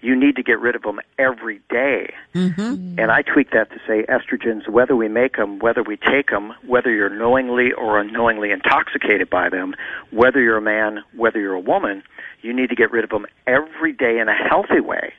you 0.00 0.14
need 0.14 0.36
to 0.36 0.42
get 0.44 0.60
rid 0.60 0.76
of 0.76 0.82
them 0.82 1.00
every 1.18 1.60
day." 1.68 2.14
Mm-hmm. 2.34 3.00
And 3.00 3.10
I 3.10 3.22
tweak 3.22 3.50
that 3.50 3.70
to 3.70 3.80
say, 3.86 4.04
estrogens, 4.08 4.68
whether 4.68 4.94
we 4.94 5.08
make 5.08 5.36
them, 5.36 5.58
whether 5.58 5.82
we 5.82 5.96
take 5.96 6.30
them, 6.30 6.54
whether 6.66 6.92
you're 6.92 7.10
knowingly 7.10 7.72
or 7.72 7.98
unknowingly 7.98 8.52
intoxicated 8.52 9.28
by 9.28 9.48
them, 9.48 9.74
whether 10.10 10.40
you're 10.40 10.58
a 10.58 10.62
man, 10.62 11.02
whether 11.14 11.40
you're 11.40 11.54
a 11.54 11.60
woman, 11.60 12.02
you 12.42 12.52
need 12.52 12.68
to 12.68 12.76
get 12.76 12.92
rid 12.92 13.02
of 13.02 13.10
them 13.10 13.26
every 13.46 13.92
day 13.92 14.18
in 14.18 14.28
a 14.28 14.34
healthy 14.34 14.80
way. 14.80 15.12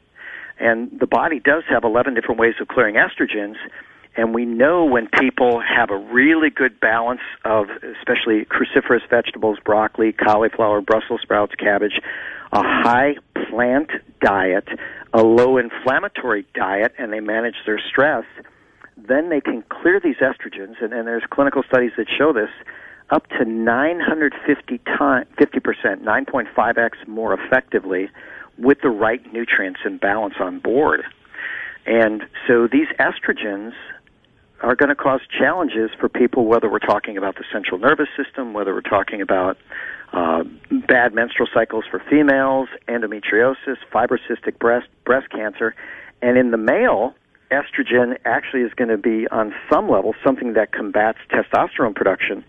And 0.59 0.99
the 0.99 1.07
body 1.07 1.39
does 1.39 1.63
have 1.69 1.83
11 1.83 2.13
different 2.13 2.39
ways 2.39 2.55
of 2.59 2.67
clearing 2.67 2.95
estrogens. 2.95 3.55
And 4.19 4.35
we 4.35 4.43
know 4.43 4.83
when 4.83 5.07
people 5.07 5.61
have 5.61 5.91
a 5.91 5.97
really 5.97 6.49
good 6.49 6.77
balance 6.81 7.21
of, 7.45 7.69
especially 7.69 8.43
cruciferous 8.43 9.09
vegetables, 9.09 9.59
broccoli, 9.63 10.11
cauliflower, 10.11 10.81
Brussels 10.81 11.21
sprouts, 11.21 11.55
cabbage, 11.55 12.01
a 12.51 12.61
high 12.61 13.15
plant 13.49 13.91
diet, 14.19 14.67
a 15.13 15.23
low 15.23 15.55
inflammatory 15.55 16.45
diet, 16.53 16.93
and 16.97 17.13
they 17.13 17.21
manage 17.21 17.55
their 17.65 17.79
stress, 17.79 18.25
then 18.97 19.29
they 19.29 19.39
can 19.39 19.63
clear 19.69 20.01
these 20.03 20.17
estrogens. 20.17 20.83
And, 20.83 20.91
and 20.91 21.07
there's 21.07 21.23
clinical 21.29 21.63
studies 21.63 21.91
that 21.95 22.07
show 22.17 22.33
this 22.33 22.49
up 23.11 23.25
to 23.29 23.45
950 23.45 24.79
times, 24.79 25.27
50%, 25.39 26.03
9.5x 26.03 27.07
more 27.07 27.33
effectively 27.33 28.09
with 28.57 28.81
the 28.81 28.89
right 28.89 29.21
nutrients 29.31 29.79
and 29.85 29.97
balance 29.97 30.35
on 30.41 30.59
board. 30.59 31.05
And 31.85 32.23
so 32.47 32.67
these 32.67 32.87
estrogens 32.99 33.71
are 34.61 34.75
going 34.75 34.89
to 34.89 34.95
cause 34.95 35.21
challenges 35.37 35.91
for 35.99 36.09
people, 36.09 36.45
whether 36.45 36.69
we're 36.69 36.79
talking 36.79 37.17
about 37.17 37.35
the 37.35 37.43
central 37.51 37.79
nervous 37.79 38.09
system, 38.17 38.53
whether 38.53 38.73
we're 38.73 38.81
talking 38.81 39.21
about 39.21 39.57
uh, 40.13 40.43
bad 40.87 41.13
menstrual 41.13 41.47
cycles 41.53 41.85
for 41.89 42.01
females, 42.09 42.67
endometriosis, 42.87 43.77
fibrocystic 43.93 44.57
breast, 44.59 44.87
breast 45.05 45.29
cancer. 45.29 45.75
And 46.21 46.37
in 46.37 46.51
the 46.51 46.57
male, 46.57 47.15
estrogen 47.51 48.17
actually 48.25 48.61
is 48.61 48.73
going 48.73 48.89
to 48.89 48.97
be, 48.97 49.27
on 49.29 49.53
some 49.71 49.89
level, 49.89 50.13
something 50.23 50.53
that 50.53 50.71
combats 50.71 51.19
testosterone 51.29 51.95
production 51.95 52.43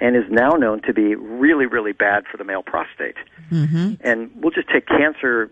and 0.00 0.16
is 0.16 0.24
now 0.28 0.50
known 0.50 0.82
to 0.82 0.92
be 0.92 1.14
really, 1.14 1.66
really 1.66 1.92
bad 1.92 2.24
for 2.30 2.36
the 2.36 2.44
male 2.44 2.62
prostate. 2.62 3.16
Mm-hmm. 3.50 3.94
And 4.00 4.30
we'll 4.36 4.50
just 4.50 4.68
take 4.68 4.86
cancer 4.86 5.50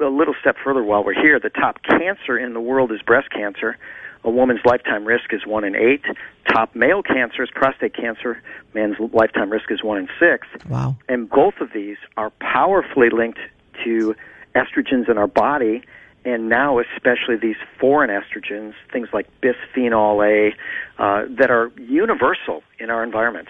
a 0.00 0.08
little 0.08 0.34
step 0.40 0.56
further 0.62 0.82
while 0.82 1.04
we're 1.04 1.14
here. 1.14 1.38
The 1.38 1.50
top 1.50 1.82
cancer 1.82 2.36
in 2.36 2.52
the 2.54 2.60
world 2.60 2.90
is 2.92 3.00
breast 3.02 3.30
cancer. 3.30 3.78
A 4.26 4.30
woman's 4.30 4.60
lifetime 4.64 5.04
risk 5.04 5.32
is 5.32 5.46
one 5.46 5.62
in 5.62 5.76
eight. 5.76 6.02
Top 6.48 6.74
male 6.74 7.00
cancer 7.00 7.44
is 7.44 7.48
prostate 7.54 7.94
cancer. 7.94 8.42
Man's 8.74 8.96
lifetime 9.12 9.50
risk 9.50 9.70
is 9.70 9.84
one 9.84 9.98
in 9.98 10.08
six. 10.18 10.48
Wow. 10.68 10.96
And 11.08 11.30
both 11.30 11.54
of 11.60 11.72
these 11.72 11.96
are 12.16 12.30
powerfully 12.40 13.08
linked 13.08 13.38
to 13.84 14.16
estrogens 14.56 15.08
in 15.08 15.16
our 15.16 15.28
body, 15.28 15.82
and 16.24 16.48
now 16.48 16.80
especially 16.80 17.36
these 17.40 17.56
foreign 17.78 18.10
estrogens, 18.10 18.74
things 18.92 19.08
like 19.12 19.28
bisphenol 19.42 20.26
A, 20.26 20.52
uh, 21.00 21.26
that 21.38 21.52
are 21.52 21.70
universal 21.78 22.64
in 22.80 22.90
our 22.90 23.04
environment. 23.04 23.46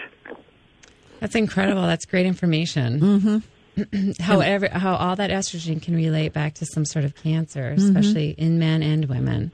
That's 1.21 1.35
incredible. 1.35 1.83
That's 1.83 2.05
great 2.05 2.27
information. 2.27 3.01
Mm-hmm. 3.77 4.11
However, 4.21 4.69
how 4.71 4.97
all 4.97 5.17
that 5.17 5.31
estrogen 5.31 5.81
can 5.81 5.95
relate 5.95 6.35
back 6.35 6.53
to 6.55 6.67
some 6.67 6.85
sort 6.85 7.07
of 7.07 7.15
cancer, 7.15 7.69
especially 7.69 8.31
in 8.31 8.59
men 8.59 8.83
and 8.83 9.07
women. 9.07 9.53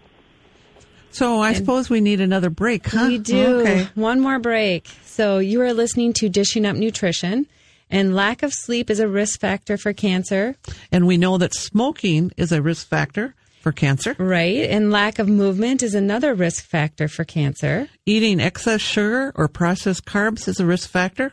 So 1.12 1.40
I 1.40 1.53
suppose 1.53 1.88
we 1.90 2.01
need 2.01 2.20
another 2.20 2.51
break, 2.51 2.87
huh? 2.87 3.07
We 3.09 3.18
do. 3.18 3.61
Okay. 3.61 3.88
One 3.94 4.20
more 4.20 4.38
break. 4.38 4.88
So 5.05 5.38
you 5.38 5.61
are 5.61 5.72
listening 5.72 6.12
to 6.14 6.29
Dishing 6.29 6.64
Up 6.66 6.75
Nutrition, 6.77 7.46
and 7.90 8.14
lack 8.14 8.42
of 8.42 8.53
sleep 8.55 8.90
is 8.90 8.98
a 8.98 9.06
risk 9.06 9.38
factor 9.40 9.77
for 9.77 9.92
cancer, 9.92 10.56
And 10.90 11.06
we 11.06 11.17
know 11.19 11.37
that 11.38 11.54
smoking 11.54 12.33
is 12.37 12.50
a 12.50 12.63
risk 12.63 12.88
factor 12.88 13.35
for 13.60 13.71
cancer. 13.73 14.17
right? 14.19 14.69
And 14.71 14.90
lack 14.90 15.19
of 15.19 15.29
movement 15.29 15.83
is 15.83 15.94
another 15.94 16.35
risk 16.35 16.65
factor 16.65 17.06
for 17.08 17.25
cancer. 17.25 17.88
Eating 18.06 18.40
excess 18.40 18.81
sugar 18.81 19.33
or 19.37 19.46
processed 19.48 20.04
carbs 20.06 20.48
is 20.48 20.58
a 20.58 20.67
risk 20.67 20.88
factor. 20.88 21.33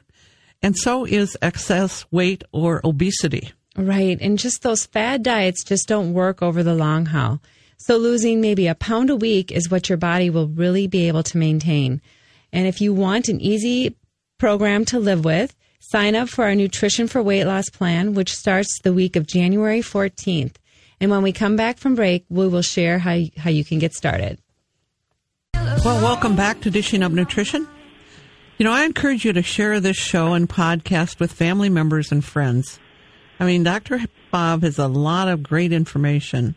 And 0.61 0.75
so 0.77 1.05
is 1.05 1.37
excess 1.41 2.05
weight 2.11 2.43
or 2.51 2.81
obesity. 2.83 3.53
Right. 3.77 4.17
And 4.19 4.37
just 4.37 4.61
those 4.61 4.85
fad 4.85 5.23
diets 5.23 5.63
just 5.63 5.87
don't 5.87 6.13
work 6.13 6.41
over 6.43 6.61
the 6.63 6.75
long 6.75 7.05
haul. 7.07 7.39
So 7.79 7.97
losing 7.97 8.39
maybe 8.39 8.67
a 8.67 8.75
pound 8.75 9.09
a 9.09 9.15
week 9.15 9.51
is 9.51 9.71
what 9.71 9.89
your 9.89 9.97
body 9.97 10.29
will 10.29 10.47
really 10.47 10.87
be 10.87 11.07
able 11.07 11.23
to 11.23 11.37
maintain. 11.37 12.01
And 12.53 12.67
if 12.67 12.79
you 12.79 12.93
want 12.93 13.27
an 13.27 13.41
easy 13.41 13.95
program 14.37 14.85
to 14.85 14.99
live 14.99 15.25
with, 15.25 15.55
Sign 15.81 16.13
up 16.13 16.27
for 16.27 16.43
our 16.43 16.55
Nutrition 16.55 17.07
for 17.07 17.23
Weight 17.23 17.45
Loss 17.45 17.69
plan, 17.69 18.13
which 18.13 18.35
starts 18.35 18.79
the 18.83 18.93
week 18.93 19.15
of 19.15 19.25
January 19.25 19.79
14th. 19.79 20.55
And 20.99 21.09
when 21.09 21.23
we 21.23 21.31
come 21.31 21.55
back 21.55 21.77
from 21.77 21.95
break, 21.95 22.25
we 22.29 22.47
will 22.49 22.61
share 22.61 22.99
how, 22.99 23.17
how 23.37 23.49
you 23.49 23.63
can 23.63 23.79
get 23.79 23.93
started. 23.93 24.39
Well, 25.53 26.03
welcome 26.03 26.35
back 26.35 26.59
to 26.61 26.69
Dishing 26.69 27.01
Up 27.01 27.13
Nutrition. 27.13 27.65
You 28.57 28.65
know, 28.65 28.73
I 28.73 28.83
encourage 28.83 29.23
you 29.23 29.31
to 29.31 29.41
share 29.41 29.79
this 29.79 29.95
show 29.95 30.33
and 30.33 30.49
podcast 30.49 31.19
with 31.19 31.31
family 31.31 31.69
members 31.69 32.11
and 32.11 32.23
friends. 32.23 32.77
I 33.39 33.45
mean, 33.45 33.63
Dr. 33.63 34.01
Bob 34.31 34.63
has 34.63 34.77
a 34.77 34.87
lot 34.87 35.29
of 35.29 35.41
great 35.41 35.71
information, 35.71 36.55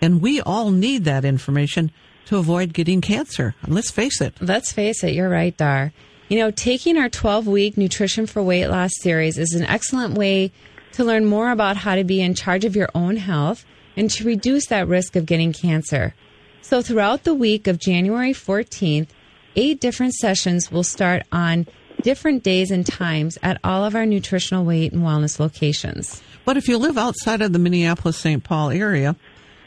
and 0.00 0.20
we 0.20 0.40
all 0.40 0.70
need 0.70 1.04
that 1.04 1.24
information 1.24 1.90
to 2.26 2.38
avoid 2.38 2.72
getting 2.72 3.00
cancer. 3.00 3.54
Let's 3.66 3.90
face 3.90 4.20
it. 4.20 4.34
Let's 4.40 4.72
face 4.72 5.02
it, 5.02 5.14
you're 5.14 5.28
right, 5.28 5.56
Dar. 5.56 5.92
You 6.28 6.38
know, 6.38 6.50
taking 6.50 6.96
our 6.96 7.08
12 7.08 7.46
week 7.48 7.76
Nutrition 7.76 8.26
for 8.26 8.42
Weight 8.42 8.68
Loss 8.68 8.92
series 9.00 9.36
is 9.36 9.52
an 9.52 9.64
excellent 9.64 10.14
way 10.16 10.52
to 10.92 11.04
learn 11.04 11.26
more 11.26 11.50
about 11.50 11.76
how 11.76 11.96
to 11.96 12.04
be 12.04 12.20
in 12.20 12.34
charge 12.34 12.64
of 12.64 12.76
your 12.76 12.88
own 12.94 13.16
health 13.16 13.64
and 13.96 14.10
to 14.10 14.24
reduce 14.24 14.66
that 14.66 14.86
risk 14.86 15.16
of 15.16 15.26
getting 15.26 15.52
cancer. 15.52 16.14
So, 16.62 16.82
throughout 16.82 17.24
the 17.24 17.34
week 17.34 17.66
of 17.66 17.78
January 17.78 18.32
14th, 18.32 19.08
eight 19.56 19.80
different 19.80 20.14
sessions 20.14 20.70
will 20.70 20.84
start 20.84 21.24
on 21.32 21.66
different 22.02 22.42
days 22.42 22.70
and 22.70 22.86
times 22.86 23.36
at 23.42 23.58
all 23.64 23.84
of 23.84 23.94
our 23.94 24.06
nutritional 24.06 24.64
weight 24.64 24.92
and 24.92 25.02
wellness 25.02 25.38
locations. 25.38 26.22
But 26.44 26.56
if 26.56 26.68
you 26.68 26.78
live 26.78 26.96
outside 26.96 27.42
of 27.42 27.52
the 27.52 27.58
Minneapolis 27.58 28.16
St. 28.16 28.42
Paul 28.42 28.70
area, 28.70 29.16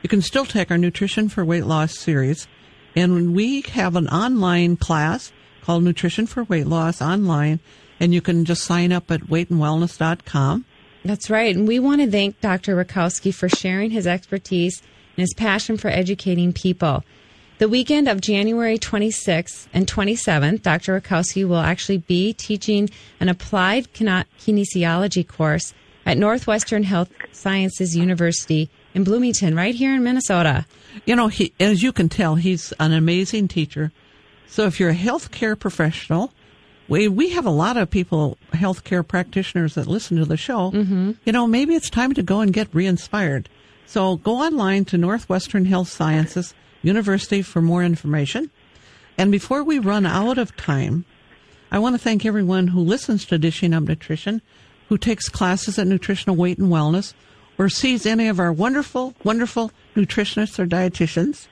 you 0.03 0.09
can 0.09 0.21
still 0.21 0.45
take 0.45 0.69
our 0.69 0.77
Nutrition 0.77 1.29
for 1.29 1.43
Weight 1.43 1.65
Loss 1.65 1.97
series. 1.97 2.47
And 2.95 3.33
we 3.33 3.61
have 3.61 3.95
an 3.95 4.07
online 4.09 4.75
class 4.77 5.31
called 5.63 5.83
Nutrition 5.83 6.27
for 6.27 6.43
Weight 6.43 6.67
Loss 6.67 7.01
online, 7.01 7.59
and 7.99 8.13
you 8.13 8.21
can 8.21 8.45
just 8.45 8.63
sign 8.63 8.91
up 8.91 9.09
at 9.09 9.21
weightandwellness.com. 9.21 10.65
That's 11.05 11.29
right. 11.29 11.55
And 11.55 11.67
we 11.67 11.79
want 11.79 12.01
to 12.01 12.11
thank 12.11 12.39
Dr. 12.41 12.75
Rakowski 12.75 13.33
for 13.33 13.49
sharing 13.49 13.91
his 13.91 14.05
expertise 14.05 14.81
and 15.15 15.21
his 15.21 15.33
passion 15.33 15.77
for 15.77 15.87
educating 15.87 16.53
people. 16.53 17.03
The 17.59 17.69
weekend 17.69 18.09
of 18.09 18.19
January 18.19 18.77
26th 18.77 19.67
and 19.73 19.87
27th, 19.87 20.61
Dr. 20.61 20.99
Rakowski 20.99 21.47
will 21.47 21.57
actually 21.57 21.99
be 21.99 22.33
teaching 22.33 22.89
an 23.19 23.29
applied 23.29 23.93
kinesiology 23.93 25.27
course 25.27 25.73
at 26.05 26.17
Northwestern 26.17 26.83
Health 26.83 27.09
Sciences 27.31 27.95
University 27.95 28.69
in 28.93 29.03
Bloomington, 29.03 29.55
right 29.55 29.75
here 29.75 29.93
in 29.93 30.03
Minnesota. 30.03 30.65
You 31.05 31.15
know, 31.15 31.27
he, 31.27 31.53
as 31.59 31.81
you 31.81 31.91
can 31.91 32.09
tell, 32.09 32.35
he's 32.35 32.73
an 32.79 32.93
amazing 32.93 33.47
teacher. 33.47 33.91
So 34.47 34.65
if 34.65 34.79
you're 34.79 34.89
a 34.89 34.95
healthcare 34.95 35.57
professional, 35.57 36.31
we 36.87 37.07
we 37.07 37.29
have 37.29 37.45
a 37.45 37.51
lot 37.51 37.77
of 37.77 37.89
people, 37.89 38.37
healthcare 38.51 39.07
practitioners 39.07 39.75
that 39.75 39.87
listen 39.87 40.17
to 40.17 40.25
the 40.25 40.37
show. 40.37 40.71
Mm-hmm. 40.71 41.11
You 41.25 41.31
know, 41.31 41.47
maybe 41.47 41.75
it's 41.75 41.89
time 41.89 42.13
to 42.13 42.23
go 42.23 42.41
and 42.41 42.53
get 42.53 42.73
re-inspired. 42.73 43.49
So 43.85 44.17
go 44.17 44.37
online 44.37 44.85
to 44.85 44.97
Northwestern 44.97 45.65
Health 45.65 45.87
Sciences 45.87 46.53
University 46.81 47.41
for 47.41 47.61
more 47.61 47.83
information. 47.83 48.51
And 49.17 49.31
before 49.31 49.63
we 49.63 49.79
run 49.79 50.05
out 50.05 50.37
of 50.37 50.55
time, 50.55 51.05
I 51.71 51.79
want 51.79 51.95
to 51.95 51.99
thank 51.99 52.25
everyone 52.25 52.67
who 52.67 52.79
listens 52.79 53.25
to 53.25 53.37
Dishing 53.37 53.73
Up 53.73 53.83
Nutrition, 53.83 54.41
who 54.89 54.97
takes 54.97 55.29
classes 55.29 55.79
at 55.79 55.87
Nutritional 55.87 56.35
Weight 56.35 56.57
and 56.57 56.69
Wellness, 56.71 57.13
or 57.57 57.69
sees 57.69 58.05
any 58.05 58.27
of 58.27 58.39
our 58.39 58.51
wonderful, 58.51 59.13
wonderful 59.23 59.71
nutritionists 59.95 60.59
or 60.59 60.65
dietitians. 60.65 61.47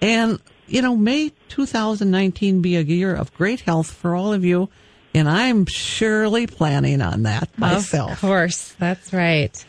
And, 0.00 0.40
you 0.66 0.82
know, 0.82 0.96
may 0.96 1.32
2019 1.48 2.60
be 2.60 2.76
a 2.76 2.80
year 2.80 3.14
of 3.14 3.32
great 3.34 3.60
health 3.60 3.90
for 3.90 4.14
all 4.14 4.32
of 4.32 4.44
you. 4.44 4.68
And 5.14 5.28
I'm 5.28 5.66
surely 5.66 6.46
planning 6.46 7.00
on 7.00 7.22
that 7.22 7.56
myself. 7.58 8.12
Of 8.12 8.20
course. 8.20 8.74
That's 8.78 9.12
right. 9.12 9.64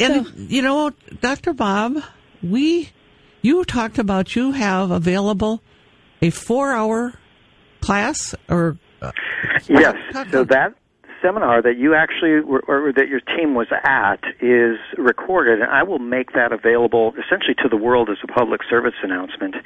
And, 0.00 0.26
so, 0.26 0.32
you 0.36 0.62
know, 0.62 0.92
Dr. 1.20 1.52
Bob, 1.52 2.02
we, 2.42 2.90
you 3.42 3.64
talked 3.64 3.98
about 3.98 4.34
you 4.34 4.52
have 4.52 4.90
available 4.90 5.62
a 6.22 6.30
four 6.30 6.72
hour 6.72 7.14
class 7.80 8.34
or. 8.48 8.78
Uh, 9.02 9.12
yes. 9.68 9.94
So 10.30 10.44
that 10.44 10.74
seminar 11.22 11.62
that 11.62 11.76
you 11.76 11.94
actually 11.94 12.40
were, 12.40 12.62
or 12.68 12.92
that 12.92 13.08
your 13.08 13.20
team 13.20 13.54
was 13.54 13.68
at 13.84 14.20
is 14.40 14.78
recorded, 14.96 15.60
and 15.60 15.70
I 15.70 15.82
will 15.82 15.98
make 15.98 16.32
that 16.32 16.52
available 16.52 17.14
essentially 17.24 17.54
to 17.62 17.68
the 17.68 17.76
world 17.76 18.10
as 18.10 18.18
a 18.22 18.26
public 18.26 18.62
service 18.68 18.94
announcement. 19.02 19.56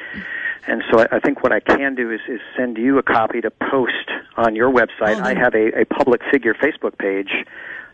And 0.67 0.83
so 0.91 1.01
I, 1.01 1.17
I 1.17 1.21
think 1.21 1.43
what 1.43 1.53
I 1.53 1.61
can 1.61 1.95
do 1.95 2.11
is, 2.11 2.21
is 2.29 2.41
send 2.57 2.77
you 2.77 2.99
a 2.99 3.03
copy 3.03 3.41
to 3.41 3.51
post 3.51 4.11
on 4.37 4.55
your 4.55 4.71
website. 4.71 5.21
Oh, 5.21 5.25
I 5.25 5.35
have 5.35 5.55
a, 5.55 5.81
a 5.81 5.85
public 5.85 6.21
figure 6.31 6.55
Facebook 6.55 6.99
page, 6.99 7.31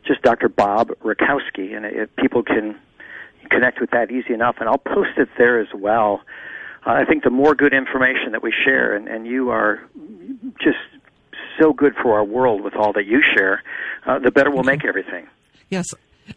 just 0.06 0.22
Dr. 0.22 0.48
Bob 0.48 0.88
Rakowski, 1.04 1.76
and 1.76 1.86
it, 1.86 2.14
people 2.16 2.42
can 2.42 2.76
connect 3.50 3.80
with 3.80 3.90
that 3.90 4.10
easy 4.10 4.34
enough, 4.34 4.56
and 4.60 4.68
I'll 4.68 4.78
post 4.78 5.16
it 5.16 5.28
there 5.38 5.60
as 5.60 5.68
well. 5.74 6.22
Uh, 6.86 6.92
I 6.92 7.04
think 7.04 7.24
the 7.24 7.30
more 7.30 7.54
good 7.54 7.72
information 7.72 8.32
that 8.32 8.42
we 8.42 8.52
share, 8.64 8.94
and, 8.94 9.08
and 9.08 9.26
you 9.26 9.50
are 9.50 9.82
just 10.60 10.78
so 11.58 11.72
good 11.72 11.94
for 12.02 12.14
our 12.14 12.24
world 12.24 12.62
with 12.62 12.74
all 12.74 12.92
that 12.94 13.06
you 13.06 13.22
share, 13.36 13.62
uh, 14.06 14.18
the 14.18 14.30
better 14.30 14.50
we'll 14.50 14.64
make 14.64 14.84
everything. 14.84 15.26
Yes, 15.70 15.86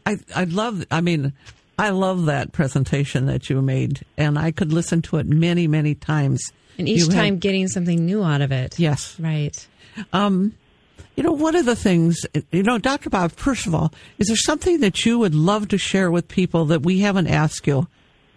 I 0.06 0.20
I 0.36 0.46
love. 0.46 0.86
I 0.92 1.02
mean, 1.02 1.34
I 1.78 1.90
love 1.90 2.26
that 2.26 2.52
presentation 2.52 3.26
that 3.28 3.50
you 3.50 3.62
made, 3.62 4.06
and 4.18 4.38
I 4.38 4.52
could 4.52 4.74
listen 4.74 5.02
to 5.04 5.18
it 5.18 5.26
many 5.26 5.68
many 5.68 5.96
times. 5.96 6.52
And 6.78 6.88
each 6.88 7.02
you 7.02 7.08
time, 7.08 7.36
had, 7.36 7.40
getting 7.42 7.68
something 7.68 8.06
new 8.06 8.24
out 8.24 8.42
of 8.42 8.52
it. 8.52 8.80
Yes, 8.80 9.20
right. 9.20 9.68
Um, 10.14 10.56
you 11.16 11.24
know, 11.24 11.34
one 11.34 11.56
of 11.56 11.66
the 11.66 11.76
things, 11.76 12.26
you 12.52 12.64
know, 12.64 12.78
Dr. 12.78 13.10
Bob, 13.10 13.34
first 13.34 13.68
of 13.68 13.76
all, 13.76 13.92
is 14.20 14.28
there 14.28 14.38
something 14.38 14.80
that 14.80 15.06
you 15.06 15.20
would 15.20 15.36
love 15.36 15.68
to 15.68 15.78
share 15.78 16.10
with 16.10 16.30
people 16.30 16.64
that 16.66 16.84
we 16.84 17.00
haven't 17.00 17.28
asked 17.28 17.68
you? 17.68 17.90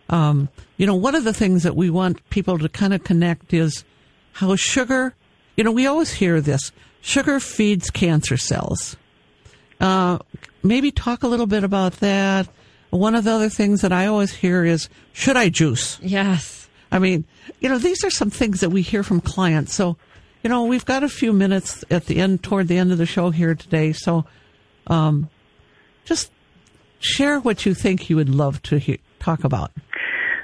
Um, 0.09 0.49
you 0.77 0.87
know, 0.87 0.97
one 0.97 1.15
of 1.15 1.23
the 1.23 1.33
things 1.33 1.63
that 1.63 1.77
we 1.77 1.91
want 1.91 2.29
people 2.31 2.59
to 2.59 2.69
kind 2.69 2.93
of 2.93 3.05
connect 3.05 3.55
is 3.55 3.85
how 4.33 4.57
sugar 4.57 5.15
you 5.57 5.65
know, 5.65 5.73
we 5.73 5.87
always 5.87 6.13
hear 6.13 6.41
this 6.41 6.73
sugar 7.01 7.41
feeds 7.41 7.91
cancer 7.91 8.37
cells. 8.37 8.97
Uh, 9.81 10.19
maybe 10.63 10.91
talk 10.91 11.23
a 11.23 11.29
little 11.29 11.47
bit 11.47 11.65
about 11.65 11.95
that. 11.95 12.49
One 12.91 13.15
of 13.15 13.25
the 13.25 13.33
other 13.33 13.49
things 13.49 13.81
that 13.81 13.93
I 13.93 14.07
always 14.07 14.33
hear 14.33 14.65
is, 14.65 14.89
should 15.13 15.37
I 15.37 15.49
juice? 15.49 15.99
Yes. 16.03 16.69
I 16.91 16.99
mean, 16.99 17.25
you 17.61 17.69
know, 17.69 17.79
these 17.79 18.05
are 18.05 18.11
some 18.11 18.31
things 18.31 18.61
that 18.61 18.71
we 18.71 18.83
hear 18.83 19.03
from 19.03 19.21
clients. 19.21 19.75
So, 19.75 19.97
you 20.43 20.51
know, 20.51 20.65
we've 20.65 20.85
got 20.85 21.03
a 21.03 21.09
few 21.09 21.33
minutes 21.33 21.85
at 21.91 22.07
the 22.07 22.19
end, 22.19 22.43
toward 22.43 22.69
the 22.69 22.77
end 22.77 22.93
of 22.93 22.99
the 22.99 23.07
show 23.07 23.31
here 23.31 23.55
today. 23.55 23.93
So, 23.93 24.25
um, 24.87 25.31
just 26.05 26.31
share 27.01 27.41
what 27.41 27.65
you 27.65 27.75
think 27.75 28.11
you 28.11 28.17
would 28.17 28.29
love 28.29 28.63
to 28.63 28.79
he- 28.79 29.01
talk 29.21 29.43
about. 29.43 29.73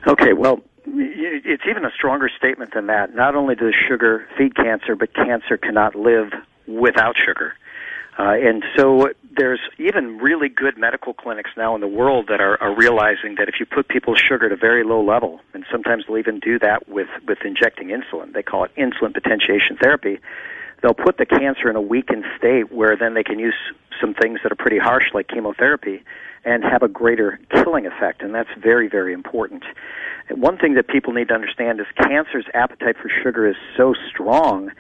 Okay. 0.07 0.33
Well, 0.33 0.61
it's 0.99 1.63
even 1.69 1.85
a 1.85 1.91
stronger 1.95 2.29
statement 2.37 2.75
than 2.75 2.87
that. 2.87 3.15
Not 3.15 3.35
only 3.35 3.55
does 3.55 3.75
sugar 3.89 4.27
feed 4.37 4.57
cancer, 4.57 4.97
but 4.97 5.15
cancer 5.15 5.57
cannot 5.57 5.95
live 5.95 6.33
without 6.67 7.17
sugar. 7.17 7.55
Uh, 8.19 8.35
and 8.35 8.65
so 8.77 9.11
there's 9.37 9.61
even 9.79 10.19
really 10.19 10.49
good 10.49 10.77
medical 10.77 11.15
clinics 11.15 11.51
now 11.57 11.77
in 11.77 11.81
the 11.81 11.87
world 11.87 12.27
that 12.29 12.41
are, 12.41 12.61
are 12.61 12.75
realizing 12.75 13.37
that 13.39 13.49
if 13.49 13.61
you 13.61 13.67
put 13.67 13.87
people's 13.87 14.19
sugar 14.19 14.47
at 14.47 14.53
a 14.53 14.57
very 14.57 14.83
low 14.83 15.01
level, 15.01 15.41
and 15.55 15.65
sometimes 15.71 16.05
they'll 16.09 16.19
even 16.19 16.41
do 16.41 16.59
that 16.59 16.89
with, 16.89 17.07
with 17.29 17.39
injecting 17.45 17.89
insulin, 17.89 18.33
they 18.33 18.43
call 18.43 18.65
it 18.65 18.73
insulin 18.77 19.15
potentiation 19.15 19.77
therapy, 19.81 20.19
they'll 20.83 20.95
put 20.95 21.19
the 21.19 21.27
cancer 21.27 21.69
in 21.69 21.77
a 21.77 21.81
weakened 21.81 22.25
state 22.37 22.73
where 22.73 22.97
then 22.97 23.15
they 23.15 23.25
can 23.25 23.39
use 23.39 23.55
some 24.01 24.15
things 24.15 24.41
that 24.43 24.53
are 24.53 24.57
pretty 24.57 24.79
harsh 24.79 25.07
like 25.13 25.29
chemotherapy 25.29 26.03
and 26.45 26.63
have 26.65 26.83
a 26.83 26.89
greater 26.89 27.39
killing 27.53 27.87
effect, 27.87 28.23
and 28.23 28.35
that's 28.35 28.49
very, 28.63 28.89
very 28.89 29.13
important. 29.13 29.65
One 30.31 30.57
thing 30.57 30.75
that 30.75 30.89
people 30.89 31.13
need 31.13 31.29
to 31.29 31.35
understand 31.35 31.81
is 31.81 31.87
cancer's 31.97 32.47
appetite 32.55 32.97
for 32.97 33.11
sugar 33.23 33.49
is 33.49 33.57
so 33.77 33.95
strong 34.09 34.71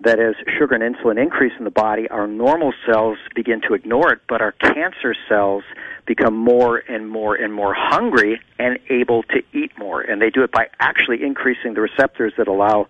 that 0.00 0.20
as 0.20 0.36
sugar 0.58 0.76
and 0.76 0.94
insulin 0.94 1.20
increase 1.20 1.52
in 1.58 1.64
the 1.64 1.70
body, 1.70 2.06
our 2.08 2.26
normal 2.26 2.72
cells 2.86 3.18
begin 3.34 3.60
to 3.62 3.74
ignore 3.74 4.12
it, 4.12 4.20
but 4.28 4.40
our 4.40 4.52
cancer 4.52 5.14
cells 5.28 5.64
become 6.06 6.36
more 6.36 6.82
and 6.88 7.10
more 7.10 7.34
and 7.34 7.52
more 7.52 7.74
hungry 7.76 8.40
and 8.58 8.78
able 8.90 9.24
to 9.24 9.42
eat 9.52 9.72
more. 9.76 10.00
And 10.00 10.22
they 10.22 10.30
do 10.30 10.44
it 10.44 10.52
by 10.52 10.68
actually 10.78 11.24
increasing 11.24 11.74
the 11.74 11.80
receptors 11.80 12.32
that 12.38 12.46
allow 12.46 12.86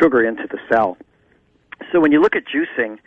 sugar 0.00 0.26
into 0.26 0.46
the 0.48 0.58
cell. 0.68 0.96
So 1.92 2.00
when 2.00 2.12
you 2.12 2.20
look 2.20 2.36
at 2.36 2.44
juicing, 2.44 2.98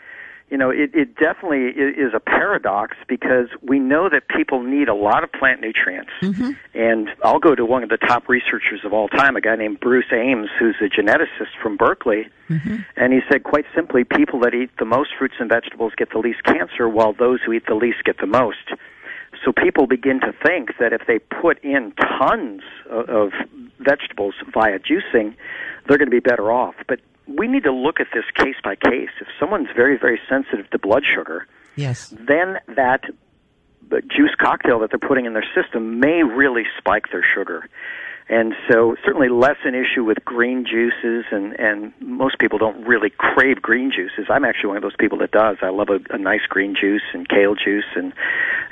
you 0.50 0.58
know, 0.58 0.70
it, 0.70 0.94
it 0.94 1.16
definitely 1.16 1.70
is 1.70 2.14
a 2.14 2.20
paradox 2.20 2.96
because 3.08 3.48
we 3.64 3.80
know 3.80 4.08
that 4.10 4.28
people 4.28 4.62
need 4.62 4.88
a 4.88 4.94
lot 4.94 5.24
of 5.24 5.32
plant 5.32 5.62
nutrients. 5.62 6.12
Mm-hmm. 6.22 6.52
And 6.76 7.10
I'll 7.24 7.40
go 7.40 7.56
to 7.56 7.66
one 7.66 7.82
of 7.82 7.90
the 7.90 7.98
top 7.98 8.30
researchers 8.30 8.82
of 8.86 8.94
all 8.94 9.08
time, 9.08 9.36
a 9.36 9.42
guy 9.42 9.56
named 9.56 9.80
Bruce 9.80 10.12
Ames, 10.12 10.50
who's 10.60 10.76
a 10.80 10.90
geneticist 10.90 11.58
from 11.62 11.76
Berkeley. 11.76 12.28
Mm-hmm. 12.50 12.78
And 12.98 13.14
he 13.14 13.22
said, 13.32 13.44
quite 13.44 13.66
simply, 13.74 14.04
people 14.04 14.40
that 14.42 14.54
eat 14.54 14.70
the 14.78 14.86
most 14.86 15.12
fruits 15.18 15.36
and 15.40 15.50
vegetables 15.50 15.94
get 15.98 16.12
the 16.12 16.20
least 16.20 16.44
cancer, 16.44 16.88
while 16.88 17.14
those 17.14 17.40
who 17.44 17.54
eat 17.54 17.66
the 17.68 17.76
least 17.76 18.04
get 18.04 18.20
the 18.20 18.28
most. 18.28 18.74
So 19.44 19.52
people 19.52 19.88
begin 19.88 20.20
to 20.20 20.34
think 20.46 20.78
that 20.80 20.94
if 20.94 21.02
they 21.08 21.18
put 21.18 21.64
in 21.64 21.94
tons 22.20 22.62
of, 22.90 23.10
of 23.10 23.32
vegetables 23.80 24.36
via 24.54 24.78
juicing, 24.78 25.36
they're 25.88 25.98
going 25.98 26.12
to 26.12 26.16
be 26.16 26.20
better 26.20 26.52
off. 26.52 26.76
But 26.88 27.00
we 27.28 27.48
need 27.48 27.64
to 27.64 27.72
look 27.72 28.00
at 28.00 28.08
this 28.14 28.26
case 28.36 28.56
by 28.64 28.76
case. 28.76 29.10
If 29.22 29.28
someone's 29.40 29.70
very, 29.76 29.98
very 29.98 30.20
sensitive 30.30 30.70
to 30.72 30.80
blood 30.80 31.04
sugar, 31.06 31.48
Yes. 31.76 32.14
then 32.20 32.60
that 32.76 33.04
the 33.90 34.02
juice 34.02 34.36
cocktail 34.38 34.80
that 34.80 34.90
they're 34.92 35.00
putting 35.08 35.26
in 35.26 35.34
their 35.34 35.46
system 35.56 36.00
may 36.00 36.24
really 36.24 36.64
spike 36.78 37.12
their 37.12 37.24
sugar. 37.24 37.68
And 38.30 38.54
so 38.72 38.96
certainly 39.04 39.28
less 39.28 39.58
an 39.66 39.76
issue 39.76 40.04
with 40.04 40.24
green 40.24 40.66
juices 40.66 41.26
and, 41.32 41.60
and 41.60 41.94
most 42.00 42.40
people 42.40 42.58
don't 42.58 42.86
really 42.88 43.10
crave 43.10 43.62
green 43.62 43.92
juices. 43.92 44.28
I'm 44.30 44.46
actually 44.46 44.70
one 44.70 44.78
of 44.78 44.84
those 44.84 44.96
people 44.98 45.18
that 45.20 45.32
does. 45.32 45.58
I 45.62 45.70
love 45.70 45.90
a, 45.90 46.00
a 46.10 46.18
nice 46.18 46.46
green 46.48 46.74
juice 46.80 47.02
and 47.14 47.28
kale 47.28 47.54
juice 47.56 47.86
and, 47.96 48.14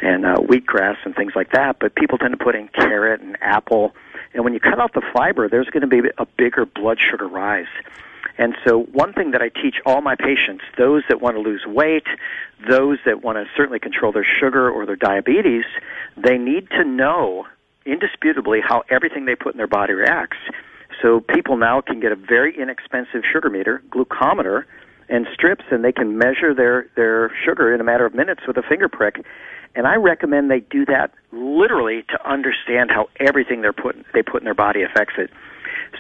and 0.02 0.26
uh, 0.26 0.36
wheatgrass 0.38 0.96
and 1.04 1.14
things 1.16 1.34
like 1.36 1.52
that. 1.52 1.80
But 1.80 1.96
people 1.96 2.18
tend 2.18 2.32
to 2.38 2.44
put 2.44 2.56
in 2.56 2.70
carrot 2.70 3.20
and 3.20 3.38
apple. 3.42 3.94
And 4.34 4.46
when 4.46 4.54
you 4.54 4.62
cut 4.62 4.80
out 4.80 4.94
the 4.94 5.04
fiber, 5.14 5.50
there's 5.50 5.68
going 5.68 5.82
to 5.82 5.88
be 5.88 6.10
a 6.18 6.26
bigger 6.38 6.66
blood 6.66 6.98
sugar 7.00 7.28
rise. 7.28 7.68
And 8.38 8.56
so, 8.66 8.84
one 8.84 9.14
thing 9.14 9.32
that 9.32 9.42
I 9.42 9.50
teach 9.50 9.76
all 9.86 10.02
my 10.02 10.16
patients, 10.16 10.64
those 10.78 11.04
that 11.10 11.22
want 11.22 11.36
to 11.36 11.42
lose 11.42 11.66
weight, 11.66 12.06
those 12.70 12.98
that 13.06 13.24
want 13.24 13.38
to 13.38 13.46
certainly 13.56 13.80
control 13.80 14.12
their 14.12 14.26
sugar 14.40 14.70
or 14.70 14.86
their 14.86 14.96
diabetes, 14.96 15.66
they 16.18 16.38
need 16.38 16.70
to 16.72 16.84
know 16.84 17.46
indisputably 17.86 18.60
how 18.62 18.84
everything 18.90 19.26
they 19.26 19.36
put 19.36 19.54
in 19.54 19.58
their 19.58 19.68
body 19.68 19.94
reacts. 19.94 20.38
So, 21.02 21.20
people 21.20 21.58
now 21.58 21.82
can 21.82 22.00
get 22.00 22.12
a 22.12 22.16
very 22.16 22.58
inexpensive 22.58 23.24
sugar 23.32 23.50
meter, 23.50 23.82
glucometer, 23.90 24.66
and 25.10 25.28
strips, 25.34 25.66
and 25.72 25.84
they 25.84 25.92
can 25.92 26.18
measure 26.18 26.54
their, 26.56 26.88
their 26.96 27.32
sugar 27.46 27.74
in 27.74 27.82
a 27.82 27.84
matter 27.84 28.06
of 28.06 28.16
minutes 28.16 28.42
with 28.48 28.58
a 28.58 28.64
finger 28.64 28.88
prick. 28.88 29.24
And 29.76 29.88
I 29.88 29.96
recommend 29.96 30.50
they 30.50 30.62
do 30.62 30.86
that 30.86 31.12
literally 31.32 32.04
to 32.10 32.30
understand 32.30 32.92
how 32.92 33.10
everything 33.20 33.62
they're 33.62 33.74
put, 33.74 33.96
they 34.14 34.22
put 34.22 34.42
in 34.42 34.46
their 34.46 34.54
body 34.54 34.84
affects 34.84 35.14
it. 35.18 35.30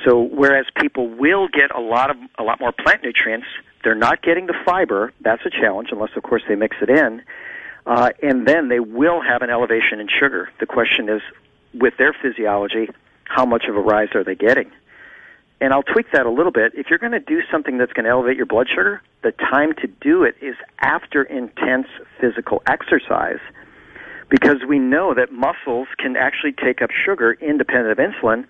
So 0.06 0.22
whereas 0.22 0.66
people 0.76 1.08
will 1.10 1.48
get 1.48 1.76
a 1.76 1.80
lot 1.80 2.10
of 2.10 2.18
a 2.40 2.44
lot 2.44 2.60
more 2.60 2.72
plant 2.72 3.04
nutrients, 3.04 3.48
they're 3.84 3.96
not 3.96 4.22
getting 4.22 4.48
the 4.48 4.56
fiber. 4.66 5.14
That's 5.22 5.46
a 5.46 5.50
challenge, 5.50 5.90
unless 5.92 6.12
of 6.16 6.24
course 6.24 6.44
they 6.48 6.56
mix 6.56 6.78
it 6.82 6.90
in. 6.90 7.22
Uh, 7.86 8.12
and 8.22 8.48
then 8.48 8.70
they 8.70 8.80
will 8.80 9.22
have 9.22 9.42
an 9.42 9.50
elevation 9.50 10.00
in 10.00 10.08
sugar. 10.08 10.50
The 10.60 10.66
question 10.66 11.10
is, 11.10 11.22
with 11.74 11.98
their 11.98 12.14
physiology, 12.14 12.90
how 13.24 13.46
much 13.46 13.66
of 13.68 13.76
a 13.76 13.80
rise 13.80 14.10
are 14.14 14.24
they 14.24 14.36
getting? 14.36 14.72
And 15.60 15.74
I'll 15.74 15.84
tweak 15.84 16.12
that 16.12 16.26
a 16.26 16.30
little 16.30 16.52
bit. 16.52 16.74
If 16.76 16.88
you're 16.90 17.00
going 17.00 17.12
to 17.12 17.20
do 17.20 17.42
something 17.52 17.78
that's 17.78 17.94
going 17.94 18.06
to 18.06 18.10
elevate 18.10 18.36
your 18.36 18.48
blood 18.48 18.68
sugar, 18.68 19.02
the 19.24 19.32
time 19.32 19.74
to 19.76 19.88
do 19.88 20.24
it 20.24 20.36
is 20.42 20.56
after 20.80 21.24
intense 21.24 21.88
physical 22.20 22.64
exercise. 22.68 23.40
Because 24.30 24.64
we 24.68 24.80
know 24.80 25.14
that 25.14 25.32
muscles 25.32 25.88
can 25.98 26.16
actually 26.16 26.54
take 26.54 26.82
up 26.82 26.90
sugar 26.90 27.34
independent 27.34 27.92
of 27.92 27.98
insulin, 27.98 28.46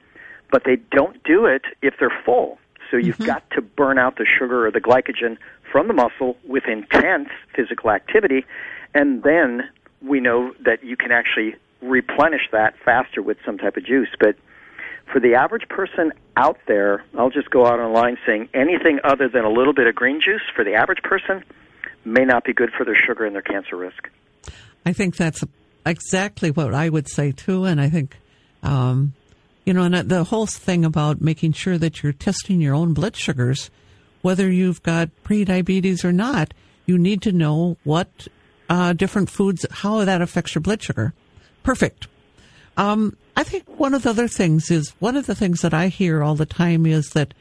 but 0.51 0.63
they 0.65 0.77
don't 0.91 1.23
do 1.23 1.45
it 1.45 1.63
if 1.81 1.95
they're 1.99 2.13
full. 2.25 2.57
So 2.89 2.97
you've 2.97 3.19
got 3.19 3.49
to 3.51 3.61
burn 3.61 3.97
out 3.97 4.17
the 4.17 4.25
sugar 4.25 4.67
or 4.67 4.71
the 4.71 4.81
glycogen 4.81 5.37
from 5.71 5.87
the 5.87 5.93
muscle 5.93 6.35
with 6.45 6.65
intense 6.65 7.29
physical 7.55 7.89
activity, 7.89 8.45
and 8.93 9.23
then 9.23 9.69
we 10.01 10.19
know 10.19 10.53
that 10.65 10.83
you 10.83 10.97
can 10.97 11.11
actually 11.11 11.55
replenish 11.81 12.49
that 12.51 12.75
faster 12.83 13.21
with 13.21 13.37
some 13.45 13.57
type 13.57 13.77
of 13.77 13.85
juice. 13.85 14.09
But 14.19 14.35
for 15.11 15.19
the 15.19 15.35
average 15.35 15.67
person 15.69 16.11
out 16.35 16.57
there, 16.67 17.03
I'll 17.17 17.29
just 17.29 17.49
go 17.49 17.65
out 17.65 17.79
online 17.79 18.17
saying 18.25 18.49
anything 18.53 18.99
other 19.03 19.29
than 19.29 19.45
a 19.45 19.49
little 19.49 19.73
bit 19.73 19.87
of 19.87 19.95
green 19.95 20.19
juice 20.19 20.43
for 20.55 20.63
the 20.63 20.73
average 20.73 21.01
person 21.03 21.43
may 22.03 22.25
not 22.25 22.43
be 22.43 22.53
good 22.53 22.71
for 22.77 22.83
their 22.83 22.97
sugar 23.07 23.25
and 23.25 23.35
their 23.35 23.41
cancer 23.41 23.75
risk. 23.75 24.09
I 24.85 24.93
think 24.93 25.15
that's 25.15 25.43
exactly 25.85 26.51
what 26.51 26.73
I 26.73 26.89
would 26.89 27.09
say 27.09 27.31
too, 27.31 27.65
and 27.65 27.79
I 27.79 27.89
think, 27.89 28.17
um, 28.63 29.13
you 29.65 29.73
know, 29.73 29.83
and 29.83 29.95
the 30.09 30.23
whole 30.23 30.47
thing 30.47 30.83
about 30.83 31.21
making 31.21 31.53
sure 31.53 31.77
that 31.77 32.01
you're 32.01 32.13
testing 32.13 32.61
your 32.61 32.75
own 32.75 32.93
blood 32.93 33.15
sugars, 33.15 33.69
whether 34.21 34.49
you've 34.49 34.81
got 34.83 35.09
prediabetes 35.23 36.03
or 36.03 36.11
not, 36.11 36.53
you 36.85 36.97
need 36.97 37.21
to 37.21 37.31
know 37.31 37.77
what 37.83 38.27
uh, 38.69 38.93
different 38.93 39.29
foods, 39.29 39.65
how 39.69 40.03
that 40.03 40.21
affects 40.21 40.55
your 40.55 40.61
blood 40.61 40.81
sugar. 40.81 41.13
Perfect. 41.63 42.07
Um, 42.77 43.17
I 43.35 43.43
think 43.43 43.63
one 43.79 43.93
of 43.93 44.03
the 44.03 44.09
other 44.09 44.27
things 44.27 44.71
is 44.71 44.89
one 44.99 45.15
of 45.15 45.25
the 45.25 45.35
things 45.35 45.61
that 45.61 45.73
I 45.73 45.87
hear 45.87 46.23
all 46.23 46.35
the 46.35 46.45
time 46.45 46.85
is 46.85 47.09
that 47.11 47.33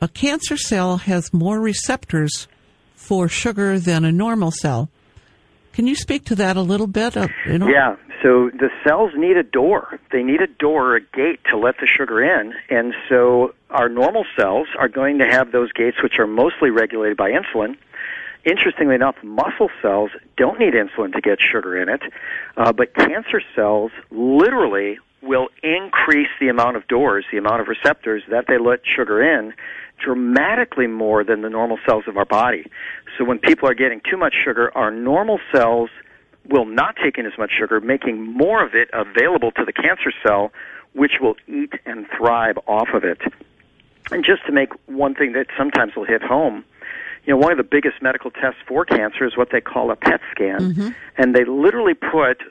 a 0.00 0.08
cancer 0.08 0.56
cell 0.56 0.98
has 0.98 1.32
more 1.32 1.60
receptors 1.60 2.48
for 2.94 3.28
sugar 3.28 3.78
than 3.78 4.04
a 4.04 4.12
normal 4.12 4.50
cell. 4.50 4.88
Can 5.72 5.86
you 5.86 5.94
speak 5.94 6.24
to 6.26 6.34
that 6.36 6.56
a 6.56 6.62
little 6.62 6.86
bit? 6.86 7.16
Uh, 7.16 7.28
you 7.46 7.58
know? 7.58 7.68
Yeah. 7.68 7.96
So 8.22 8.50
the 8.50 8.70
cells 8.84 9.12
need 9.16 9.36
a 9.36 9.42
door. 9.42 9.98
They 10.12 10.22
need 10.22 10.42
a 10.42 10.46
door 10.46 10.96
a 10.96 11.00
gate 11.00 11.40
to 11.48 11.56
let 11.56 11.78
the 11.78 11.86
sugar 11.86 12.22
in. 12.22 12.54
And 12.68 12.94
so 13.08 13.54
our 13.70 13.88
normal 13.88 14.24
cells 14.36 14.68
are 14.78 14.88
going 14.88 15.18
to 15.18 15.26
have 15.26 15.52
those 15.52 15.72
gates, 15.72 16.02
which 16.02 16.18
are 16.18 16.26
mostly 16.26 16.70
regulated 16.70 17.16
by 17.16 17.30
insulin. 17.30 17.76
Interestingly 18.44 18.94
enough, 18.94 19.16
muscle 19.22 19.70
cells 19.82 20.10
don't 20.36 20.58
need 20.58 20.74
insulin 20.74 21.12
to 21.12 21.20
get 21.20 21.38
sugar 21.40 21.80
in 21.80 21.90
it, 21.90 22.00
uh, 22.56 22.72
but 22.72 22.94
cancer 22.94 23.42
cells 23.54 23.92
literally 24.10 24.98
will 25.22 25.48
increase 25.62 26.30
the 26.40 26.48
amount 26.48 26.76
of 26.76 26.86
doors, 26.88 27.26
the 27.30 27.36
amount 27.36 27.60
of 27.60 27.68
receptors 27.68 28.22
that 28.30 28.46
they 28.46 28.56
let 28.56 28.80
sugar 28.86 29.22
in, 29.22 29.52
dramatically 29.98 30.86
more 30.86 31.22
than 31.22 31.42
the 31.42 31.50
normal 31.50 31.78
cells 31.84 32.04
of 32.06 32.16
our 32.16 32.24
body. 32.24 32.64
So 33.18 33.24
when 33.24 33.38
people 33.38 33.68
are 33.68 33.74
getting 33.74 34.00
too 34.08 34.16
much 34.16 34.34
sugar, 34.42 34.74
our 34.74 34.90
normal 34.90 35.38
cells 35.52 35.90
will 36.48 36.64
not 36.64 36.96
take 37.02 37.18
in 37.18 37.26
as 37.26 37.36
much 37.38 37.50
sugar, 37.58 37.80
making 37.80 38.22
more 38.22 38.64
of 38.64 38.74
it 38.74 38.88
available 38.92 39.50
to 39.52 39.64
the 39.64 39.72
cancer 39.72 40.12
cell, 40.24 40.52
which 40.92 41.12
will 41.20 41.36
eat 41.46 41.72
and 41.86 42.06
thrive 42.16 42.58
off 42.66 42.88
of 42.94 43.04
it. 43.04 43.20
And 44.10 44.24
just 44.24 44.44
to 44.46 44.52
make 44.52 44.70
one 44.86 45.14
thing 45.14 45.32
that 45.32 45.46
sometimes 45.56 45.94
will 45.94 46.04
hit 46.04 46.22
home, 46.22 46.64
you 47.24 47.34
know, 47.34 47.36
one 47.36 47.52
of 47.52 47.58
the 47.58 47.64
biggest 47.64 48.02
medical 48.02 48.30
tests 48.30 48.60
for 48.66 48.84
cancer 48.84 49.24
is 49.26 49.36
what 49.36 49.50
they 49.52 49.60
call 49.60 49.90
a 49.90 49.96
PET 49.96 50.20
scan. 50.30 50.60
Mm-hmm. 50.60 50.88
And 51.16 51.34
they 51.34 51.44
literally 51.44 51.94
put 51.94 52.42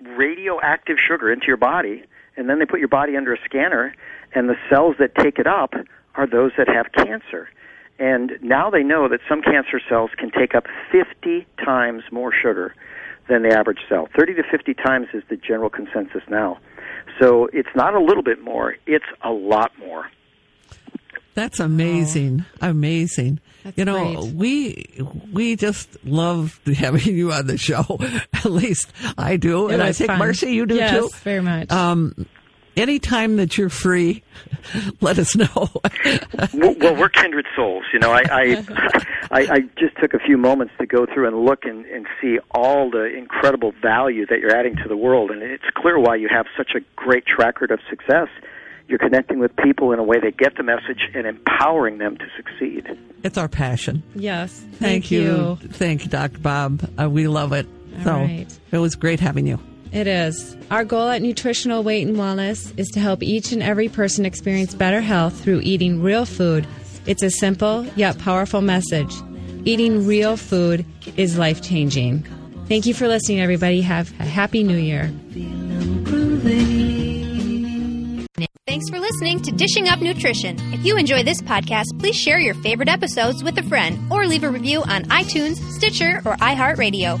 radioactive 0.00 0.96
sugar 0.98 1.32
into 1.32 1.46
your 1.46 1.56
body, 1.56 2.02
and 2.36 2.48
then 2.48 2.58
they 2.58 2.66
put 2.66 2.80
your 2.80 2.88
body 2.88 3.16
under 3.16 3.32
a 3.32 3.38
scanner, 3.44 3.94
and 4.34 4.48
the 4.48 4.56
cells 4.68 4.96
that 4.98 5.14
take 5.14 5.38
it 5.38 5.46
up 5.46 5.74
are 6.16 6.26
those 6.26 6.52
that 6.58 6.68
have 6.68 6.92
cancer. 6.92 7.48
And 7.98 8.32
now 8.42 8.70
they 8.70 8.82
know 8.82 9.08
that 9.08 9.20
some 9.28 9.42
cancer 9.42 9.80
cells 9.88 10.10
can 10.16 10.30
take 10.30 10.54
up 10.54 10.66
50 10.90 11.46
times 11.64 12.02
more 12.10 12.32
sugar 12.32 12.74
than 13.30 13.42
the 13.42 13.56
average 13.56 13.80
cell. 13.88 14.08
30 14.18 14.34
to 14.34 14.42
50 14.50 14.74
times 14.74 15.06
is 15.14 15.22
the 15.30 15.36
general 15.36 15.70
consensus 15.70 16.22
now. 16.28 16.58
So 17.20 17.48
it's 17.52 17.68
not 17.74 17.94
a 17.94 18.00
little 18.00 18.22
bit 18.22 18.42
more, 18.42 18.76
it's 18.86 19.04
a 19.22 19.30
lot 19.30 19.72
more. 19.78 20.06
That's 21.34 21.60
amazing. 21.60 22.44
Amazing. 22.60 23.40
That's 23.62 23.78
you 23.78 23.84
know, 23.84 24.22
great. 24.22 24.34
we 24.34 25.04
we 25.32 25.56
just 25.56 25.96
love 26.04 26.60
having 26.74 27.14
you 27.16 27.32
on 27.32 27.46
the 27.46 27.56
show. 27.56 27.98
At 28.34 28.46
least 28.46 28.92
I 29.16 29.36
do, 29.36 29.68
It 29.68 29.74
and 29.74 29.82
I 29.82 29.92
think 29.92 30.08
fun. 30.08 30.18
Marcie, 30.18 30.52
you 30.52 30.66
do 30.66 30.74
yes, 30.74 30.92
too. 30.92 31.08
very 31.22 31.40
much. 31.40 31.70
Um, 31.70 32.26
anytime 32.80 33.36
that 33.36 33.56
you're 33.58 33.68
free, 33.68 34.22
let 35.00 35.18
us 35.18 35.36
know. 35.36 35.68
well, 36.54 36.74
well, 36.78 36.96
we're 36.96 37.08
kindred 37.08 37.46
souls. 37.54 37.84
You 37.92 37.98
know, 37.98 38.10
I, 38.10 38.22
I, 38.30 38.64
I, 39.30 39.40
I 39.40 39.58
just 39.78 39.96
took 40.00 40.14
a 40.14 40.18
few 40.18 40.36
moments 40.38 40.74
to 40.80 40.86
go 40.86 41.06
through 41.06 41.28
and 41.28 41.44
look 41.44 41.64
and, 41.64 41.84
and 41.86 42.06
see 42.20 42.38
all 42.52 42.90
the 42.90 43.04
incredible 43.04 43.72
value 43.82 44.26
that 44.26 44.40
you're 44.40 44.54
adding 44.56 44.76
to 44.76 44.88
the 44.88 44.96
world, 44.96 45.30
and 45.30 45.42
it's 45.42 45.64
clear 45.76 45.98
why 45.98 46.16
you 46.16 46.28
have 46.28 46.46
such 46.56 46.72
a 46.74 46.80
great 46.96 47.26
track 47.26 47.60
record 47.60 47.70
of 47.72 47.80
success. 47.88 48.28
You're 48.88 48.98
connecting 48.98 49.38
with 49.38 49.54
people 49.56 49.92
in 49.92 49.98
a 49.98 50.02
way 50.02 50.18
that 50.20 50.36
get 50.36 50.56
the 50.56 50.62
message 50.62 51.00
and 51.14 51.26
empowering 51.26 51.98
them 51.98 52.16
to 52.16 52.24
succeed. 52.36 52.86
it's 53.22 53.38
our 53.38 53.48
passion. 53.48 54.02
yes. 54.14 54.64
Thank, 54.74 55.10
you. 55.10 55.58
Thank 55.62 56.04
you, 56.04 56.10
Dr. 56.10 56.38
Bob. 56.38 56.88
Uh, 57.00 57.08
we 57.08 57.28
love 57.28 57.52
it. 57.52 57.66
All 57.98 58.04
so 58.04 58.12
right. 58.12 58.58
it 58.70 58.78
was 58.78 58.94
great 58.96 59.20
having 59.20 59.46
you. 59.46 59.58
It 59.92 60.06
is. 60.06 60.56
Our 60.70 60.84
goal 60.84 61.08
at 61.08 61.20
Nutritional 61.20 61.82
Weight 61.82 62.06
and 62.06 62.16
Wellness 62.16 62.72
is 62.78 62.88
to 62.90 63.00
help 63.00 63.22
each 63.22 63.50
and 63.50 63.62
every 63.62 63.88
person 63.88 64.24
experience 64.24 64.72
better 64.72 65.00
health 65.00 65.42
through 65.42 65.60
eating 65.62 66.00
real 66.00 66.24
food. 66.24 66.66
It's 67.06 67.22
a 67.22 67.30
simple 67.30 67.84
yet 67.96 68.18
powerful 68.18 68.60
message. 68.60 69.12
Eating 69.64 70.06
real 70.06 70.36
food 70.36 70.86
is 71.16 71.36
life 71.36 71.60
changing. 71.60 72.24
Thank 72.68 72.86
you 72.86 72.94
for 72.94 73.08
listening, 73.08 73.40
everybody. 73.40 73.80
Have 73.80 74.12
a 74.20 74.24
happy 74.24 74.62
new 74.62 74.76
year. 74.76 75.10
Thanks 78.66 78.88
for 78.88 79.00
listening 79.00 79.42
to 79.42 79.50
Dishing 79.50 79.88
Up 79.88 80.00
Nutrition. 80.00 80.56
If 80.72 80.84
you 80.84 80.96
enjoy 80.96 81.24
this 81.24 81.42
podcast, 81.42 81.98
please 81.98 82.14
share 82.14 82.38
your 82.38 82.54
favorite 82.54 82.88
episodes 82.88 83.42
with 83.42 83.58
a 83.58 83.64
friend 83.64 83.98
or 84.12 84.26
leave 84.26 84.44
a 84.44 84.50
review 84.50 84.82
on 84.82 85.02
iTunes, 85.06 85.56
Stitcher, 85.72 86.22
or 86.24 86.36
iHeartRadio. 86.36 87.20